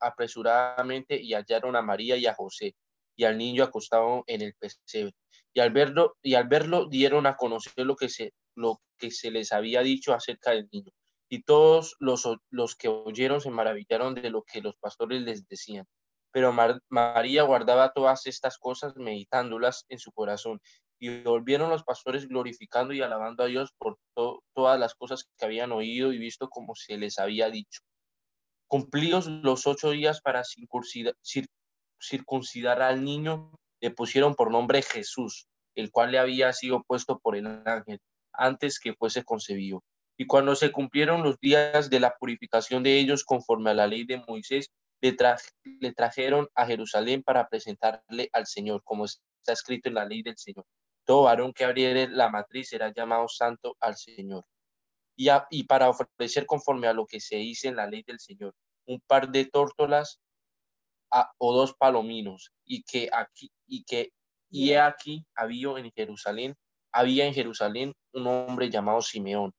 apresuradamente 0.00 1.20
y 1.20 1.34
hallaron 1.34 1.76
a 1.76 1.82
María 1.82 2.16
y 2.16 2.26
a 2.26 2.34
José 2.34 2.74
y 3.16 3.24
al 3.24 3.38
niño 3.38 3.64
acostado 3.64 4.24
en 4.26 4.42
el 4.42 4.54
pesebre. 4.54 5.14
Y 5.54 5.60
al 5.60 5.70
verlo, 5.70 6.16
y 6.22 6.34
al 6.34 6.48
verlo 6.48 6.86
dieron 6.86 7.26
a 7.26 7.36
conocer 7.36 7.72
lo 7.86 7.96
que 7.96 8.10
se, 8.10 8.34
lo 8.54 8.80
que 8.98 9.10
se 9.10 9.30
les 9.30 9.52
había 9.52 9.80
dicho 9.80 10.12
acerca 10.12 10.50
del 10.50 10.68
niño. 10.70 10.92
Y 11.28 11.42
todos 11.42 11.96
los, 11.98 12.28
los 12.50 12.76
que 12.76 12.88
oyeron 12.88 13.40
se 13.40 13.50
maravillaron 13.50 14.14
de 14.14 14.30
lo 14.30 14.42
que 14.42 14.60
los 14.60 14.76
pastores 14.76 15.22
les 15.22 15.48
decían. 15.48 15.86
Pero 16.30 16.54
María 16.90 17.42
guardaba 17.44 17.92
todas 17.94 18.26
estas 18.26 18.58
cosas, 18.58 18.94
meditándolas 18.96 19.86
en 19.88 19.98
su 19.98 20.12
corazón. 20.12 20.60
Y 20.98 21.22
volvieron 21.22 21.70
los 21.70 21.84
pastores 21.84 22.26
glorificando 22.28 22.94
y 22.94 23.02
alabando 23.02 23.42
a 23.42 23.46
Dios 23.46 23.72
por 23.78 23.98
todas 24.14 24.80
las 24.80 24.94
cosas 24.94 25.24
que 25.36 25.44
habían 25.44 25.72
oído 25.72 26.12
y 26.12 26.18
visto 26.18 26.48
como 26.48 26.74
se 26.74 26.96
les 26.96 27.18
había 27.18 27.50
dicho. 27.50 27.80
Cumplidos 28.68 29.26
los 29.26 29.66
ocho 29.66 29.90
días 29.90 30.20
para 30.20 30.42
circuncidar 32.00 32.82
al 32.82 33.04
niño, 33.04 33.52
le 33.80 33.90
pusieron 33.90 34.34
por 34.34 34.50
nombre 34.50 34.82
Jesús, 34.82 35.46
el 35.74 35.90
cual 35.90 36.12
le 36.12 36.18
había 36.18 36.52
sido 36.52 36.82
puesto 36.82 37.18
por 37.18 37.36
el 37.36 37.46
ángel 37.66 38.00
antes 38.32 38.80
que 38.80 38.94
fuese 38.94 39.24
concebido. 39.24 39.82
Y 40.18 40.26
cuando 40.26 40.56
se 40.56 40.72
cumplieron 40.72 41.22
los 41.22 41.38
días 41.40 41.90
de 41.90 42.00
la 42.00 42.14
purificación 42.18 42.82
de 42.82 42.98
ellos 42.98 43.24
conforme 43.24 43.70
a 43.70 43.74
la 43.74 43.86
ley 43.86 44.04
de 44.04 44.22
Moisés, 44.26 44.70
le, 45.00 45.92
trajeron 45.92 46.48
a 46.54 46.66
Jerusalén 46.66 47.22
para 47.22 47.48
presentarle 47.48 48.30
al 48.32 48.46
Señor, 48.46 48.82
como 48.82 49.04
está 49.04 49.52
escrito 49.52 49.88
en 49.88 49.94
la 49.94 50.06
ley 50.06 50.22
del 50.22 50.38
Señor. 50.38 50.64
Todo 51.06 51.22
varón 51.22 51.52
que 51.52 51.64
abriere 51.64 52.08
la 52.08 52.28
matriz 52.28 52.68
será 52.70 52.92
llamado 52.92 53.28
santo 53.28 53.76
al 53.80 53.96
Señor. 53.96 54.44
Y, 55.16 55.64
para 55.64 55.88
ofrecer 55.88 56.44
conforme 56.46 56.88
a 56.88 56.92
lo 56.92 57.06
que 57.06 57.20
se 57.20 57.36
dice 57.36 57.68
en 57.68 57.76
la 57.76 57.86
ley 57.86 58.02
del 58.02 58.18
Señor, 58.18 58.54
un 58.86 59.00
par 59.06 59.30
de 59.30 59.46
tórtolas 59.46 60.20
o 61.38 61.54
dos 61.54 61.74
palominos, 61.74 62.50
y 62.64 62.82
que 62.82 63.08
aquí, 63.12 63.50
y 63.66 63.84
que, 63.84 64.10
y 64.50 64.74
aquí 64.74 65.24
había 65.34 65.78
en 65.78 65.92
Jerusalén, 65.92 66.56
había 66.92 67.24
en 67.24 67.34
Jerusalén 67.34 67.94
un 68.12 68.26
hombre 68.26 68.68
llamado 68.68 69.00
Simeón, 69.00 69.52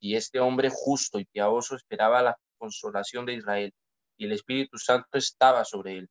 y 0.00 0.16
este 0.16 0.40
hombre 0.40 0.70
justo 0.72 1.20
y 1.20 1.26
piadoso 1.26 1.76
esperaba 1.76 2.22
la 2.22 2.36
consolación 2.56 3.26
de 3.26 3.34
Israel, 3.34 3.72
y 4.16 4.24
el 4.24 4.32
Espíritu 4.32 4.78
Santo 4.78 5.18
estaba 5.18 5.64
sobre 5.64 5.98
él, 5.98 6.08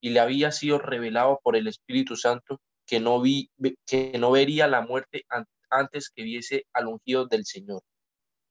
y 0.00 0.10
le 0.10 0.20
había 0.20 0.50
sido 0.50 0.78
revelado 0.78 1.38
por 1.42 1.56
el 1.56 1.68
Espíritu 1.68 2.16
Santo 2.16 2.58
que 2.90 2.98
no, 2.98 3.20
vi, 3.20 3.48
que 3.86 4.18
no 4.18 4.32
vería 4.32 4.66
la 4.66 4.80
muerte 4.80 5.24
antes 5.70 6.10
que 6.10 6.24
viese 6.24 6.66
al 6.72 6.88
ungido 6.88 7.26
del 7.26 7.46
Señor. 7.46 7.82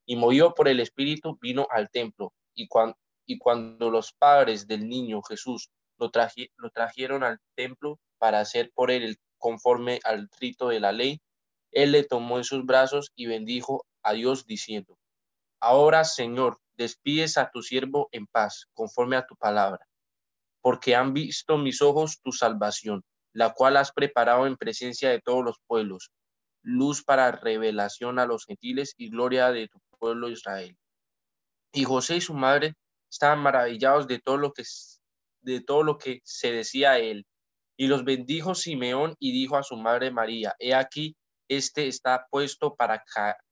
Y 0.06 0.16
movió 0.16 0.54
por 0.54 0.66
el 0.66 0.80
Espíritu, 0.80 1.36
vino 1.42 1.66
al 1.70 1.90
templo, 1.90 2.32
y 2.54 2.66
cuando, 2.66 2.96
y 3.26 3.36
cuando 3.36 3.90
los 3.90 4.14
padres 4.14 4.66
del 4.66 4.88
niño 4.88 5.20
Jesús 5.20 5.68
lo, 5.98 6.10
lo 6.56 6.70
trajeron 6.70 7.22
al 7.22 7.38
templo 7.54 7.98
para 8.16 8.40
hacer 8.40 8.70
por 8.74 8.90
él 8.90 9.18
conforme 9.36 10.00
al 10.04 10.30
rito 10.40 10.68
de 10.68 10.80
la 10.80 10.92
ley, 10.92 11.20
él 11.70 11.92
le 11.92 12.04
tomó 12.04 12.38
en 12.38 12.44
sus 12.44 12.64
brazos 12.64 13.12
y 13.14 13.26
bendijo 13.26 13.84
a 14.02 14.14
Dios 14.14 14.46
diciendo, 14.46 14.96
Ahora, 15.60 16.04
Señor, 16.04 16.56
despides 16.78 17.36
a 17.36 17.50
tu 17.50 17.62
siervo 17.62 18.08
en 18.10 18.26
paz, 18.26 18.68
conforme 18.72 19.16
a 19.16 19.26
tu 19.26 19.36
palabra, 19.36 19.86
porque 20.62 20.96
han 20.96 21.12
visto 21.12 21.58
mis 21.58 21.82
ojos 21.82 22.22
tu 22.22 22.32
salvación, 22.32 23.04
la 23.32 23.52
cual 23.52 23.76
has 23.76 23.92
preparado 23.92 24.46
en 24.46 24.56
presencia 24.56 25.10
de 25.10 25.20
todos 25.20 25.44
los 25.44 25.56
pueblos, 25.66 26.10
luz 26.62 27.02
para 27.02 27.30
revelación 27.32 28.18
a 28.18 28.26
los 28.26 28.44
gentiles 28.44 28.94
y 28.96 29.10
gloria 29.10 29.50
de 29.50 29.68
tu 29.68 29.80
pueblo 29.98 30.28
Israel. 30.28 30.76
Y 31.72 31.84
José 31.84 32.16
y 32.16 32.20
su 32.20 32.34
madre 32.34 32.74
estaban 33.10 33.40
maravillados 33.40 34.06
de 34.06 34.18
todo 34.18 34.36
lo 34.36 34.52
que 34.52 34.64
de 35.42 35.60
todo 35.60 35.82
lo 35.82 35.96
que 35.96 36.20
se 36.22 36.52
decía 36.52 36.92
a 36.92 36.98
él. 36.98 37.26
Y 37.76 37.86
los 37.86 38.04
bendijo 38.04 38.54
Simeón 38.54 39.14
y 39.18 39.32
dijo 39.32 39.56
a 39.56 39.62
su 39.62 39.76
madre 39.76 40.10
María, 40.10 40.54
he 40.58 40.74
aquí, 40.74 41.16
este 41.48 41.88
está 41.88 42.26
puesto 42.30 42.74
para 42.74 43.02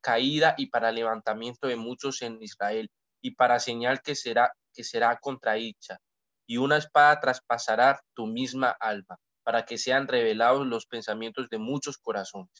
caída 0.03 0.55
y 0.59 0.66
para 0.66 0.93
levantamiento 0.93 1.66
de 1.66 1.76
muchos 1.76 2.20
en 2.20 2.43
Israel 2.43 2.91
y 3.22 3.33
para 3.33 3.59
señal 3.59 4.03
que 4.03 4.14
será 4.14 4.53
que 4.74 4.85
será 4.85 5.16
contradicha 5.16 5.99
y 6.47 6.59
una 6.59 6.76
espada 6.76 7.18
traspasará 7.18 8.01
tu 8.14 8.26
misma 8.26 8.70
alma 8.79 9.18
para 9.49 9.64
que 9.64 9.78
sean 9.78 10.07
revelados 10.07 10.66
los 10.66 10.84
pensamientos 10.84 11.49
de 11.49 11.57
muchos 11.57 11.96
corazones. 11.96 12.53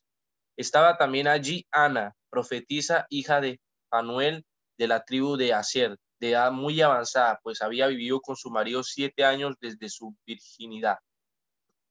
Estaba 0.57 0.97
también 0.97 1.28
allí 1.28 1.66
Ana, 1.70 2.14
profetisa, 2.30 3.05
hija 3.11 3.43
de 3.43 3.61
Fanuel 3.91 4.47
de 4.78 4.89
la 4.89 5.05
tribu 5.05 5.36
de 5.36 5.53
Aser, 5.53 5.99
de 6.18 6.30
edad 6.30 6.51
muy 6.51 6.80
avanzada, 6.80 7.41
pues 7.43 7.61
había 7.61 7.89
vivido 7.89 8.22
con 8.22 8.36
su 8.36 8.49
marido 8.49 8.82
siete 8.82 9.22
años 9.22 9.57
desde 9.61 9.91
su 9.91 10.16
virginidad. 10.24 10.97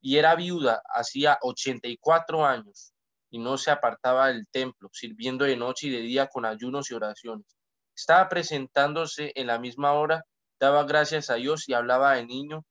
Y 0.02 0.18
era 0.18 0.34
viuda 0.34 0.82
hacía 0.89 1.38
84 1.43 2.43
años 2.43 2.91
y 3.30 3.38
no 3.38 3.60
se 3.60 3.70
apartaba 3.70 4.30
del 4.30 4.48
templo, 4.48 4.89
sirviendo 4.91 5.45
de 5.45 5.58
noche 5.58 5.89
y 5.89 5.91
de 5.91 6.02
día 6.02 6.26
con 6.26 6.43
ayunos 6.43 6.89
y 6.89 6.95
oraciones. 6.95 7.45
Estaba 7.95 8.28
presentándose 8.30 9.32
en 9.36 9.45
la 9.45 9.60
misma 9.60 9.93
hora, 9.93 10.24
daba 10.60 10.86
gracias 10.86 11.30
a 11.30 11.36
Dios 11.36 11.70
y 11.70 11.76
hablaba 11.76 12.16
de 12.16 12.26
niño 12.26 12.66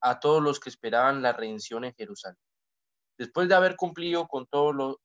a 0.00 0.20
todos 0.20 0.42
los 0.42 0.60
que 0.60 0.70
esperaban 0.70 1.22
la 1.22 1.32
redención 1.32 1.84
en 1.84 1.94
Jerusalén. 1.94 2.38
Después 3.18 3.48
de 3.48 3.54
haber 3.54 3.76
cumplido 3.76 4.28
con 4.28 4.46
todo 4.46 4.72
lo 4.72 5.00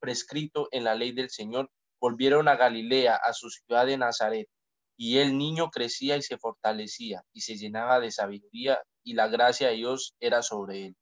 prescrito 0.00 0.68
en 0.70 0.84
la 0.84 0.94
ley 0.94 1.12
del 1.12 1.30
Señor, 1.30 1.70
volvieron 2.00 2.48
a 2.48 2.56
Galilea, 2.56 3.16
a 3.16 3.32
su 3.32 3.50
ciudad 3.50 3.86
de 3.86 3.98
Nazaret 3.98 4.48
y 4.96 5.18
el 5.18 5.38
niño 5.38 5.70
crecía 5.70 6.16
y 6.16 6.22
se 6.22 6.38
fortalecía 6.38 7.22
y 7.32 7.42
se 7.42 7.56
llenaba 7.56 8.00
de 8.00 8.10
sabiduría 8.10 8.82
y 9.04 9.14
la 9.14 9.28
gracia 9.28 9.68
de 9.68 9.74
Dios 9.74 10.14
era 10.18 10.42
sobre 10.42 10.86
él. 10.86 10.96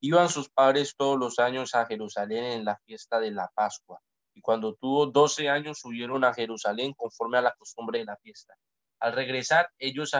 Iban 0.00 0.28
sus 0.28 0.48
padres 0.48 0.94
todos 0.96 1.18
los 1.18 1.38
años 1.38 1.74
a 1.74 1.86
Jerusalén 1.86 2.44
en 2.44 2.64
la 2.64 2.78
fiesta 2.86 3.20
de 3.20 3.32
la 3.32 3.50
Pascua 3.54 4.00
y 4.34 4.40
cuando 4.40 4.74
tuvo 4.74 5.06
doce 5.06 5.48
años 5.48 5.80
subieron 5.80 6.24
a 6.24 6.32
Jerusalén 6.32 6.94
conforme 6.94 7.38
a 7.38 7.42
la 7.42 7.54
costumbre 7.54 7.98
de 7.98 8.04
la 8.06 8.16
fiesta. 8.16 8.54
Al 9.00 9.12
regresar 9.12 9.68
ellos, 9.78 10.12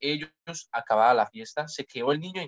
ellos 0.00 0.30
acababa 0.72 1.14
la 1.14 1.26
fiesta, 1.26 1.68
se 1.68 1.84
quedó 1.84 2.12
el 2.12 2.20
niño 2.20 2.42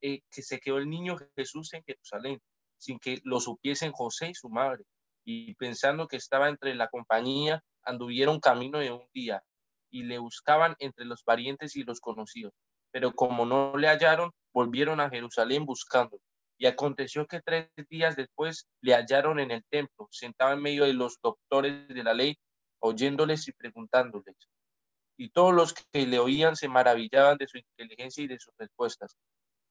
eh, 0.00 0.20
que 0.30 0.42
se 0.42 0.58
quedó 0.60 0.78
el 0.78 0.88
niño 0.88 1.16
Jesús 1.36 1.72
en 1.74 1.84
Jerusalén 1.84 2.40
sin 2.76 2.98
que 2.98 3.20
lo 3.22 3.38
supiesen 3.38 3.92
José 3.92 4.30
y 4.30 4.34
su 4.34 4.48
madre 4.48 4.84
y 5.24 5.54
pensando 5.54 6.08
que 6.08 6.16
estaba 6.16 6.48
entre 6.48 6.74
la 6.74 6.88
compañía 6.88 7.62
anduvieron 7.84 8.40
camino 8.40 8.78
de 8.78 8.90
un 8.90 9.06
día 9.12 9.42
y 9.90 10.04
le 10.04 10.18
buscaban 10.18 10.74
entre 10.78 11.04
los 11.04 11.22
parientes 11.22 11.76
y 11.76 11.84
los 11.84 12.00
conocidos. 12.00 12.52
Pero 12.90 13.12
como 13.12 13.46
no 13.46 13.76
le 13.76 13.88
hallaron, 13.88 14.32
volvieron 14.52 15.00
a 15.00 15.10
Jerusalén 15.10 15.64
buscando. 15.64 16.18
Y 16.58 16.66
aconteció 16.66 17.26
que 17.26 17.40
tres 17.40 17.70
días 17.88 18.16
después 18.16 18.66
le 18.80 18.94
hallaron 18.94 19.40
en 19.40 19.50
el 19.50 19.64
templo, 19.68 20.08
sentado 20.10 20.52
en 20.52 20.62
medio 20.62 20.84
de 20.84 20.92
los 20.92 21.18
doctores 21.22 21.88
de 21.88 22.04
la 22.04 22.14
ley, 22.14 22.36
oyéndoles 22.80 23.48
y 23.48 23.52
preguntándoles. 23.52 24.36
Y 25.16 25.30
todos 25.30 25.54
los 25.54 25.74
que 25.74 26.06
le 26.06 26.18
oían 26.18 26.56
se 26.56 26.68
maravillaban 26.68 27.36
de 27.38 27.48
su 27.48 27.58
inteligencia 27.58 28.24
y 28.24 28.28
de 28.28 28.38
sus 28.38 28.54
respuestas. 28.58 29.16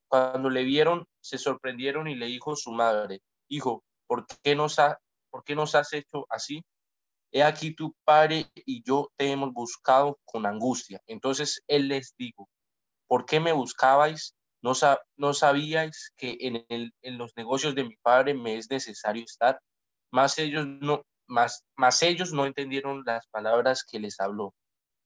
Cuando 0.08 0.50
le 0.50 0.64
vieron, 0.64 1.06
se 1.22 1.38
sorprendieron 1.38 2.08
y 2.08 2.16
le 2.16 2.28
dijo 2.28 2.56
su 2.56 2.72
madre, 2.72 3.22
Hijo, 3.50 3.84
¿por 4.08 4.26
qué 4.44 4.56
nos, 4.56 4.80
ha, 4.80 5.00
¿por 5.30 5.44
qué 5.44 5.56
nos 5.56 5.76
has 5.76 5.94
hecho 5.94 6.26
así? 6.30 6.64
he 7.32 7.44
aquí 7.44 7.74
tu 7.74 7.96
padre 8.04 8.52
y 8.66 8.84
yo 8.84 9.12
te 9.16 9.32
hemos 9.32 9.54
buscado 9.54 10.20
con 10.26 10.46
angustia. 10.46 11.02
Entonces 11.08 11.64
él 11.68 11.88
les 11.88 12.14
dijo, 12.18 12.50
¿por 13.08 13.26
qué 13.26 13.40
me 13.40 13.54
buscabais? 13.54 14.36
¿No, 14.62 14.74
no 15.18 15.34
sabíais 15.34 16.14
que 16.18 16.38
en, 16.42 16.66
el, 16.70 16.94
en, 17.02 17.18
los 17.18 17.36
negocios 17.36 17.74
de 17.74 17.84
mi 17.84 17.96
padre 17.98 18.34
me 18.34 18.58
es 18.58 18.70
necesario 18.70 19.24
estar? 19.24 19.60
Más 20.12 20.38
ellos, 20.38 20.68
no, 20.68 21.04
más, 21.28 21.64
más 21.76 22.04
ellos 22.04 22.32
no 22.34 22.46
entendieron 22.46 23.04
las 23.06 23.28
palabras 23.28 23.84
que 23.84 24.00
les 24.00 24.20
habló 24.20 24.54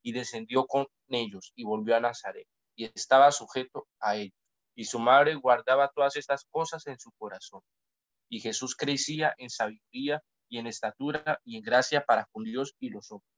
y 0.05 0.11
descendió 0.11 0.67
con 0.67 0.85
ellos 1.09 1.51
y 1.55 1.63
volvió 1.63 1.95
a 1.95 1.99
Nazaret 1.99 2.47
y 2.75 2.85
estaba 2.93 3.31
sujeto 3.31 3.87
a 3.99 4.15
ellos. 4.15 4.37
Y 4.75 4.85
su 4.85 4.99
madre 4.99 5.33
guardaba 5.33 5.91
todas 5.95 6.15
estas 6.15 6.45
cosas 6.45 6.85
en 6.85 6.99
su 6.99 7.11
corazón. 7.17 7.61
Y 8.29 8.39
Jesús 8.39 8.75
crecía 8.75 9.33
en 9.39 9.49
sabiduría 9.49 10.21
y 10.47 10.59
en 10.59 10.67
estatura 10.67 11.41
y 11.43 11.57
en 11.57 11.63
gracia 11.63 12.05
para 12.05 12.25
con 12.31 12.43
Dios 12.43 12.75
y 12.79 12.89
los 12.89 13.11
hombres. 13.11 13.31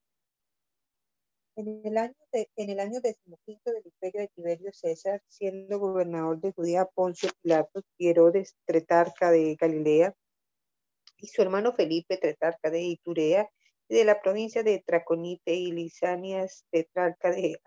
En 1.56 1.82
el 1.86 1.98
año, 1.98 2.16
de, 2.34 2.50
en 2.58 2.70
el 2.70 2.80
año 2.82 3.00
decimoquinto 3.00 3.72
del 3.72 3.84
imperio 3.86 4.22
de 4.22 4.28
Tiberio 4.28 4.74
César, 4.74 5.24
siendo 5.28 5.80
gobernador 5.80 6.42
de 6.42 6.52
Judea 6.52 6.86
Poncio 6.86 7.30
Pilatos 7.42 7.84
y 7.98 8.10
Herodes 8.10 8.58
Tretarca 8.66 9.32
de 9.32 9.56
Galilea, 9.56 10.14
y 11.18 11.28
su 11.28 11.42
hermano 11.42 11.74
Felipe 11.74 12.18
Tretarca 12.18 12.70
de 12.70 12.82
Iturea, 12.82 13.50
de 13.90 14.04
la 14.06 14.20
provincia 14.22 14.64
de 14.64 14.84
Traconite 14.86 15.54
y 15.54 15.72
Lisanias 15.72 16.66
Tretarca 16.72 17.32
de 17.32 17.60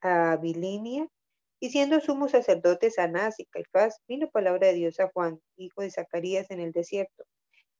Abilinia, 0.00 1.08
y 1.58 1.70
siendo 1.70 2.00
sumo 2.00 2.28
sacerdotes 2.28 2.98
Anás 2.98 3.40
y 3.40 3.46
Caifás, 3.46 4.00
vino 4.06 4.28
palabra 4.30 4.68
de 4.68 4.74
Dios 4.74 5.00
a 5.00 5.08
Juan, 5.08 5.40
hijo 5.56 5.82
de 5.82 5.90
Zacarías, 5.90 6.50
en 6.50 6.60
el 6.60 6.72
desierto. 6.72 7.24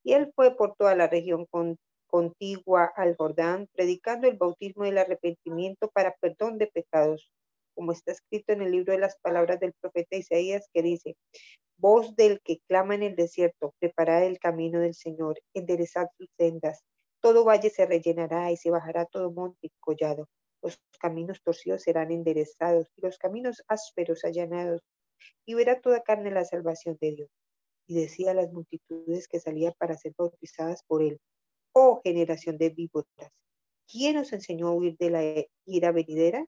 Y 0.02 0.14
él 0.14 0.32
fue 0.34 0.56
por 0.56 0.74
toda 0.76 0.94
la 0.94 1.08
región 1.08 1.46
con 1.46 1.76
contigua 2.06 2.90
al 2.96 3.16
Jordán, 3.16 3.68
predicando 3.74 4.28
el 4.28 4.36
bautismo 4.36 4.84
del 4.84 4.98
arrepentimiento 4.98 5.90
para 5.90 6.14
perdón 6.20 6.56
de 6.56 6.68
pecados, 6.68 7.30
como 7.74 7.92
está 7.92 8.12
escrito 8.12 8.52
en 8.52 8.62
el 8.62 8.70
libro 8.70 8.92
de 8.92 8.98
las 8.98 9.18
palabras 9.18 9.60
del 9.60 9.74
profeta 9.80 10.16
Isaías, 10.16 10.68
que 10.72 10.82
dice, 10.82 11.16
voz 11.76 12.16
del 12.16 12.40
que 12.40 12.60
clama 12.68 12.94
en 12.94 13.02
el 13.02 13.16
desierto, 13.16 13.74
preparad 13.78 14.24
el 14.24 14.38
camino 14.38 14.80
del 14.80 14.94
Señor, 14.94 15.38
enderezad 15.52 16.06
sus 16.16 16.28
sendas, 16.38 16.82
todo 17.26 17.44
valle 17.44 17.70
se 17.70 17.84
rellenará 17.86 18.52
y 18.52 18.56
se 18.56 18.70
bajará 18.70 19.04
todo 19.04 19.32
monte 19.32 19.66
y 19.66 19.70
collado, 19.80 20.28
los 20.62 20.78
caminos 21.00 21.42
torcidos 21.42 21.82
serán 21.82 22.12
enderezados 22.12 22.86
y 22.94 23.00
los 23.00 23.18
caminos 23.18 23.64
ásperos 23.66 24.24
allanados, 24.24 24.80
y 25.44 25.54
verá 25.54 25.80
toda 25.80 26.04
carne 26.04 26.30
la 26.30 26.44
salvación 26.44 26.96
de 27.00 27.10
Dios. 27.16 27.30
Y 27.88 27.96
decía 27.96 28.30
a 28.30 28.34
las 28.34 28.52
multitudes 28.52 29.26
que 29.26 29.40
salían 29.40 29.74
para 29.76 29.96
ser 29.96 30.12
bautizadas 30.16 30.84
por 30.86 31.02
él, 31.02 31.18
oh 31.72 32.00
generación 32.04 32.58
de 32.58 32.70
víboras, 32.70 33.32
¿quién 33.90 34.18
os 34.18 34.32
enseñó 34.32 34.68
a 34.68 34.74
huir 34.74 34.96
de 34.96 35.10
la 35.10 35.22
ira 35.64 35.90
venidera? 35.90 36.46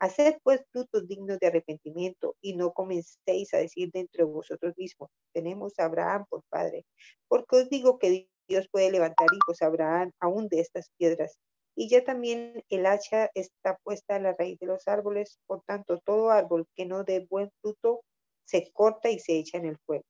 Haced 0.00 0.38
pues 0.42 0.64
frutos 0.72 1.06
dignos 1.06 1.38
de 1.38 1.48
arrepentimiento 1.48 2.34
y 2.40 2.56
no 2.56 2.72
comencéis 2.72 3.52
a 3.52 3.58
decir 3.58 3.90
dentro 3.92 4.24
de 4.24 4.32
vosotros 4.32 4.72
mismos, 4.78 5.10
tenemos 5.34 5.78
a 5.78 5.84
Abraham 5.84 6.24
por 6.30 6.44
padre, 6.48 6.86
porque 7.28 7.56
os 7.56 7.68
digo 7.68 7.98
que 7.98 8.30
Dios 8.48 8.68
puede 8.70 8.90
levantar 8.90 9.28
hijos 9.32 9.62
a 9.62 9.66
Abraham 9.66 10.12
aún 10.20 10.48
de 10.48 10.60
estas 10.60 10.90
piedras. 10.98 11.38
Y 11.76 11.88
ya 11.88 12.04
también 12.04 12.62
el 12.68 12.86
hacha 12.86 13.30
está 13.34 13.76
puesta 13.82 14.16
a 14.16 14.20
la 14.20 14.34
raíz 14.38 14.58
de 14.60 14.66
los 14.66 14.86
árboles, 14.86 15.38
por 15.46 15.62
tanto 15.62 15.98
todo 16.04 16.30
árbol 16.30 16.66
que 16.76 16.86
no 16.86 17.04
dé 17.04 17.26
buen 17.28 17.50
fruto 17.60 18.02
se 18.44 18.70
corta 18.72 19.10
y 19.10 19.18
se 19.18 19.38
echa 19.38 19.58
en 19.58 19.66
el 19.66 19.78
fuego. 19.86 20.04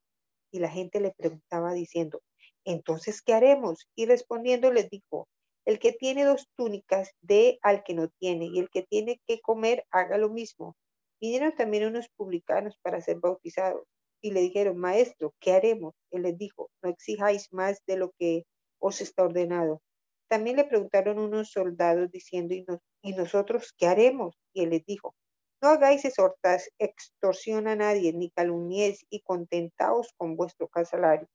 Y 0.52 0.58
la 0.58 0.68
gente 0.68 1.00
le 1.00 1.12
preguntaba 1.16 1.72
diciendo, 1.72 2.20
entonces, 2.64 3.22
¿qué 3.22 3.34
haremos? 3.34 3.88
Y 3.94 4.06
respondiendo 4.06 4.72
les 4.72 4.90
dijo, 4.90 5.28
el 5.64 5.78
que 5.78 5.92
tiene 5.92 6.24
dos 6.24 6.46
túnicas, 6.56 7.10
dé 7.22 7.58
al 7.62 7.82
que 7.82 7.94
no 7.94 8.08
tiene, 8.18 8.46
y 8.46 8.58
el 8.58 8.68
que 8.70 8.82
tiene 8.82 9.20
que 9.26 9.40
comer, 9.40 9.84
haga 9.90 10.18
lo 10.18 10.28
mismo. 10.28 10.76
Vinieron 11.20 11.54
también 11.54 11.86
unos 11.86 12.08
publicanos 12.16 12.76
para 12.82 13.00
ser 13.00 13.18
bautizados, 13.18 13.86
y 14.24 14.30
le 14.30 14.40
dijeron, 14.40 14.78
maestro, 14.78 15.34
¿qué 15.38 15.52
haremos? 15.52 15.94
Él 16.10 16.22
les 16.22 16.38
dijo, 16.38 16.70
no 16.82 16.88
exijáis 16.88 17.52
más 17.52 17.82
de 17.86 17.98
lo 17.98 18.10
que 18.18 18.46
os 18.78 19.02
está 19.02 19.24
ordenado. 19.24 19.82
También 20.28 20.56
le 20.56 20.64
preguntaron 20.64 21.18
unos 21.18 21.50
soldados 21.50 22.10
diciendo, 22.10 22.54
¿y, 23.02 23.12
nosotros 23.12 23.74
qué 23.76 23.86
haremos? 23.86 24.34
Y 24.54 24.62
él 24.62 24.70
les 24.70 24.86
dijo, 24.86 25.14
no 25.60 25.68
hagáis 25.68 26.06
exhortas, 26.06 26.70
extorsión 26.78 27.68
a 27.68 27.76
nadie, 27.76 28.14
ni 28.14 28.30
calumnies, 28.30 29.04
y 29.10 29.20
contentaos 29.20 30.14
con 30.16 30.36
vuestro 30.36 30.68
casalario 30.68 31.28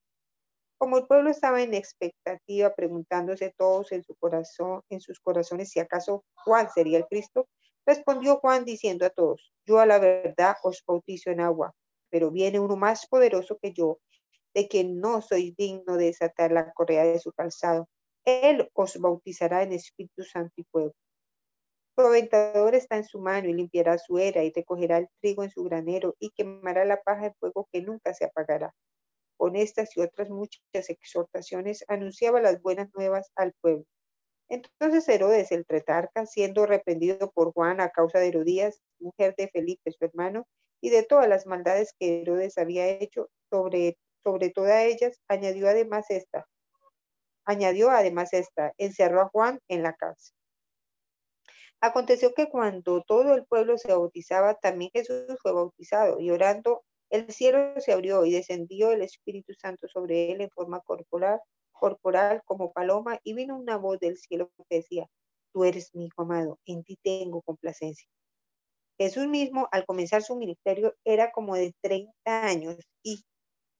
como 0.79 0.97
el 0.97 1.07
pueblo 1.07 1.29
estaba 1.29 1.61
en 1.61 1.73
expectativa, 1.73 2.73
preguntándose 2.73 3.53
todos 3.57 3.91
en 3.91 4.01
su 4.01 4.15
corazón, 4.15 4.81
en 4.89 5.01
sus 5.01 5.19
corazones 5.19 5.71
si 5.71 5.81
acaso 5.81 6.23
Juan 6.33 6.69
sería 6.73 6.99
el 6.99 7.05
Cristo, 7.05 7.49
respondió 7.85 8.37
Juan 8.37 8.63
diciendo 8.63 9.05
a 9.05 9.09
todos, 9.09 9.51
yo 9.65 9.79
a 9.79 9.85
la 9.85 9.99
verdad 9.99 10.55
os 10.63 10.81
bautizo 10.87 11.31
en 11.31 11.41
agua, 11.41 11.75
pero 12.09 12.31
viene 12.31 12.59
uno 12.59 12.75
más 12.75 13.07
poderoso 13.07 13.57
que 13.61 13.73
yo, 13.73 13.99
de 14.53 14.67
quien 14.67 14.99
no 14.99 15.21
soy 15.21 15.53
digno 15.57 15.97
de 15.97 16.05
desatar 16.05 16.51
la 16.51 16.71
correa 16.73 17.03
de 17.05 17.19
su 17.19 17.31
calzado. 17.31 17.87
Él 18.25 18.69
os 18.73 18.99
bautizará 18.99 19.63
en 19.63 19.73
Espíritu 19.73 20.23
Santo 20.23 20.53
y 20.57 20.63
fuego. 20.71 20.93
Su 21.95 22.05
aventador 22.05 22.75
está 22.75 22.97
en 22.97 23.03
su 23.03 23.19
mano 23.19 23.49
y 23.49 23.53
limpiará 23.53 23.97
su 23.97 24.17
era 24.19 24.43
y 24.43 24.51
recogerá 24.51 24.97
el 24.97 25.09
trigo 25.21 25.43
en 25.43 25.51
su 25.51 25.63
granero 25.63 26.15
y 26.19 26.29
quemará 26.29 26.85
la 26.85 27.01
paja 27.01 27.25
de 27.25 27.33
fuego 27.39 27.67
que 27.71 27.81
nunca 27.81 28.13
se 28.13 28.25
apagará. 28.25 28.73
Con 29.37 29.55
estas 29.55 29.95
y 29.97 30.01
otras 30.01 30.29
muchas 30.29 30.89
exhortaciones 30.89 31.83
anunciaba 31.87 32.41
las 32.41 32.61
buenas 32.61 32.89
nuevas 32.93 33.31
al 33.35 33.53
pueblo. 33.61 33.85
Entonces 34.49 35.07
Herodes 35.07 35.51
el 35.51 35.65
Tretarca, 35.65 36.25
siendo 36.25 36.63
arrepentido 36.63 37.31
por 37.31 37.53
Juan 37.53 37.81
a 37.81 37.89
causa 37.89 38.19
de 38.19 38.29
Herodías, 38.29 38.81
mujer 38.99 39.35
de 39.37 39.47
Felipe 39.47 39.91
su 39.91 40.03
hermano, 40.03 40.47
y 40.81 40.89
de 40.89 41.03
todas 41.03 41.27
las 41.27 41.45
maldades 41.45 41.93
que 41.99 42.21
Herodes 42.21 42.57
había 42.57 42.87
hecho 42.87 43.29
sobre, 43.49 43.97
sobre 44.23 44.49
todas 44.49 44.83
ellas, 44.83 45.19
añadió 45.27 45.67
además 45.67 46.05
esta, 46.09 46.47
añadió 47.45 47.89
además 47.89 48.33
esta, 48.33 48.73
encerró 48.77 49.21
a 49.21 49.29
Juan 49.29 49.59
en 49.67 49.83
la 49.83 49.93
cárcel. 49.93 50.35
Aconteció 51.81 52.33
que 52.33 52.49
cuando 52.49 53.01
todo 53.03 53.33
el 53.33 53.45
pueblo 53.45 53.77
se 53.77 53.93
bautizaba, 53.93 54.55
también 54.55 54.91
Jesús 54.93 55.25
fue 55.41 55.53
bautizado, 55.53 56.19
y 56.19 56.29
orando 56.29 56.83
el 57.09 57.31
cielo 57.31 57.73
se 57.79 57.93
abrió 57.93 58.25
y 58.25 58.31
descendió 58.31 58.91
el 58.91 59.01
Espíritu 59.01 59.53
Santo 59.53 59.87
sobre 59.87 60.31
él 60.31 60.41
en 60.41 60.49
forma 60.49 60.81
corporal, 60.81 61.39
corporal 61.71 62.41
como 62.45 62.71
paloma, 62.71 63.19
y 63.23 63.33
vino 63.33 63.57
una 63.57 63.77
voz 63.77 63.99
del 63.99 64.17
cielo 64.17 64.51
que 64.69 64.77
decía, 64.77 65.07
tú 65.53 65.63
eres 65.63 65.95
mi 65.95 66.09
amado, 66.17 66.59
en 66.65 66.83
ti 66.83 66.99
tengo 67.01 67.41
complacencia. 67.41 68.07
Jesús 68.99 69.27
mismo, 69.27 69.69
al 69.71 69.85
comenzar 69.85 70.21
su 70.23 70.35
ministerio, 70.35 70.93
era 71.05 71.31
como 71.31 71.55
de 71.55 71.73
30 71.81 72.11
años 72.25 72.75
y 73.01 73.23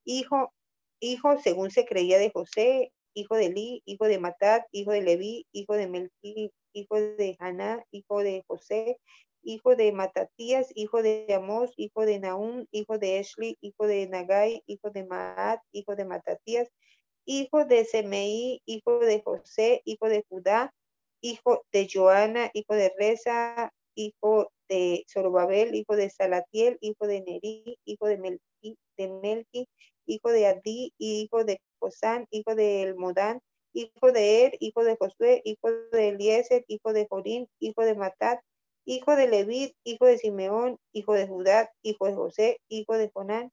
hijo, 0.05 0.53
hijo 1.01 1.37
según 1.39 1.71
se 1.71 1.85
creía 1.85 2.17
de 2.17 2.31
José, 2.31 2.93
hijo 3.13 3.35
de 3.35 3.49
Li, 3.49 3.83
hijo 3.85 4.05
de 4.05 4.17
Matat, 4.17 4.65
hijo 4.71 4.91
de 4.91 5.01
Leví, 5.01 5.45
hijo 5.51 5.73
de 5.73 5.87
Melqui, 5.87 6.51
hijo 6.73 6.95
de 6.95 7.35
Haná, 7.39 7.83
hijo 7.91 8.19
de 8.23 8.43
José, 8.47 8.97
hijo 9.43 9.75
de 9.75 9.91
Matatías, 9.91 10.71
hijo 10.73 11.01
de 11.01 11.27
Amos, 11.33 11.73
hijo 11.75 12.05
de 12.05 12.19
Naúm, 12.19 12.65
hijo 12.71 12.97
de 12.97 13.19
Esli, 13.19 13.57
hijo 13.61 13.87
de 13.87 14.07
Nagai, 14.07 14.63
hijo 14.67 14.89
de 14.89 15.05
Maat, 15.05 15.61
hijo 15.73 15.95
de 15.97 16.05
Matatías, 16.05 16.69
hijo 17.25 17.65
de 17.65 17.83
Semeí, 17.83 18.61
hijo 18.65 18.99
de 18.99 19.21
José, 19.21 19.81
hijo 19.83 20.07
de 20.07 20.25
Judá, 20.29 20.73
hijo 21.21 21.65
de 21.73 21.89
Joana, 21.91 22.49
hijo 22.53 22.73
de 22.73 22.93
Reza, 22.97 23.73
hijo 23.99 24.51
de 24.69 25.03
Zorobabel, 25.11 25.75
hijo 25.75 25.95
de 25.95 26.09
Salatiel, 26.09 26.77
hijo 26.79 27.05
de 27.05 27.21
Neri, 27.21 27.77
hijo 27.83 28.07
de 28.07 28.17
Melki, 28.17 28.77
de 28.97 29.07
Melki, 29.09 29.67
hijo 30.05 30.29
de 30.31 30.47
Adí, 30.47 30.93
hijo 30.97 31.43
de 31.43 31.59
Josán, 31.79 32.25
hijo 32.31 32.55
de 32.55 32.83
Elmodán, 32.83 33.41
hijo 33.73 34.11
de 34.13 34.45
Er, 34.45 34.53
hijo 34.59 34.83
de 34.83 34.95
Josué, 34.95 35.41
hijo 35.43 35.71
de 35.91 36.09
Eliezer, 36.09 36.63
hijo 36.67 36.93
de 36.93 37.07
Jorín, 37.09 37.47
hijo 37.59 37.81
de 37.83 37.95
Matat, 37.95 38.39
hijo 38.85 39.15
de 39.15 39.27
Leví, 39.27 39.75
hijo 39.83 40.05
de 40.05 40.17
Simeón, 40.17 40.77
hijo 40.93 41.13
de 41.13 41.27
Judá, 41.27 41.69
hijo 41.83 42.07
de 42.07 42.13
José, 42.15 42.61
hijo 42.69 42.97
de 42.97 43.11
Jonán, 43.13 43.51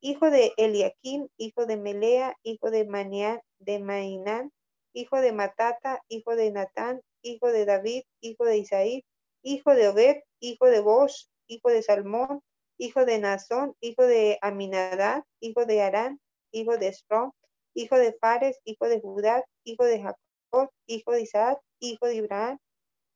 hijo 0.00 0.30
de 0.30 0.52
Eliaquín, 0.58 1.28
hijo 1.38 1.64
de 1.64 1.78
Melea, 1.78 2.36
hijo 2.42 2.70
de 2.70 2.84
Manián, 2.84 3.40
de 3.60 3.78
Mainán, 3.78 4.52
hijo 4.92 5.20
de 5.20 5.32
Matata, 5.32 6.00
hijo 6.08 6.36
de 6.36 6.50
Natán, 6.50 7.00
hijo 7.22 7.50
de 7.50 7.64
David, 7.64 8.02
hijo 8.20 8.44
de 8.44 8.58
Isaí, 8.58 9.04
hijo 9.46 9.76
de 9.76 9.88
Obed, 9.88 10.16
hijo 10.40 10.66
de 10.66 10.80
Bosch, 10.80 11.28
hijo 11.46 11.68
de 11.68 11.80
Salmón, 11.80 12.42
hijo 12.78 13.04
de 13.04 13.20
Nazón, 13.20 13.76
hijo 13.80 14.02
de 14.02 14.38
Aminadad, 14.42 15.22
hijo 15.38 15.64
de 15.66 15.82
Arán, 15.82 16.20
hijo 16.50 16.76
de 16.76 16.88
Esrom, 16.88 17.30
hijo 17.72 17.96
de 17.96 18.12
Fares, 18.20 18.58
hijo 18.64 18.88
de 18.88 19.00
Judá, 19.00 19.44
hijo 19.62 19.84
de 19.84 20.02
Jacob, 20.02 20.70
hijo 20.86 21.12
de 21.12 21.22
Isaac, 21.22 21.60
hijo 21.78 22.06
de 22.06 22.16
Ibrahim, 22.16 22.58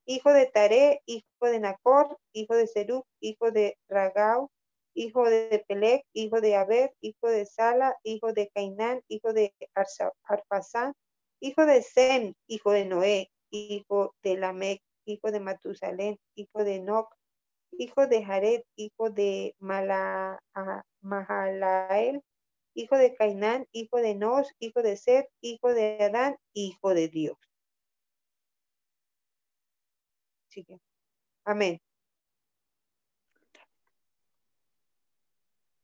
hijo 0.07 0.33
de 0.33 0.47
Tare, 0.47 1.03
hijo 1.05 1.25
de 1.41 1.59
Nacor, 1.59 2.17
hijo 2.33 2.55
de 2.55 2.69
Seruk, 2.69 3.05
hijo 3.19 3.51
de 3.51 3.77
Ragau, 3.89 4.53
hijo 4.95 5.29
de 5.29 5.65
Pelec, 5.67 6.05
hijo 6.13 6.41
de 6.41 6.55
Aber, 6.55 6.95
hijo 7.01 7.27
de 7.27 7.45
Sala, 7.45 7.97
hijo 8.05 8.33
de 8.33 8.51
Cainán, 8.55 9.03
hijo 9.09 9.33
de 9.33 9.53
Arpasán, 10.23 10.93
hijo 11.41 11.67
de 11.67 11.83
Sem, 11.83 12.35
hijo 12.47 12.71
de 12.71 12.85
Noé, 12.85 13.31
hijo 13.51 14.15
de 14.23 14.37
Lamec, 14.37 14.81
hijo 15.05 15.31
de 15.31 15.41
Matusalén, 15.41 16.19
hijo 16.35 16.65
de 16.65 16.77
Enoch, 16.77 17.09
hijo 17.73 18.07
de 18.07 18.25
Jared, 18.25 18.63
hijo 18.77 19.11
de 19.11 19.55
Mahalael, 21.01 22.23
hijo 22.75 22.97
de 22.97 23.15
Cainán, 23.15 23.67
hijo 23.73 23.99
de 23.99 24.15
Nos, 24.15 24.53
hijo 24.59 24.83
de 24.83 24.97
Seth, 24.97 25.29
hijo 25.41 25.73
de 25.73 26.03
Adán, 26.03 26.37
hijo 26.53 26.95
de 26.95 27.09
Dios. 27.09 27.39
Amén. 31.45 31.81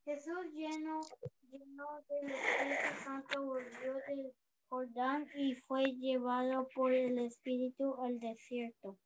Jesús 0.05 0.53
lleno, 0.53 1.01
lleno 1.51 1.87
del 2.09 2.31
Espíritu 2.31 3.05
Santo 3.05 3.45
volvió 3.45 3.95
del 4.07 4.33
Jordán 4.69 5.27
y 5.35 5.55
fue 5.55 5.85
llevado 5.95 6.69
por 6.75 6.93
el 6.93 7.19
Espíritu 7.19 7.95
al 8.03 8.21
desierto 8.21 8.99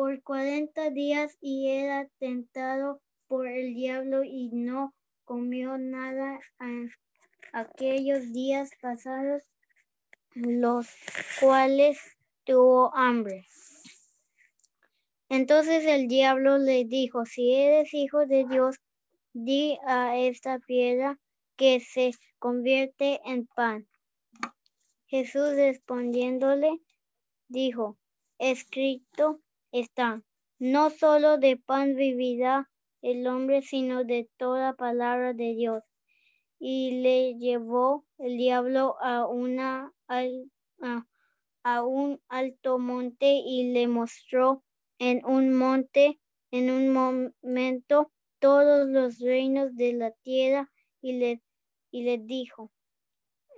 por 0.00 0.22
cuarenta 0.22 0.88
días 0.88 1.36
y 1.42 1.68
era 1.68 2.08
tentado 2.18 3.02
por 3.28 3.46
el 3.46 3.74
diablo 3.74 4.24
y 4.24 4.48
no 4.48 4.94
comió 5.26 5.76
nada 5.76 6.40
en 6.58 6.90
aquellos 7.52 8.32
días 8.32 8.70
pasados, 8.80 9.42
los 10.32 10.88
cuales 11.38 11.98
tuvo 12.44 12.96
hambre. 12.96 13.44
Entonces 15.28 15.84
el 15.84 16.08
diablo 16.08 16.56
le 16.56 16.86
dijo, 16.86 17.26
si 17.26 17.52
eres 17.52 17.92
hijo 17.92 18.24
de 18.24 18.46
Dios, 18.46 18.76
di 19.34 19.78
a 19.86 20.16
esta 20.16 20.60
piedra 20.60 21.18
que 21.56 21.78
se 21.78 22.12
convierte 22.38 23.20
en 23.26 23.46
pan. 23.48 23.86
Jesús 25.08 25.56
respondiéndole, 25.56 26.80
dijo, 27.48 27.98
escrito 28.38 29.42
está, 29.72 30.22
no 30.58 30.90
solo 30.90 31.38
de 31.38 31.56
pan 31.56 31.94
vivirá 31.96 32.70
el 33.02 33.26
hombre, 33.26 33.62
sino 33.62 34.04
de 34.04 34.28
toda 34.36 34.74
palabra 34.74 35.32
de 35.32 35.54
Dios. 35.54 35.82
Y 36.58 37.00
le 37.00 37.34
llevó 37.38 38.04
el 38.18 38.36
diablo 38.36 38.96
a, 39.00 39.26
una, 39.26 39.92
a, 40.08 41.82
un 41.82 42.20
alto 42.28 42.78
monte 42.78 43.40
y 43.44 43.72
le 43.72 43.88
mostró 43.88 44.62
en 44.98 45.24
un 45.24 45.54
monte, 45.54 46.20
en 46.50 46.70
un 46.70 46.92
momento, 46.92 48.12
todos 48.38 48.88
los 48.88 49.18
reinos 49.18 49.74
de 49.76 49.92
la 49.94 50.10
tierra 50.10 50.70
y 51.00 51.14
le, 51.14 51.42
y 51.90 52.02
le 52.02 52.18
dijo 52.18 52.70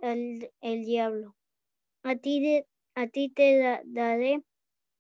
el, 0.01 0.51
diablo, 0.61 1.37
a 2.03 2.17
ti, 2.17 2.65
a 2.95 3.07
ti 3.09 3.29
te 3.29 3.81
daré 3.85 4.45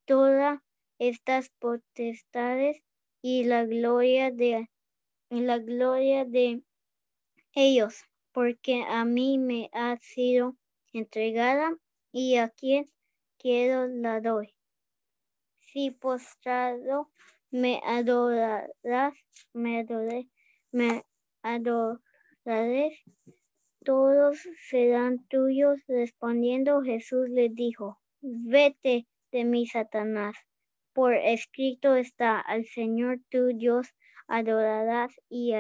todas 0.04 0.60
estas 1.08 1.50
potestades 1.58 2.80
y 3.22 3.42
la 3.42 3.64
gloria 3.64 4.30
de 4.30 4.68
la 5.30 5.58
gloria 5.58 6.24
de 6.24 6.62
ellos, 7.54 8.04
porque 8.30 8.84
a 8.86 9.04
mí 9.04 9.36
me 9.36 9.68
ha 9.72 9.96
sido 9.96 10.56
entregada 10.92 11.76
y 12.12 12.36
a 12.36 12.50
quien 12.50 12.88
quiero 13.36 13.88
la 13.88 14.20
doy. 14.20 14.54
Si 15.58 15.90
postrado 15.90 17.10
me 17.50 17.80
adorarás, 17.84 19.14
me 19.52 19.80
adoré, 19.80 20.28
me 20.70 21.02
adoraré, 21.42 23.02
todos 23.84 24.38
serán 24.68 25.26
tuyos. 25.26 25.80
Respondiendo 25.88 26.80
Jesús 26.82 27.28
le 27.28 27.48
dijo, 27.48 27.98
vete 28.20 29.08
de 29.32 29.44
mí, 29.44 29.66
Satanás 29.66 30.36
por 30.92 31.14
escrito 31.14 31.96
está, 31.96 32.40
al 32.40 32.64
Señor 32.66 33.20
tu 33.30 33.48
Dios 33.56 33.88
adorarás 34.26 35.14
y, 35.28 35.52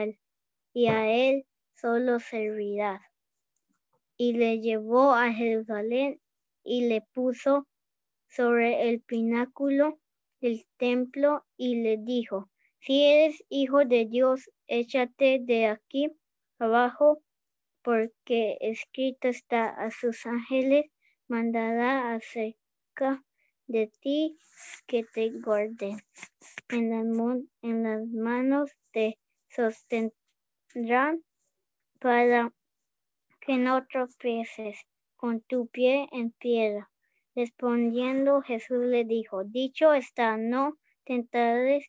y 0.72 0.86
a 0.88 1.08
Él 1.10 1.46
solo 1.74 2.20
servirás. 2.20 3.02
Y 4.16 4.34
le 4.34 4.60
llevó 4.60 5.12
a 5.12 5.32
Jerusalén 5.32 6.20
y 6.62 6.88
le 6.88 7.02
puso 7.12 7.66
sobre 8.28 8.88
el 8.88 9.00
pináculo 9.00 9.98
del 10.40 10.64
templo 10.76 11.44
y 11.56 11.82
le 11.82 11.96
dijo, 11.98 12.50
si 12.80 13.04
eres 13.04 13.44
hijo 13.48 13.84
de 13.84 14.06
Dios, 14.06 14.50
échate 14.66 15.38
de 15.40 15.66
aquí 15.66 16.10
abajo, 16.58 17.22
porque 17.82 18.56
escrito 18.60 19.28
está 19.28 19.68
a 19.68 19.90
sus 19.90 20.26
ángeles, 20.26 20.86
mandará 21.28 22.14
acerca 22.14 23.22
de 23.66 23.90
ti 24.00 24.38
que 24.86 25.04
te 25.04 25.30
guarde. 25.30 25.96
En 26.68 26.90
las, 26.90 27.38
en 27.62 27.82
las 27.82 28.06
manos 28.08 28.70
te 28.92 29.18
sostendrán 29.48 31.22
para 32.00 32.52
que 33.40 33.58
no 33.58 33.86
tropieces 33.86 34.78
con 35.16 35.40
tu 35.42 35.66
pie 35.68 36.08
en 36.12 36.32
piedra. 36.32 36.90
Respondiendo 37.34 38.42
Jesús 38.42 38.84
le 38.84 39.04
dijo, 39.04 39.44
dicho 39.44 39.94
está, 39.94 40.36
no 40.36 40.76
tentarás 41.04 41.84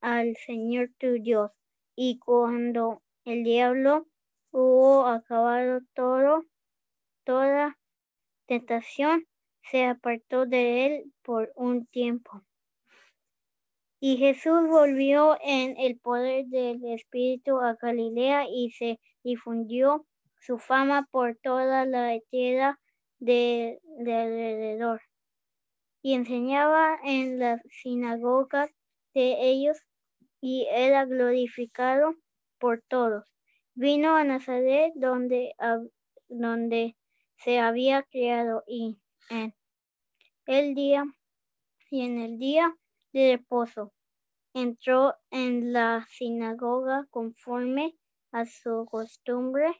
al 0.00 0.36
Señor 0.36 0.90
tu 0.98 1.20
Dios. 1.22 1.50
Y 1.96 2.18
cuando 2.18 3.02
el 3.24 3.44
diablo 3.44 4.06
hubo 4.52 5.06
acabado 5.06 5.80
todo, 5.94 6.44
toda 7.24 7.78
tentación, 8.46 9.26
se 9.70 9.84
apartó 9.84 10.46
de 10.46 10.86
él 10.86 11.12
por 11.22 11.52
un 11.54 11.86
tiempo. 11.86 12.42
Y 14.00 14.16
Jesús 14.16 14.66
volvió 14.68 15.36
en 15.44 15.76
el 15.78 15.98
poder 15.98 16.46
del 16.46 16.84
Espíritu 16.86 17.58
a 17.58 17.74
Galilea 17.74 18.46
y 18.48 18.70
se 18.70 18.98
difundió 19.22 20.06
su 20.40 20.58
fama 20.58 21.06
por 21.10 21.36
toda 21.36 21.84
la 21.84 22.18
tierra 22.30 22.80
de, 23.18 23.78
alrededor. 23.98 25.02
Y 26.02 26.14
enseñaba 26.14 26.98
en 27.04 27.38
las 27.38 27.60
sinagogas 27.70 28.70
de 29.12 29.36
ellos 29.38 29.76
y 30.40 30.66
era 30.70 31.04
glorificado 31.04 32.14
por 32.58 32.82
todos. 32.88 33.24
Vino 33.74 34.16
a 34.16 34.24
Nazaret 34.24 34.92
donde, 34.96 35.52
donde 36.28 36.96
se 37.36 37.58
había 37.58 38.02
criado 38.04 38.64
y 38.66 38.96
en 39.28 39.54
el 40.50 40.74
día 40.74 41.04
y 41.92 42.00
en 42.00 42.18
el 42.18 42.36
día 42.36 42.76
de 43.12 43.36
reposo. 43.36 43.92
Entró 44.52 45.14
en 45.30 45.72
la 45.72 46.04
sinagoga 46.10 47.06
conforme 47.10 47.96
a 48.32 48.46
su 48.46 48.84
costumbre 48.90 49.72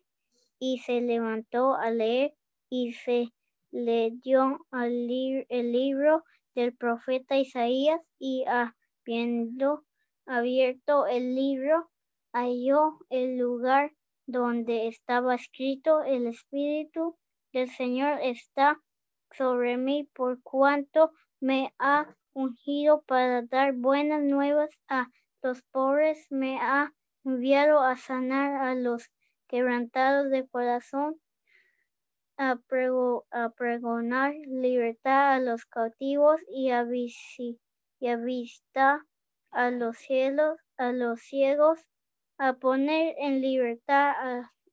y 0.61 0.79
se 0.79 1.01
levantó 1.01 1.75
a 1.75 1.91
leer 1.91 2.35
y 2.69 2.93
se 2.93 3.33
leyó 3.73 4.59
el 4.71 5.73
libro 5.73 6.23
del 6.55 6.77
profeta 6.77 7.37
Isaías 7.37 8.01
y 8.21 8.45
habiendo 8.47 9.85
abierto 10.25 11.09
el 11.09 11.35
libro 11.35 11.91
halló 12.33 13.01
el 13.09 13.39
lugar 13.39 13.93
donde 14.27 14.87
estaba 14.87 15.35
escrito 15.35 16.05
el 16.05 16.29
Espíritu 16.29 17.17
del 17.53 17.69
Señor 17.71 18.21
está 18.23 18.81
sobre 19.33 19.77
mí 19.77 20.09
por 20.15 20.43
cuanto 20.43 21.13
me 21.41 21.73
ha 21.79 22.17
ungido 22.33 23.03
para 23.03 23.43
dar 23.43 23.73
buenas 23.73 24.23
nuevas 24.23 24.71
a 24.89 25.09
los 25.43 25.63
pobres, 25.63 26.27
me 26.31 26.59
ha 26.61 26.93
enviado 27.25 27.81
a 27.81 27.97
sanar 27.97 28.63
a 28.63 28.75
los 28.75 29.11
quebrantados 29.49 30.31
de 30.31 30.47
corazón, 30.49 31.21
a, 32.37 32.59
pregonar 33.57 34.35
libertad 34.47 35.35
a 35.35 35.41
los 35.41 35.67
cautivos 35.67 36.41
y 36.49 36.71
a, 36.71 36.87
y 37.99 38.09
a 38.09 38.17
vista 38.17 39.07
a 39.51 39.71
los 39.71 39.99
cielos, 39.99 40.59
a 40.79 40.93
los 40.93 41.21
ciegos, 41.21 41.81
a 42.39 42.55
poner 42.55 43.15
en 43.19 43.43
libertad 43.43 44.15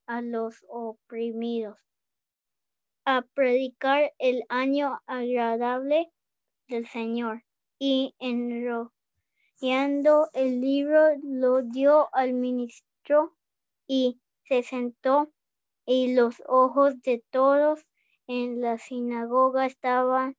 a 0.06 0.22
los 0.22 0.64
oprimidos 0.68 1.87
a 3.08 3.22
predicar 3.32 4.12
el 4.18 4.44
año 4.50 5.00
agradable 5.06 6.12
del 6.68 6.86
Señor. 6.86 7.42
Y 7.78 8.14
enrollando 8.18 8.90
el 10.34 10.60
libro 10.60 11.16
lo 11.22 11.62
dio 11.62 12.14
al 12.14 12.34
ministro 12.34 13.34
y 13.86 14.20
se 14.44 14.62
sentó 14.62 15.32
y 15.86 16.12
los 16.14 16.42
ojos 16.46 17.00
de 17.00 17.24
todos 17.30 17.86
en 18.26 18.60
la 18.60 18.76
sinagoga 18.76 19.64
estaban 19.64 20.36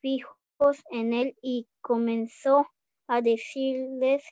fijos 0.00 0.82
en 0.90 1.12
él 1.12 1.36
y 1.42 1.68
comenzó 1.82 2.66
a 3.08 3.20
decirles, 3.20 4.24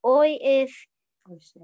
hoy 0.00 0.38
es, 0.40 0.88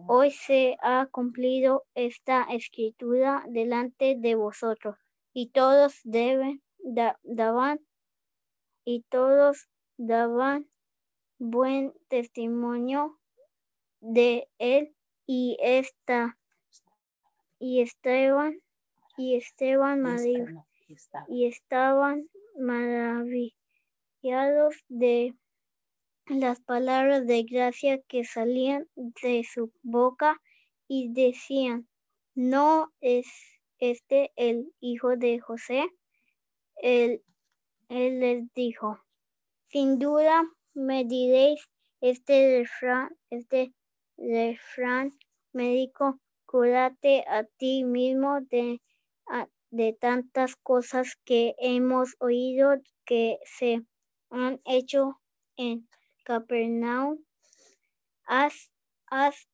hoy 0.08 0.32
se 0.32 0.76
ha 0.82 1.06
cumplido 1.08 1.84
esta 1.94 2.42
escritura 2.50 3.44
delante 3.48 4.16
de 4.18 4.34
vosotros 4.34 4.96
y 5.38 5.48
todos 5.48 6.00
deben, 6.04 6.62
daban 7.22 7.86
y 8.86 9.02
todos 9.10 9.68
daban 9.98 10.66
buen 11.38 11.92
testimonio 12.08 13.20
de 14.00 14.48
él 14.56 14.96
y 15.26 15.58
esta 15.60 16.38
y 17.58 17.82
Esteban 17.82 18.62
y 19.18 19.34
Esteban. 19.34 20.02
y 21.28 21.44
estaban 21.44 22.30
maravillados 22.58 23.52
de 24.88 25.34
las 26.28 26.62
palabras 26.62 27.26
de 27.26 27.42
gracia 27.42 28.00
que 28.08 28.24
salían 28.24 28.88
de 28.94 29.44
su 29.44 29.70
boca 29.82 30.40
y 30.88 31.12
decían, 31.12 31.86
¿no 32.34 32.90
es 33.02 33.26
este 33.78 34.32
el 34.36 34.72
hijo 34.80 35.16
de 35.16 35.40
José? 35.40 35.88
Él, 36.76 37.22
él 37.88 38.20
les 38.20 38.52
dijo, 38.54 39.00
sin 39.68 39.98
duda 39.98 40.44
me 40.74 41.04
diréis 41.04 41.68
este 42.00 42.58
refrán, 42.58 43.16
este 43.30 43.72
refrán 44.16 45.10
médico, 45.52 46.20
cúrate 46.44 47.24
a 47.26 47.44
ti 47.44 47.84
mismo 47.84 48.40
de, 48.42 48.80
de 49.70 49.92
tantas 49.94 50.56
cosas 50.56 51.16
que 51.24 51.54
hemos 51.58 52.16
oído 52.18 52.76
que 53.04 53.38
se 53.44 53.82
han 54.30 54.60
hecho 54.64 55.20
en 55.56 55.88
Capernaum. 56.24 57.24
Haz, 58.26 58.70
haz, 59.06 59.48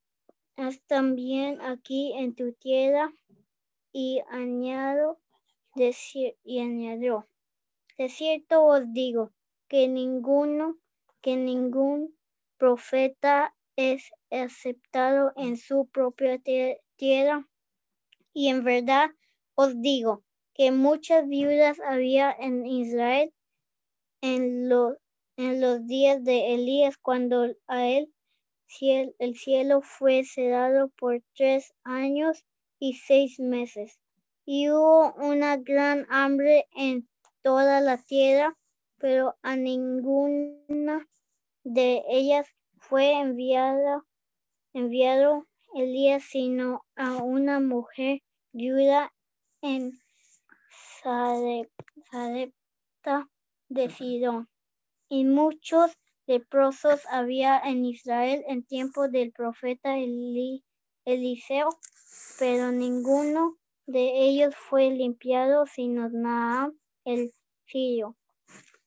haz 0.57 0.81
también 0.87 1.61
aquí 1.61 2.13
en 2.17 2.35
tu 2.35 2.53
tierra 2.55 3.13
y 3.93 4.23
añado 4.29 5.19
añadió, 5.75 7.29
de 7.99 8.09
cierto 8.09 8.65
os 8.65 8.93
digo 8.93 9.33
que 9.69 9.89
ninguno, 9.89 10.79
que 11.21 11.37
ningún 11.37 12.17
profeta 12.59 13.55
es 13.77 14.11
aceptado 14.31 15.33
en 15.37 15.57
su 15.57 15.87
propia 15.87 16.41
tierra. 16.97 17.49
Y 18.35 18.49
en 18.49 18.65
verdad 18.65 19.11
os 19.55 19.81
digo 19.81 20.25
que 20.55 20.73
muchas 20.73 21.27
viudas 21.27 21.81
había 21.81 22.33
en 22.33 22.67
Israel 22.67 23.33
en 24.21 24.69
los, 24.69 24.97
en 25.37 25.61
los 25.61 25.87
días 25.87 26.23
de 26.25 26.55
Elías 26.55 26.97
cuando 26.99 27.47
a 27.67 27.89
él 27.89 28.13
el 29.19 29.37
cielo 29.37 29.83
fue 29.83 30.25
cerrado 30.25 30.89
por 30.97 31.23
tres 31.35 31.75
años 31.85 32.45
y 32.83 32.95
seis 32.95 33.39
meses. 33.39 34.01
Y 34.45 34.69
hubo 34.69 35.15
una 35.15 35.57
gran 35.57 36.05
hambre 36.11 36.67
en 36.75 37.09
toda 37.41 37.81
la 37.81 37.97
tierra, 37.97 38.59
pero 38.99 39.37
a 39.41 39.55
ninguna 39.55 41.09
de 41.63 42.03
ellas 42.09 42.49
fue 42.79 43.13
enviada, 43.13 44.03
enviado 44.73 45.47
Elías, 45.77 46.25
sino 46.25 46.85
a 46.97 47.23
una 47.23 47.61
mujer 47.61 48.21
viuda 48.51 49.15
en 49.61 49.93
Sarepta 51.05 52.51
de 53.69 53.91
Sidón. 53.91 54.49
Y 55.09 55.25
muchos 55.25 55.93
leprosos 56.27 57.07
había 57.07 57.61
en 57.61 57.85
Israel 57.85 58.43
en 58.49 58.65
tiempo 58.65 59.09
del 59.09 59.31
profeta 59.31 59.95
Eliseo, 61.05 61.69
pero 62.39 62.73
ninguno 62.73 63.57
de 63.87 64.23
ellos 64.29 64.55
fue 64.57 64.91
limpiado 64.91 65.67
sino 65.67 66.09
Naam 66.09 66.79
el 67.05 67.33
sirio. 67.67 68.17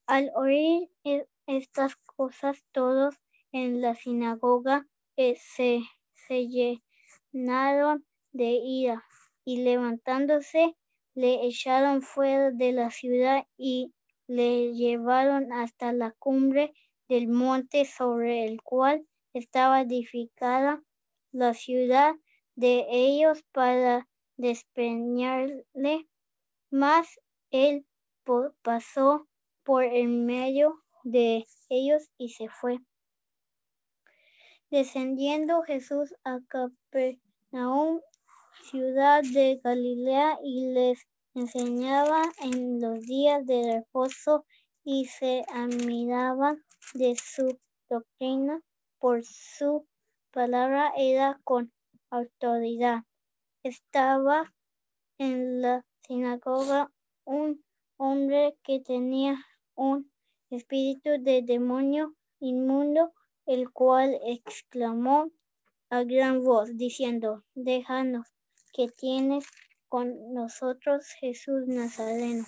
Al 0.08 0.32
oír 0.36 0.90
e, 1.04 1.28
estas 1.48 1.96
cosas 1.96 2.64
todos 2.72 3.16
en 3.52 3.82
la 3.82 3.96
sinagoga 3.96 4.88
eh, 5.16 5.36
se, 5.38 5.82
se 6.28 6.48
llenaron 6.48 8.06
de 8.32 8.60
ira 8.64 9.04
y 9.46 9.64
levantándose 9.64 10.76
le 11.14 11.46
echaron 11.46 12.02
fuera 12.02 12.52
de 12.52 12.74
la 12.74 12.92
ciudad 12.92 13.48
y 13.58 13.94
le 14.28 14.74
llevaron 14.74 15.54
hasta 15.54 15.94
la 15.94 16.12
cumbre 16.20 16.74
del 17.08 17.28
monte 17.28 17.86
sobre 17.86 18.46
el 18.46 18.62
cual 18.62 19.08
estaba 19.34 19.82
edificada 19.82 20.84
la 21.32 21.54
ciudad 21.54 22.16
de 22.56 22.86
ellos 22.90 23.44
para 23.52 24.08
despeñarle, 24.38 26.08
mas 26.70 27.20
él 27.52 27.86
pasó 28.62 29.28
por 29.64 29.84
en 29.84 30.26
medio 30.26 30.82
de 31.04 31.46
ellos 31.70 32.10
y 32.18 32.30
se 32.30 32.50
fue. 32.50 32.80
Descendiendo 34.70 35.62
Jesús 35.62 36.14
a 36.24 36.40
Capernaum, 36.48 38.02
ciudad 38.70 39.22
de 39.24 39.60
Galilea, 39.64 40.40
y 40.44 40.74
les 40.74 41.08
enseñaba 41.34 42.24
en 42.42 42.82
los 42.82 43.02
días 43.02 43.46
de 43.46 43.74
reposo 43.76 44.46
y 44.84 45.06
se 45.06 45.44
admiraban 45.54 46.64
de 46.94 47.16
su 47.16 47.60
doctrina, 47.90 48.62
por 49.00 49.24
su 49.24 49.88
palabra 50.32 50.92
era 50.98 51.40
con 51.44 51.72
autoridad. 52.10 53.04
Estaba 53.64 54.54
en 55.18 55.62
la 55.62 55.86
sinagoga 56.02 56.92
un 57.26 57.64
hombre 57.98 58.58
que 58.64 58.80
tenía 58.80 59.38
un 59.76 60.12
espíritu 60.50 61.10
de 61.20 61.42
demonio 61.42 62.16
inmundo, 62.40 63.14
el 63.46 63.72
cual 63.72 64.20
exclamó 64.26 65.32
a 65.90 66.04
gran 66.04 66.44
voz, 66.44 66.76
diciendo, 66.76 67.44
déjanos 67.54 68.28
que 68.74 68.88
tienes 68.88 69.46
con 69.88 70.34
nosotros 70.34 71.06
Jesús 71.20 71.68
Nazareno. 71.68 72.44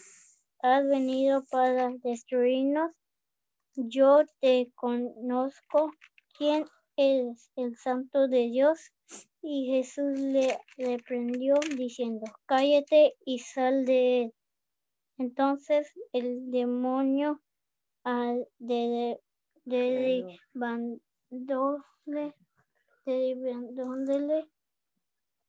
Has 0.60 0.86
venido 0.88 1.43
para 1.49 1.91
destruirnos. 2.03 2.91
Yo 3.76 4.24
te 4.41 4.72
conozco 4.76 5.91
quién 6.38 6.66
es 6.95 7.51
el 7.55 7.78
santo 7.78 8.28
de 8.28 8.49
Dios. 8.49 8.91
Y 9.41 9.68
Jesús 9.68 10.20
le 10.20 10.60
reprendió 10.78 11.55
diciendo, 11.78 12.26
cállate 12.45 13.16
y 13.26 13.39
sal 13.39 13.86
de 13.86 14.24
él. 14.24 14.34
Entonces 15.18 15.93
el 16.14 16.51
demonio 16.51 17.41
al 18.03 18.47
de, 18.60 19.20
derribándole, 19.66 20.99
derribándole 23.05 24.47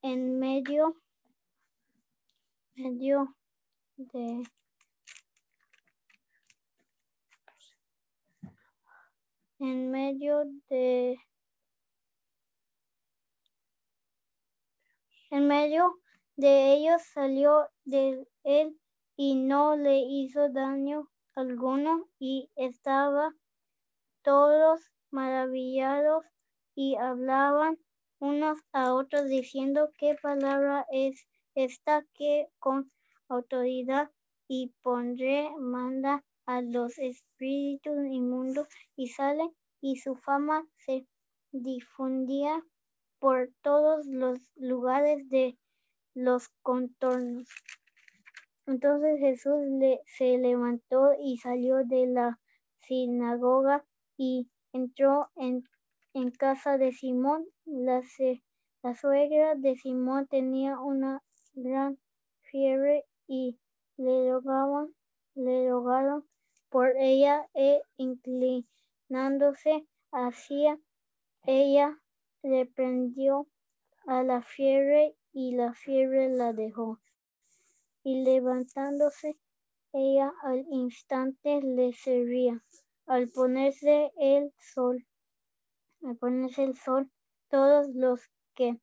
en 0.03 0.39
medio, 0.39 0.97
medio 2.77 3.35
de 3.97 4.43
en 9.61 9.91
medio 9.91 10.45
de 10.69 11.19
en 15.31 15.47
medio 15.47 15.99
de 16.37 16.73
ellos 16.73 17.03
salió 17.13 17.69
de 17.85 18.27
él 18.45 18.79
y 19.17 19.35
no 19.35 19.77
le 19.77 19.99
hizo 19.99 20.49
daño 20.49 21.09
alguno 21.35 22.09
y 22.19 22.51
estaba 22.57 23.35
todos 24.23 24.81
maravillados 25.11 26.25
y 26.75 26.97
hablaban 26.97 27.79
unos 28.21 28.59
a 28.73 28.95
otros 28.95 29.29
diciendo 29.29 29.91
qué 29.99 30.17
palabra 30.21 30.87
es 30.91 31.27
esta 31.55 32.05
que 32.15 32.49
con 32.59 32.91
autoridad 33.29 34.11
y 34.49 34.73
pondré 34.83 35.51
manda 35.59 36.25
a 36.47 36.63
los 36.63 36.99
espíritus 36.99 37.97
inmundos 38.07 38.69
y 38.97 39.09
salen 39.09 39.51
y 39.81 39.97
su 39.97 40.17
fama 40.17 40.67
se 40.79 41.07
difundía 41.53 42.63
por 43.19 43.51
todos 43.63 44.07
los 44.07 44.39
lugares 44.57 45.29
de 45.29 45.59
los 46.15 46.49
contornos. 46.63 47.49
Entonces 48.67 49.19
Jesús 49.19 49.65
se 50.17 50.39
levantó 50.39 51.13
y 51.19 51.39
salió 51.39 51.85
de 51.85 52.07
la 52.07 52.39
sinagoga 52.81 53.85
y 54.17 54.51
entró 54.73 55.29
en, 55.37 55.65
casa 56.39 56.77
de 56.79 56.93
Simón. 56.93 57.47
La, 57.65 58.03
la 58.83 58.95
suegra 58.95 59.55
de 59.55 59.77
Simón 59.77 60.27
tenía 60.27 60.79
una 60.81 61.23
gran 61.55 61.99
fiebre 62.43 63.05
y 63.27 63.59
le 63.97 64.31
rogaban, 64.31 64.95
le 65.35 65.71
rogaron 65.71 66.29
por 66.69 66.97
ella 66.97 67.49
e 67.55 67.81
inclinándose 67.97 69.87
hacia 70.13 70.79
ella 71.47 71.99
reprendió 72.43 73.49
a 74.07 74.23
la 74.23 74.43
fiebre 74.43 75.17
y 75.33 75.55
la 75.55 75.75
fiebre 75.75 76.29
la 76.29 76.53
dejó 76.53 77.01
y 78.03 78.23
levantándose 78.23 79.39
ella 79.93 80.33
al 80.43 80.65
instante 80.71 81.61
le 81.63 81.93
servía. 81.93 82.63
Al 83.07 83.29
ponerse 83.29 84.13
el 84.19 84.53
sol, 84.59 85.07
al 86.03 86.17
ponerse 86.17 86.65
el 86.65 86.77
sol, 86.77 87.11
todos 87.49 87.89
los 87.95 88.21
que 88.55 88.79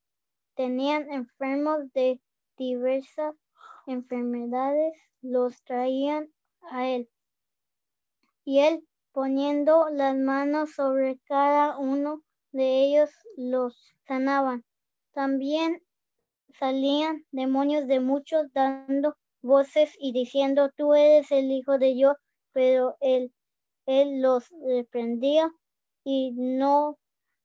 tenían 0.55 1.11
enfermos 1.11 1.91
de 1.93 2.21
diversas 2.57 3.35
enfermedades 3.85 4.93
los 5.21 5.61
traían 5.63 6.33
a 6.61 6.87
él. 6.87 7.09
Y 8.43 8.59
él, 8.59 8.87
poniendo 9.11 9.89
las 9.89 10.15
manos 10.15 10.71
sobre 10.73 11.19
cada 11.25 11.77
uno 11.77 12.23
de 12.55 12.85
ellos, 12.85 13.09
los 13.35 13.93
sanaban. 14.07 14.63
También 15.13 15.81
salían 16.57 17.25
demonios 17.31 17.85
de 17.87 17.99
muchos 17.99 18.51
dando 18.53 19.15
voces 19.41 19.93
y 19.99 20.13
diciendo, 20.13 20.71
tú 20.75 20.93
eres 20.95 21.31
el 21.31 21.51
Hijo 21.51 21.77
de 21.77 21.93
Dios, 21.93 22.15
pero 22.53 22.95
él, 23.01 23.33
él 23.85 24.21
los 24.21 24.49
reprendía 24.65 25.51
y 26.03 26.31
no, 26.31 26.97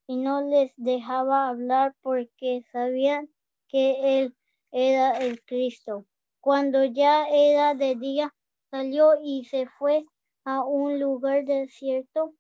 y 0.07 0.17
no 0.17 0.43
les 0.43 0.73
dejaba 0.77 1.49
hablar 1.49 1.95
porque 2.03 2.63
sabían 2.73 3.29
que 3.69 4.21
él 4.21 4.37
era 4.71 5.19
el 5.19 5.43
Cristo. 5.43 6.07
Cuando 6.41 6.85
ya 6.85 7.29
era 7.29 7.75
de 7.75 7.97
día, 7.97 8.35
salió 8.71 9.15
y 9.23 9.45
se 9.45 9.67
fue 9.67 10.05
a 10.45 10.65
un 10.65 11.01
lugar 11.01 11.45
desierto 11.45 12.33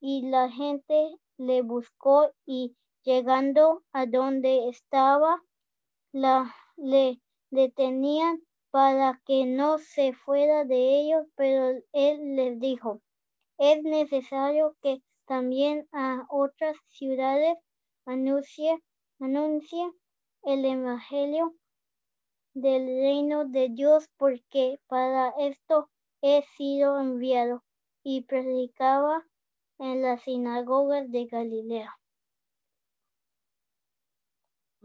y 0.00 0.28
la 0.28 0.48
gente 0.50 1.16
le 1.42 1.62
buscó 1.62 2.30
y 2.46 2.76
llegando 3.02 3.82
a 3.92 4.06
donde 4.06 4.68
estaba, 4.68 5.42
la, 6.12 6.54
le 6.76 7.20
detenían 7.50 8.40
para 8.70 9.20
que 9.26 9.44
no 9.44 9.78
se 9.78 10.12
fuera 10.12 10.64
de 10.64 11.00
ellos, 11.00 11.26
pero 11.34 11.82
él 11.92 12.36
les 12.36 12.58
dijo, 12.60 13.00
es 13.58 13.82
necesario 13.82 14.76
que 14.82 15.02
también 15.26 15.88
a 15.92 16.26
otras 16.30 16.76
ciudades 16.88 17.58
anuncie, 18.06 18.78
anuncie 19.20 19.90
el 20.44 20.64
Evangelio 20.64 21.54
del 22.54 22.86
reino 22.86 23.44
de 23.46 23.68
Dios, 23.68 24.08
porque 24.16 24.78
para 24.86 25.34
esto 25.38 25.88
he 26.22 26.42
sido 26.56 27.00
enviado 27.00 27.64
y 28.04 28.22
predicaba 28.22 29.26
en 29.78 30.02
las 30.02 30.22
sinagogas 30.22 31.10
de 31.10 31.26
Galilea. 31.26 31.98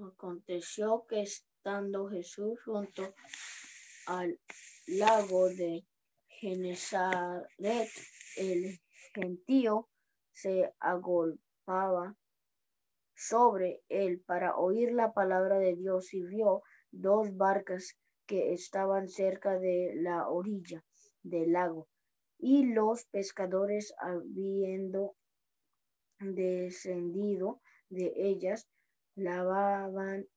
Aconteció 0.01 1.05
que 1.07 1.21
estando 1.21 2.07
Jesús 2.09 2.59
junto 2.63 3.13
al 4.05 4.39
lago 4.87 5.49
de 5.49 5.85
Genezaret, 6.27 7.89
el 8.37 8.79
gentío 9.13 9.89
se 10.31 10.73
agolpaba 10.79 12.15
sobre 13.15 13.81
él 13.89 14.21
para 14.21 14.55
oír 14.55 14.91
la 14.93 15.13
palabra 15.13 15.57
de 15.57 15.75
Dios 15.75 16.13
y 16.13 16.23
vio 16.23 16.61
dos 16.91 17.35
barcas 17.35 17.97
que 18.27 18.53
estaban 18.53 19.09
cerca 19.09 19.57
de 19.57 19.93
la 19.95 20.29
orilla 20.29 20.83
del 21.23 21.53
lago 21.53 21.87
y 22.39 22.65
los 22.65 23.05
pescadores 23.05 23.93
habiendo 23.99 25.15
descendido 26.19 27.61
de 27.89 28.13
ellas 28.15 28.67
lavaban 29.15 30.27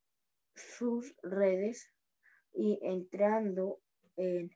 sus 0.55 1.14
redes 1.22 1.92
y 2.53 2.78
entrando 2.82 3.80
en 4.16 4.51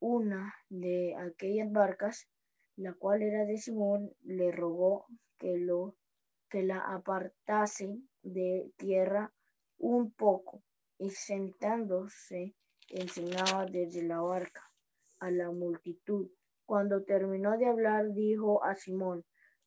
una 0.00 0.54
de 0.68 1.14
aquellas 1.16 1.70
barcas, 1.70 2.28
la 2.76 2.94
cual 2.94 3.22
era 3.22 3.44
de 3.44 3.58
Simón, 3.58 4.14
le 4.22 4.50
rogó 4.50 5.06
que 5.38 5.58
lo 5.58 5.96
que 6.48 6.62
la 6.62 6.80
apartasen 6.80 8.08
de 8.22 8.72
tierra 8.76 9.32
un 9.78 10.10
poco 10.12 10.62
y 10.98 11.10
sentándose 11.10 12.54
enseñaba 12.88 13.66
desde 13.66 14.02
la 14.02 14.20
barca 14.20 14.70
a 15.20 15.30
la 15.30 15.50
multitud. 15.50 16.28
Cuando 16.70 17.02
terminó 17.02 17.58
de 17.58 17.66
hablar, 17.66 18.12
dijo 18.12 18.62
a 18.62 18.76
Simón, 18.76 19.24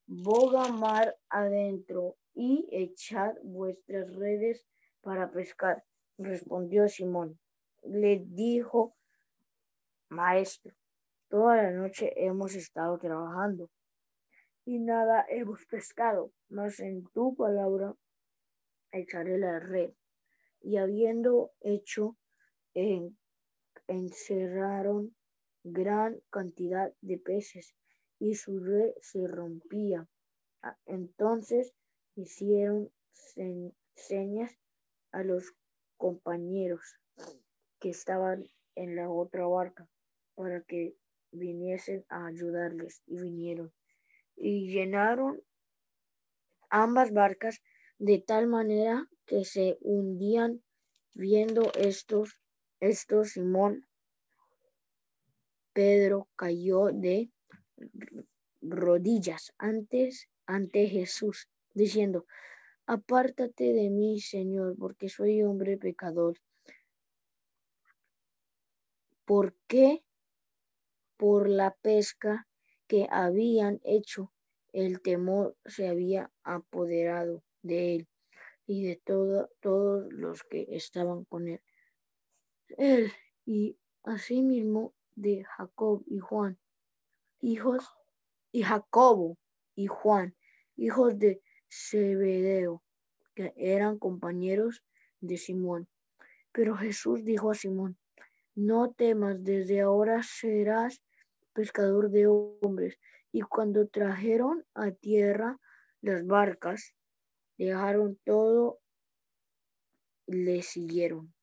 boga 0.08 0.70
mar 0.70 1.14
adentro 1.28 2.16
y 2.34 2.66
echad 2.72 3.34
vuestras 3.44 4.16
redes 4.16 4.66
para 5.02 5.30
pescar. 5.30 5.84
Respondió 6.18 6.88
Simón. 6.88 7.38
Le 7.82 8.24
dijo, 8.26 8.96
maestro, 10.08 10.74
toda 11.28 11.58
la 11.58 11.72
noche 11.72 12.14
hemos 12.16 12.56
estado 12.56 12.98
trabajando 12.98 13.70
y 14.64 14.80
nada 14.80 15.26
hemos 15.28 15.66
pescado, 15.66 16.32
mas 16.48 16.80
en 16.80 17.04
tu 17.10 17.36
palabra 17.36 17.94
echaré 18.94 19.38
la 19.38 19.60
red. 19.60 19.92
Y 20.62 20.78
habiendo 20.78 21.52
hecho, 21.60 22.16
encerraron 23.88 25.14
gran 25.64 26.22
cantidad 26.30 26.94
de 27.02 27.18
peces 27.18 27.76
y 28.20 28.36
su 28.36 28.60
red 28.60 28.94
se 29.02 29.28
rompía. 29.28 30.08
Entonces 30.86 31.74
hicieron 32.16 32.92
señas 33.96 34.58
a 35.12 35.24
los 35.24 35.54
compañeros 35.98 36.96
que 37.80 37.90
estaban 37.90 38.46
en 38.76 38.96
la 38.96 39.10
otra 39.10 39.46
barca 39.46 39.88
para 40.36 40.62
que 40.62 40.96
viniesen 41.32 42.06
a 42.10 42.28
ayudarles 42.28 43.02
y 43.08 43.20
vinieron 43.20 43.74
y 44.36 44.68
llenaron 44.72 45.42
ambas 46.70 47.14
barcas 47.14 47.62
de 48.00 48.20
tal 48.20 48.48
manera 48.48 49.08
que 49.26 49.46
se 49.46 49.78
hundían 49.82 50.64
viendo 51.14 51.72
estos, 51.76 52.40
estos 52.80 53.32
Simón 53.32 53.86
Pedro 55.74 56.30
cayó 56.36 56.88
de 56.92 57.30
rodillas 58.62 59.54
antes 59.58 60.30
ante 60.46 60.88
Jesús, 60.88 61.50
diciendo, 61.74 62.26
apártate 62.86 63.74
de 63.74 63.90
mí, 63.90 64.20
Señor, 64.20 64.76
porque 64.78 65.10
soy 65.10 65.42
hombre 65.44 65.78
pecador. 65.78 66.38
¿Por 69.26 69.56
qué? 69.68 70.04
Por 71.18 71.50
la 71.50 71.74
pesca 71.76 72.48
que 72.88 73.08
habían 73.10 73.80
hecho, 73.84 74.32
el 74.74 75.02
temor 75.02 75.56
se 75.66 75.88
había 75.88 76.32
apoderado 76.44 77.44
de 77.62 77.96
él 77.96 78.08
y 78.66 78.84
de 78.84 78.98
todo, 78.98 79.50
todos 79.60 80.12
los 80.12 80.44
que 80.44 80.68
estaban 80.70 81.24
con 81.26 81.48
él. 81.48 81.62
Él 82.78 83.12
y 83.46 83.78
asimismo 84.04 84.94
de 85.16 85.44
Jacob 85.44 86.04
y 86.08 86.20
Juan, 86.20 86.58
hijos, 87.42 87.90
y 88.52 88.64
Jacobo 88.64 89.38
y 89.76 89.88
Juan, 89.88 90.36
hijos 90.76 91.18
de 91.18 91.42
Zebedeo, 91.70 92.84
que 93.36 93.54
eran 93.56 93.98
compañeros 93.98 94.84
de 95.22 95.38
Simón. 95.38 95.88
Pero 96.52 96.76
Jesús 96.76 97.24
dijo 97.24 97.52
a 97.52 97.56
Simón, 97.56 97.98
no 98.56 98.92
temas, 98.92 99.44
desde 99.44 99.82
ahora 99.82 100.22
serás 100.22 101.02
pescador 101.54 102.12
de 102.12 102.28
hombres. 102.28 103.00
Y 103.32 103.42
cuando 103.42 103.88
trajeron 103.88 104.64
a 104.76 104.92
tierra 104.92 105.60
las 106.02 106.26
barcas, 106.26 106.94
dejaron 107.58 108.20
todo 108.24 108.80
le 110.28 110.62
siguieron. 110.62 111.34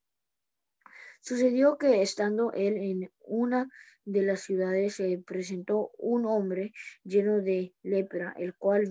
Sucedió 1.21 1.77
que 1.77 2.03
estando 2.03 2.53
él 2.53 2.77
en 2.77 3.13
una 3.21 3.69
de 4.05 4.23
las 4.23 4.41
ciudades 4.41 4.95
se 4.95 5.19
presentó 5.19 5.93
un 5.99 6.25
hombre 6.25 6.73
lleno 7.05 7.41
de 7.41 7.75
lepra, 7.83 8.35
el 8.39 8.55
cual 8.55 8.89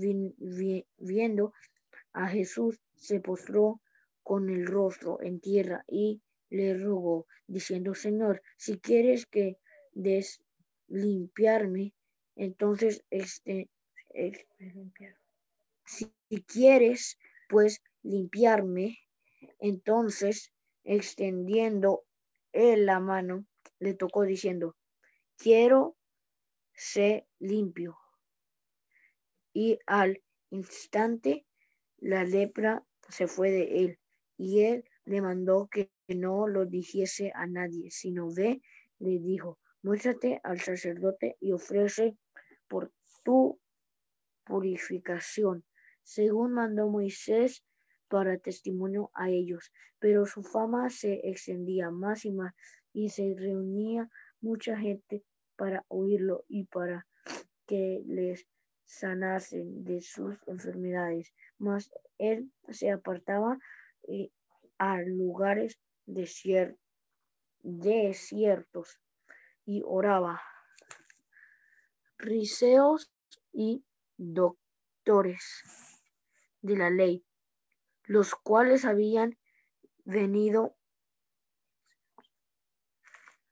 viendo 0.98 1.54
a 2.14 2.28
Jesús 2.28 2.80
se 2.96 3.20
postró 3.20 3.82
con 4.24 4.50
el 4.50 4.68
rostro 4.68 5.22
en 5.22 5.40
tierra 5.40 5.84
y 5.88 6.22
le 6.50 6.78
rogó, 6.78 7.28
diciendo, 7.48 7.96
Señor, 7.96 8.42
si 8.58 8.80
quieres 8.80 9.26
que 9.26 9.58
des 9.92 10.42
limpiarme, 10.88 11.94
entonces 12.36 13.04
este, 13.10 13.70
si 15.86 16.12
quieres, 16.44 17.18
pues 17.48 17.82
limpiarme, 18.04 19.00
entonces 19.60 20.54
extendiendo 20.84 22.04
él 22.52 22.86
la 22.86 23.00
mano, 23.00 23.46
le 23.80 23.94
tocó 23.94 24.24
diciendo, 24.24 24.76
quiero 25.38 25.98
ser 26.74 27.28
limpio. 27.40 27.98
Y 29.54 29.80
al 29.86 30.22
instante 30.50 31.46
la 31.98 32.24
lepra 32.24 32.84
se 33.10 33.28
fue 33.28 33.52
de 33.52 33.84
él 33.84 34.00
y 34.38 34.62
él 34.62 34.86
le 35.06 35.22
mandó 35.22 35.68
que 35.70 35.92
no 36.08 36.48
lo 36.48 36.66
dijese 36.66 37.32
a 37.36 37.46
nadie, 37.46 37.92
sino 37.92 38.34
ve, 38.34 38.62
le 39.00 39.20
dijo, 39.20 39.60
muéstrate 39.82 40.40
al 40.44 40.60
sacerdote 40.60 41.36
y 41.40 41.52
ofrece 41.52 42.18
por 42.68 42.92
tu 43.24 43.60
purificación, 44.46 45.66
según 46.04 46.54
mandó 46.54 46.88
Moisés 46.88 47.64
para 48.10 48.38
testimonio 48.38 49.12
a 49.14 49.30
ellos. 49.30 49.72
Pero 50.00 50.26
su 50.26 50.44
fama 50.44 50.90
se 50.90 51.22
extendía 51.30 51.92
más 51.92 52.26
y 52.26 52.32
más 52.32 52.54
y 52.92 53.10
se 53.10 53.36
reunía 53.38 54.10
mucha 54.42 54.78
gente 54.78 55.24
para 55.56 55.86
oírlo 55.88 56.46
y 56.48 56.66
para 56.66 57.08
que 57.66 58.02
les 58.06 58.48
sanasen 58.84 59.84
de 59.84 60.02
sus 60.02 60.36
enfermedades. 60.48 61.34
Mas 61.58 61.92
él 62.18 62.52
se 62.70 62.92
apartaba 62.92 63.60
y 64.08 64.32
a 64.78 65.02
lugares 65.02 65.80
desiertos 67.62 69.00
y 69.66 69.82
oraba. 69.86 70.42
Riseos 72.18 73.12
y 73.54 73.84
doctores 74.18 75.64
de 76.62 76.76
la 76.76 76.90
ley, 76.90 77.24
los 78.10 78.34
cuales 78.34 78.86
habían 78.86 79.38
venido 80.04 80.76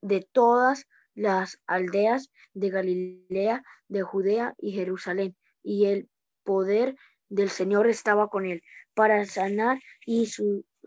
de 0.01 0.27
todas 0.31 0.87
las 1.13 1.61
aldeas 1.67 2.31
de 2.55 2.71
Galilea, 2.71 3.63
de 3.87 4.01
Judea 4.01 4.55
y 4.57 4.71
Jerusalén, 4.71 5.37
y 5.61 5.85
el 5.85 6.09
poder 6.43 6.95
del 7.29 7.51
Señor 7.51 7.85
estaba 7.85 8.29
con 8.29 8.47
él 8.47 8.63
para 8.95 9.23
sanar 9.25 9.79
y 10.07 10.27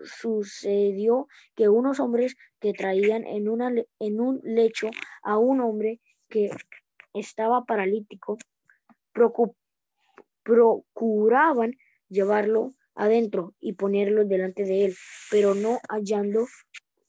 sucedió 0.02 1.28
que 1.54 1.68
unos 1.68 2.00
hombres 2.00 2.34
que 2.58 2.72
traían 2.72 3.24
en, 3.24 3.48
una, 3.48 3.72
en 4.00 4.20
un 4.20 4.40
lecho 4.42 4.90
a 5.22 5.38
un 5.38 5.60
hombre 5.60 6.00
que 6.28 6.50
estaba 7.14 7.64
paralítico 7.66 8.36
procuraban 10.72 11.76
llevarlo 12.08 12.72
adentro 13.00 13.54
y 13.60 13.72
ponerlo 13.72 14.26
delante 14.26 14.64
de 14.64 14.84
él, 14.84 14.96
pero 15.30 15.54
no 15.54 15.78
hallando 15.88 16.46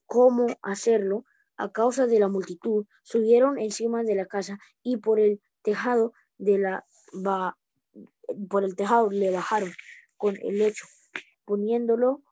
cómo 0.06 0.48
hacerlo 0.62 1.26
a 1.58 1.70
causa 1.74 2.08
de 2.08 2.18
la 2.18 2.30
multitud, 2.30 2.86
subieron 3.04 3.60
encima 3.60 4.02
de 4.04 4.16
la 4.16 4.26
casa 4.26 4.58
y 4.84 4.98
por 4.98 5.20
el 5.20 5.42
tejado 5.62 6.14
de 6.38 6.60
la 6.60 6.86
por 8.50 8.64
el 8.64 8.78
tejado 8.78 9.10
le 9.10 9.32
bajaron 9.32 9.70
con 10.16 10.38
el 10.38 10.60
lecho, 10.60 10.86
poniéndolo 11.44 12.24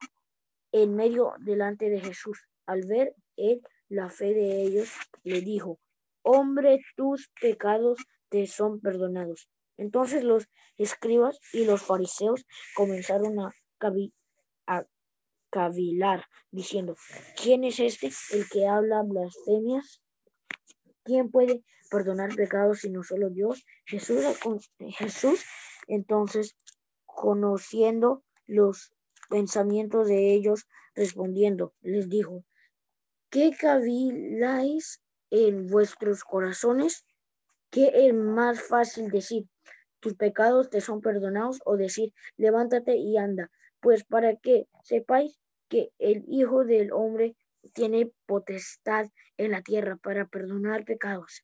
en 0.71 0.95
medio 0.95 1.33
delante 1.39 1.89
de 1.89 1.99
Jesús. 1.99 2.47
Al 2.65 2.85
ver 2.87 3.13
él 3.35 3.61
la 3.89 4.07
fe 4.09 4.33
de 4.33 4.61
ellos, 4.61 4.89
le 5.23 5.41
dijo, 5.41 5.79
hombre, 6.21 6.79
tus 6.95 7.29
pecados 7.41 7.99
te 8.29 8.47
son 8.47 8.79
perdonados. 8.79 9.49
Entonces 9.79 10.23
los 10.23 10.47
escribas 10.77 11.39
y 11.53 11.65
los 11.65 11.81
fariseos 11.81 12.45
comenzaron 12.75 13.39
a, 13.39 13.53
cavilar, 15.51 16.25
diciendo, 16.51 16.95
¿quién 17.35 17.63
es 17.63 17.79
este 17.79 18.11
el 18.33 18.47
que 18.49 18.67
habla 18.67 19.01
blasfemias? 19.01 19.99
¿Quién 21.03 21.31
puede 21.31 21.63
perdonar 21.89 22.35
pecados 22.35 22.81
sino 22.81 23.01
solo 23.01 23.31
Dios? 23.31 23.65
Jesús, 23.85 24.23
Jesús 24.95 25.43
entonces, 25.89 26.55
conociendo 27.05 28.23
los 28.45 28.93
pensamientos 29.27 30.07
de 30.07 30.33
ellos, 30.33 30.67
respondiendo, 30.93 31.73
les 31.81 32.09
dijo, 32.09 32.45
¿qué 33.31 33.51
caviláis 33.59 35.01
en 35.31 35.67
vuestros 35.67 36.23
corazones? 36.23 37.05
¿Qué 37.71 37.91
es 37.93 38.13
más 38.13 38.61
fácil 38.61 39.09
decir? 39.09 39.47
Tus 39.99 40.15
pecados 40.15 40.69
te 40.69 40.81
son 40.81 41.01
perdonados 41.01 41.59
o 41.65 41.77
decir, 41.77 42.13
levántate 42.37 42.95
y 42.95 43.17
anda. 43.17 43.51
Pues 43.79 44.03
para 44.05 44.35
que 44.37 44.67
sepáis 44.83 45.39
que 45.67 45.91
el 45.99 46.23
Hijo 46.27 46.65
del 46.65 46.91
Hombre 46.91 47.35
tiene 47.73 48.11
potestad 48.25 49.07
en 49.37 49.51
la 49.51 49.61
tierra 49.61 49.97
para 49.97 50.25
perdonar 50.25 50.85
pecados. 50.85 51.43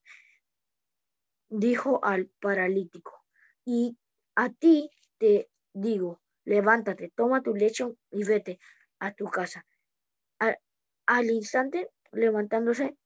Dijo 1.49 2.03
al 2.03 2.27
paralítico, 2.41 3.23
y 3.65 3.97
a 4.35 4.49
ti 4.49 4.89
te 5.17 5.49
digo, 5.73 6.21
levántate, 6.43 7.11
toma 7.15 7.41
tu 7.41 7.53
lecho 7.53 7.97
y 8.11 8.23
vete 8.23 8.59
a 8.99 9.13
tu 9.13 9.25
casa. 9.25 9.65
Al, 11.07 11.29
instante, 11.29 11.89
levantándose 12.11 12.97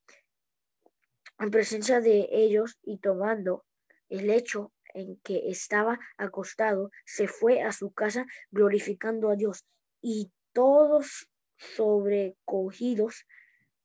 en 1.39 1.51
presencia 1.51 2.01
de 2.01 2.27
ellos 2.31 2.77
y 2.83 2.97
tomando 2.99 3.65
el 4.09 4.27
lecho 4.27 4.73
en 4.93 5.17
que 5.23 5.49
estaba 5.49 5.99
acostado, 6.17 6.91
se 7.05 7.27
fue 7.27 7.61
a 7.61 7.71
su 7.71 7.91
casa 7.91 8.25
glorificando 8.51 9.29
a 9.29 9.35
Dios. 9.35 9.65
Y 10.01 10.31
todos 10.53 11.29
sobrecogidos 11.57 13.25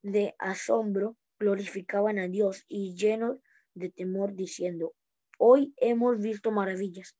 de 0.02 0.34
asombro 0.38 1.16
glorificaban 1.38 2.18
a 2.18 2.28
Dios 2.28 2.64
y 2.68 2.94
llenos 2.94 3.38
de 3.74 3.90
temor 3.90 4.34
diciendo, 4.34 4.94
hoy 5.38 5.74
hemos 5.76 6.18
visto 6.18 6.50
maravillas. 6.50 7.16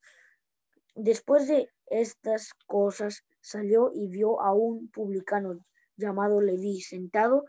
Después 0.94 1.48
de 1.48 1.68
estas 1.86 2.54
cosas 2.66 3.24
salió 3.40 3.90
y 3.92 4.08
vio 4.08 4.40
a 4.40 4.54
un 4.54 4.88
publicano 4.90 5.64
llamado 5.96 6.40
Leví 6.40 6.80
sentado 6.80 7.44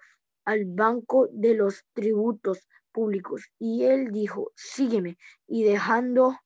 al 0.46 0.66
banco 0.66 1.28
de 1.32 1.56
los 1.56 1.84
tributos 1.94 2.68
públicos. 2.92 3.50
Y 3.60 3.84
él 3.84 4.12
dijo, 4.12 4.52
sígueme 4.56 5.18
y 5.48 5.64
dejando 5.64 6.38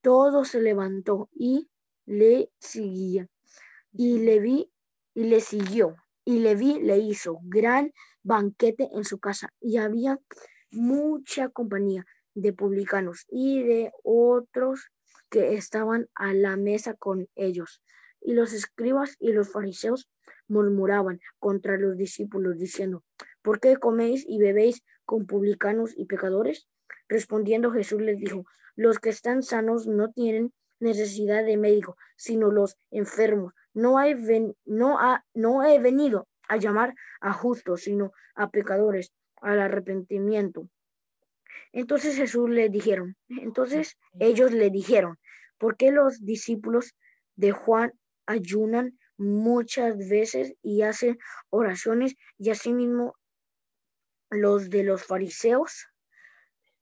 todo 0.00 0.44
se 0.44 0.60
levantó 0.60 1.28
y 1.32 1.68
le 2.06 2.50
seguía. 2.58 3.28
Y 3.92 4.20
Leví 4.20 4.70
y 5.14 5.24
le 5.24 5.40
siguió. 5.40 5.96
Y 6.24 6.38
Leví 6.38 6.78
le 6.80 6.98
hizo 6.98 7.40
gran 7.42 7.92
banquete 8.22 8.88
en 8.92 9.04
su 9.04 9.18
casa. 9.18 9.52
Y 9.60 9.78
había 9.78 10.20
mucha 10.70 11.48
compañía 11.48 12.06
de 12.34 12.52
publicanos 12.52 13.26
y 13.28 13.62
de 13.62 13.92
otros 14.04 14.90
que 15.30 15.54
estaban 15.54 16.08
a 16.14 16.32
la 16.32 16.56
mesa 16.56 16.94
con 16.94 17.28
ellos. 17.34 17.82
Y 18.20 18.34
los 18.34 18.52
escribas 18.52 19.16
y 19.18 19.32
los 19.32 19.50
fariseos 19.50 20.08
murmuraban 20.48 21.20
contra 21.38 21.76
los 21.76 21.96
discípulos, 21.96 22.58
diciendo, 22.58 23.04
¿por 23.48 23.60
qué 23.60 23.78
coméis 23.78 24.26
y 24.28 24.38
bebéis 24.38 24.84
con 25.06 25.26
publicanos 25.26 25.94
y 25.96 26.04
pecadores? 26.04 26.68
Respondiendo 27.08 27.70
Jesús 27.70 28.02
les 28.02 28.18
dijo, 28.18 28.44
los 28.76 28.98
que 28.98 29.08
están 29.08 29.42
sanos 29.42 29.86
no 29.86 30.12
tienen 30.12 30.52
necesidad 30.80 31.42
de 31.46 31.56
médico, 31.56 31.96
sino 32.18 32.50
los 32.50 32.76
enfermos. 32.90 33.54
No, 33.72 34.02
he 34.02 34.14
no, 34.66 34.98
no 35.32 35.64
he 35.64 35.78
venido 35.78 36.28
a 36.46 36.58
llamar 36.58 36.94
a 37.22 37.32
justos, 37.32 37.84
sino 37.84 38.12
a 38.34 38.50
pecadores, 38.50 39.14
al 39.40 39.60
arrepentimiento. 39.60 40.68
Entonces 41.72 42.16
Jesús 42.16 42.50
le 42.50 42.68
dijeron, 42.68 43.16
entonces 43.30 43.96
ellos 44.20 44.52
le 44.52 44.68
dijeron, 44.68 45.16
¿por 45.56 45.78
qué 45.78 45.90
los 45.90 46.22
discípulos 46.22 46.94
de 47.34 47.52
Juan 47.52 47.94
ayunan 48.26 48.98
muchas 49.16 49.96
veces 49.96 50.52
y 50.60 50.82
hacen 50.82 51.18
oraciones 51.48 52.14
y 52.36 52.50
asimismo 52.50 53.14
los 54.30 54.70
de 54.70 54.82
los 54.82 55.04
fariseos, 55.04 55.86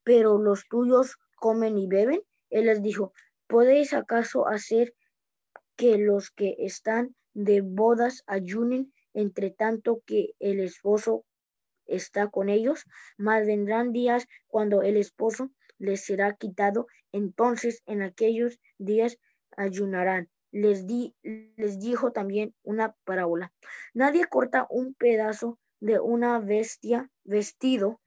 pero 0.03 0.37
los 0.37 0.67
tuyos 0.67 1.17
comen 1.35 1.77
y 1.77 1.87
beben? 1.87 2.21
Él 2.49 2.65
les 2.65 2.81
dijo, 2.81 3.13
¿podéis 3.47 3.93
acaso 3.93 4.47
hacer 4.47 4.93
que 5.75 5.97
los 5.97 6.31
que 6.31 6.55
están 6.59 7.15
de 7.33 7.61
bodas 7.61 8.23
ayunen 8.25 8.93
entre 9.13 9.51
tanto 9.51 10.01
que 10.05 10.33
el 10.39 10.59
esposo 10.59 11.25
está 11.85 12.29
con 12.29 12.49
ellos, 12.49 12.85
mas 13.17 13.45
vendrán 13.45 13.91
días 13.91 14.27
cuando 14.47 14.83
el 14.83 14.97
esposo 14.97 15.51
les 15.77 16.03
será 16.03 16.35
quitado, 16.35 16.87
entonces 17.11 17.81
en 17.85 18.01
aquellos 18.01 18.59
días 18.77 19.17
ayunarán. 19.55 20.29
Les, 20.51 20.87
di, 20.87 21.15
les 21.23 21.79
dijo 21.79 22.11
también 22.11 22.55
una 22.63 22.95
parábola. 23.03 23.53
Nadie 23.93 24.25
corta 24.25 24.65
un 24.69 24.93
pedazo 24.93 25.59
de 25.79 25.99
una 25.99 26.39
bestia, 26.39 27.09
vestido, 27.23 28.01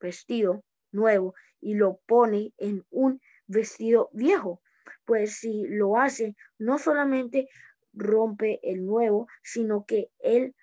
vestido 0.00 0.64
nuevo 0.92 1.34
y 1.60 1.74
lo 1.74 2.00
pone 2.06 2.52
en 2.58 2.84
un 2.90 3.20
vestido 3.46 4.10
viejo, 4.12 4.62
pues 5.04 5.36
si 5.36 5.64
lo 5.66 5.96
hace, 5.96 6.36
no 6.58 6.78
solamente 6.78 7.48
rompe 7.92 8.60
el 8.62 8.86
nuevo, 8.86 9.26
sino 9.42 9.84
que 9.84 10.10
el 10.18 10.54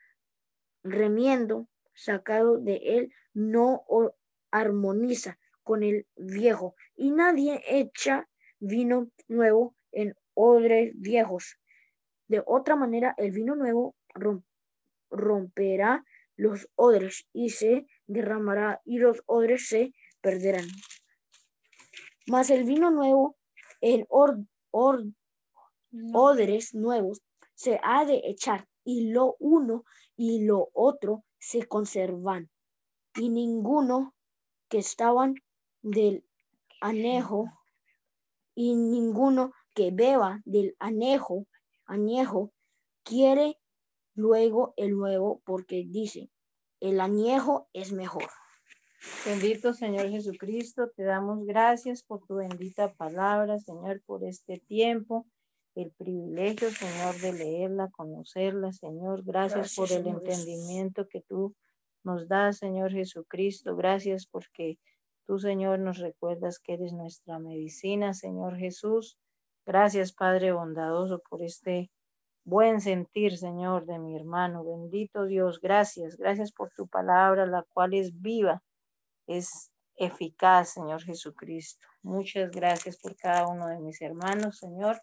remiendo 0.83 1.67
sacado 1.93 2.57
de 2.57 2.75
él 2.83 3.13
no 3.33 3.85
armoniza 4.51 5.39
con 5.63 5.83
el 5.83 6.07
viejo 6.15 6.75
y 6.95 7.11
nadie 7.11 7.61
echa 7.67 8.29
vino 8.59 9.09
nuevo 9.27 9.75
en 9.91 10.15
odres 10.33 10.91
viejos. 10.95 11.57
De 12.27 12.41
otra 12.45 12.75
manera, 12.75 13.13
el 13.17 13.31
vino 13.31 13.55
nuevo 13.55 13.95
romperá 15.15 16.05
los 16.35 16.69
odres 16.75 17.27
y 17.33 17.49
se 17.49 17.87
derramará 18.07 18.81
y 18.85 18.97
los 18.99 19.23
odres 19.25 19.67
se 19.67 19.93
perderán. 20.21 20.67
Mas 22.27 22.49
el 22.49 22.63
vino 22.63 22.91
nuevo 22.91 23.37
en 23.81 24.05
odres 26.13 26.73
nuevos 26.73 27.21
se 27.53 27.79
ha 27.83 28.05
de 28.05 28.21
echar 28.25 28.67
y 28.83 29.11
lo 29.11 29.35
uno 29.39 29.85
y 30.15 30.45
lo 30.45 30.69
otro 30.73 31.23
se 31.39 31.67
conservan 31.67 32.49
y 33.15 33.29
ninguno 33.29 34.13
que 34.67 34.79
estaban 34.79 35.35
del 35.81 36.25
anejo 36.81 37.45
y 38.55 38.75
ninguno 38.75 39.53
que 39.73 39.91
beba 39.91 40.41
del 40.45 40.75
anejo, 40.79 41.45
añejo 41.85 42.51
quiere 43.03 43.59
luego 44.15 44.73
el 44.77 44.97
nuevo, 44.97 45.41
porque 45.45 45.85
dice, 45.87 46.29
el 46.79 46.99
añejo 46.99 47.69
es 47.73 47.91
mejor. 47.91 48.25
Bendito 49.25 49.73
Señor 49.73 50.09
Jesucristo, 50.09 50.89
te 50.95 51.03
damos 51.03 51.45
gracias 51.45 52.01
por 52.01 52.25
tu 52.25 52.35
bendita 52.35 52.93
palabra, 52.93 53.59
Señor, 53.59 54.01
por 54.05 54.23
este 54.23 54.57
tiempo, 54.59 55.27
el 55.75 55.91
privilegio, 55.91 56.71
Señor, 56.71 57.19
de 57.19 57.33
leerla, 57.33 57.89
conocerla, 57.91 58.71
Señor. 58.71 59.23
Gracias, 59.23 59.75
por 59.75 59.91
el 59.91 60.07
entendimiento 60.07 61.07
que 61.07 61.21
tú 61.21 61.55
nos 62.03 62.27
das, 62.27 62.57
Señor 62.57 62.91
Jesucristo. 62.91 63.75
Gracias 63.75 64.25
porque 64.25 64.79
tú, 65.25 65.37
Señor, 65.37 65.79
nos 65.79 65.97
recuerdas 65.97 66.59
que 66.59 66.73
eres 66.73 66.93
nuestra 66.93 67.39
medicina, 67.39 68.13
Señor 68.13 68.57
Jesús. 68.57 69.19
Gracias, 69.65 70.13
Padre 70.13 70.51
bondadoso, 70.51 71.21
por 71.29 71.43
este 71.43 71.91
buen 72.45 72.79
sentir, 72.79 73.37
Señor, 73.37 73.85
de 73.85 73.99
mi 73.99 74.15
hermano. 74.15 74.63
Bendito 74.63 75.25
Dios, 75.25 75.59
gracias. 75.59 76.15
Gracias 76.15 76.51
por 76.51 76.69
tu 76.71 76.87
palabra, 76.87 77.45
la 77.45 77.65
cual 77.73 77.93
es 77.93 78.21
viva 78.21 78.63
es 79.27 79.71
eficaz, 79.97 80.69
Señor 80.69 81.01
Jesucristo. 81.03 81.87
Muchas 82.03 82.51
gracias 82.51 82.97
por 82.97 83.15
cada 83.15 83.47
uno 83.47 83.67
de 83.67 83.79
mis 83.79 84.01
hermanos, 84.01 84.59
Señor. 84.59 85.01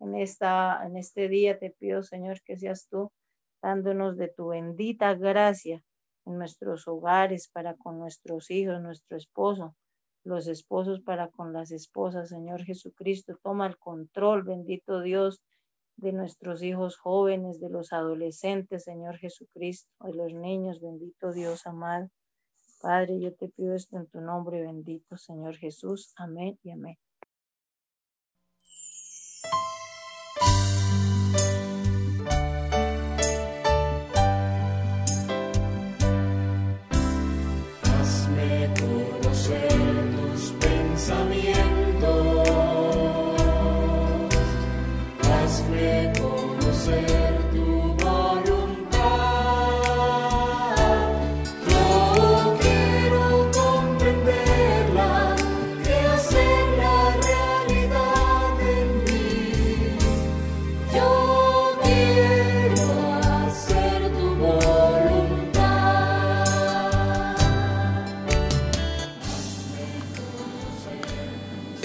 En, 0.00 0.14
esta, 0.14 0.80
en 0.86 0.96
este 0.96 1.28
día 1.28 1.58
te 1.58 1.70
pido, 1.70 2.02
Señor, 2.02 2.40
que 2.42 2.56
seas 2.56 2.88
tú 2.88 3.12
dándonos 3.60 4.16
de 4.16 4.28
tu 4.28 4.48
bendita 4.48 5.14
gracia 5.14 5.82
en 6.24 6.38
nuestros 6.38 6.86
hogares, 6.86 7.48
para 7.48 7.74
con 7.74 7.98
nuestros 7.98 8.50
hijos, 8.50 8.80
nuestro 8.80 9.16
esposo, 9.16 9.74
los 10.24 10.46
esposos 10.46 11.00
para 11.00 11.28
con 11.28 11.52
las 11.52 11.72
esposas, 11.72 12.28
Señor 12.28 12.64
Jesucristo. 12.64 13.38
Toma 13.42 13.66
el 13.66 13.78
control, 13.78 14.44
bendito 14.44 15.00
Dios, 15.00 15.42
de 15.98 16.12
nuestros 16.12 16.62
hijos 16.62 16.96
jóvenes, 16.96 17.60
de 17.60 17.68
los 17.70 17.92
adolescentes, 17.92 18.84
Señor 18.84 19.18
Jesucristo, 19.18 19.90
de 20.04 20.14
los 20.14 20.32
niños, 20.32 20.80
bendito 20.80 21.32
Dios 21.32 21.66
amado. 21.66 22.08
Padre, 22.80 23.18
yo 23.20 23.34
te 23.34 23.48
pido 23.48 23.74
esto 23.74 23.96
en 23.96 24.06
tu 24.06 24.20
nombre 24.20 24.62
bendito, 24.62 25.16
Señor 25.16 25.56
Jesús. 25.56 26.12
Amén 26.16 26.58
y 26.62 26.70
amén. 26.70 26.96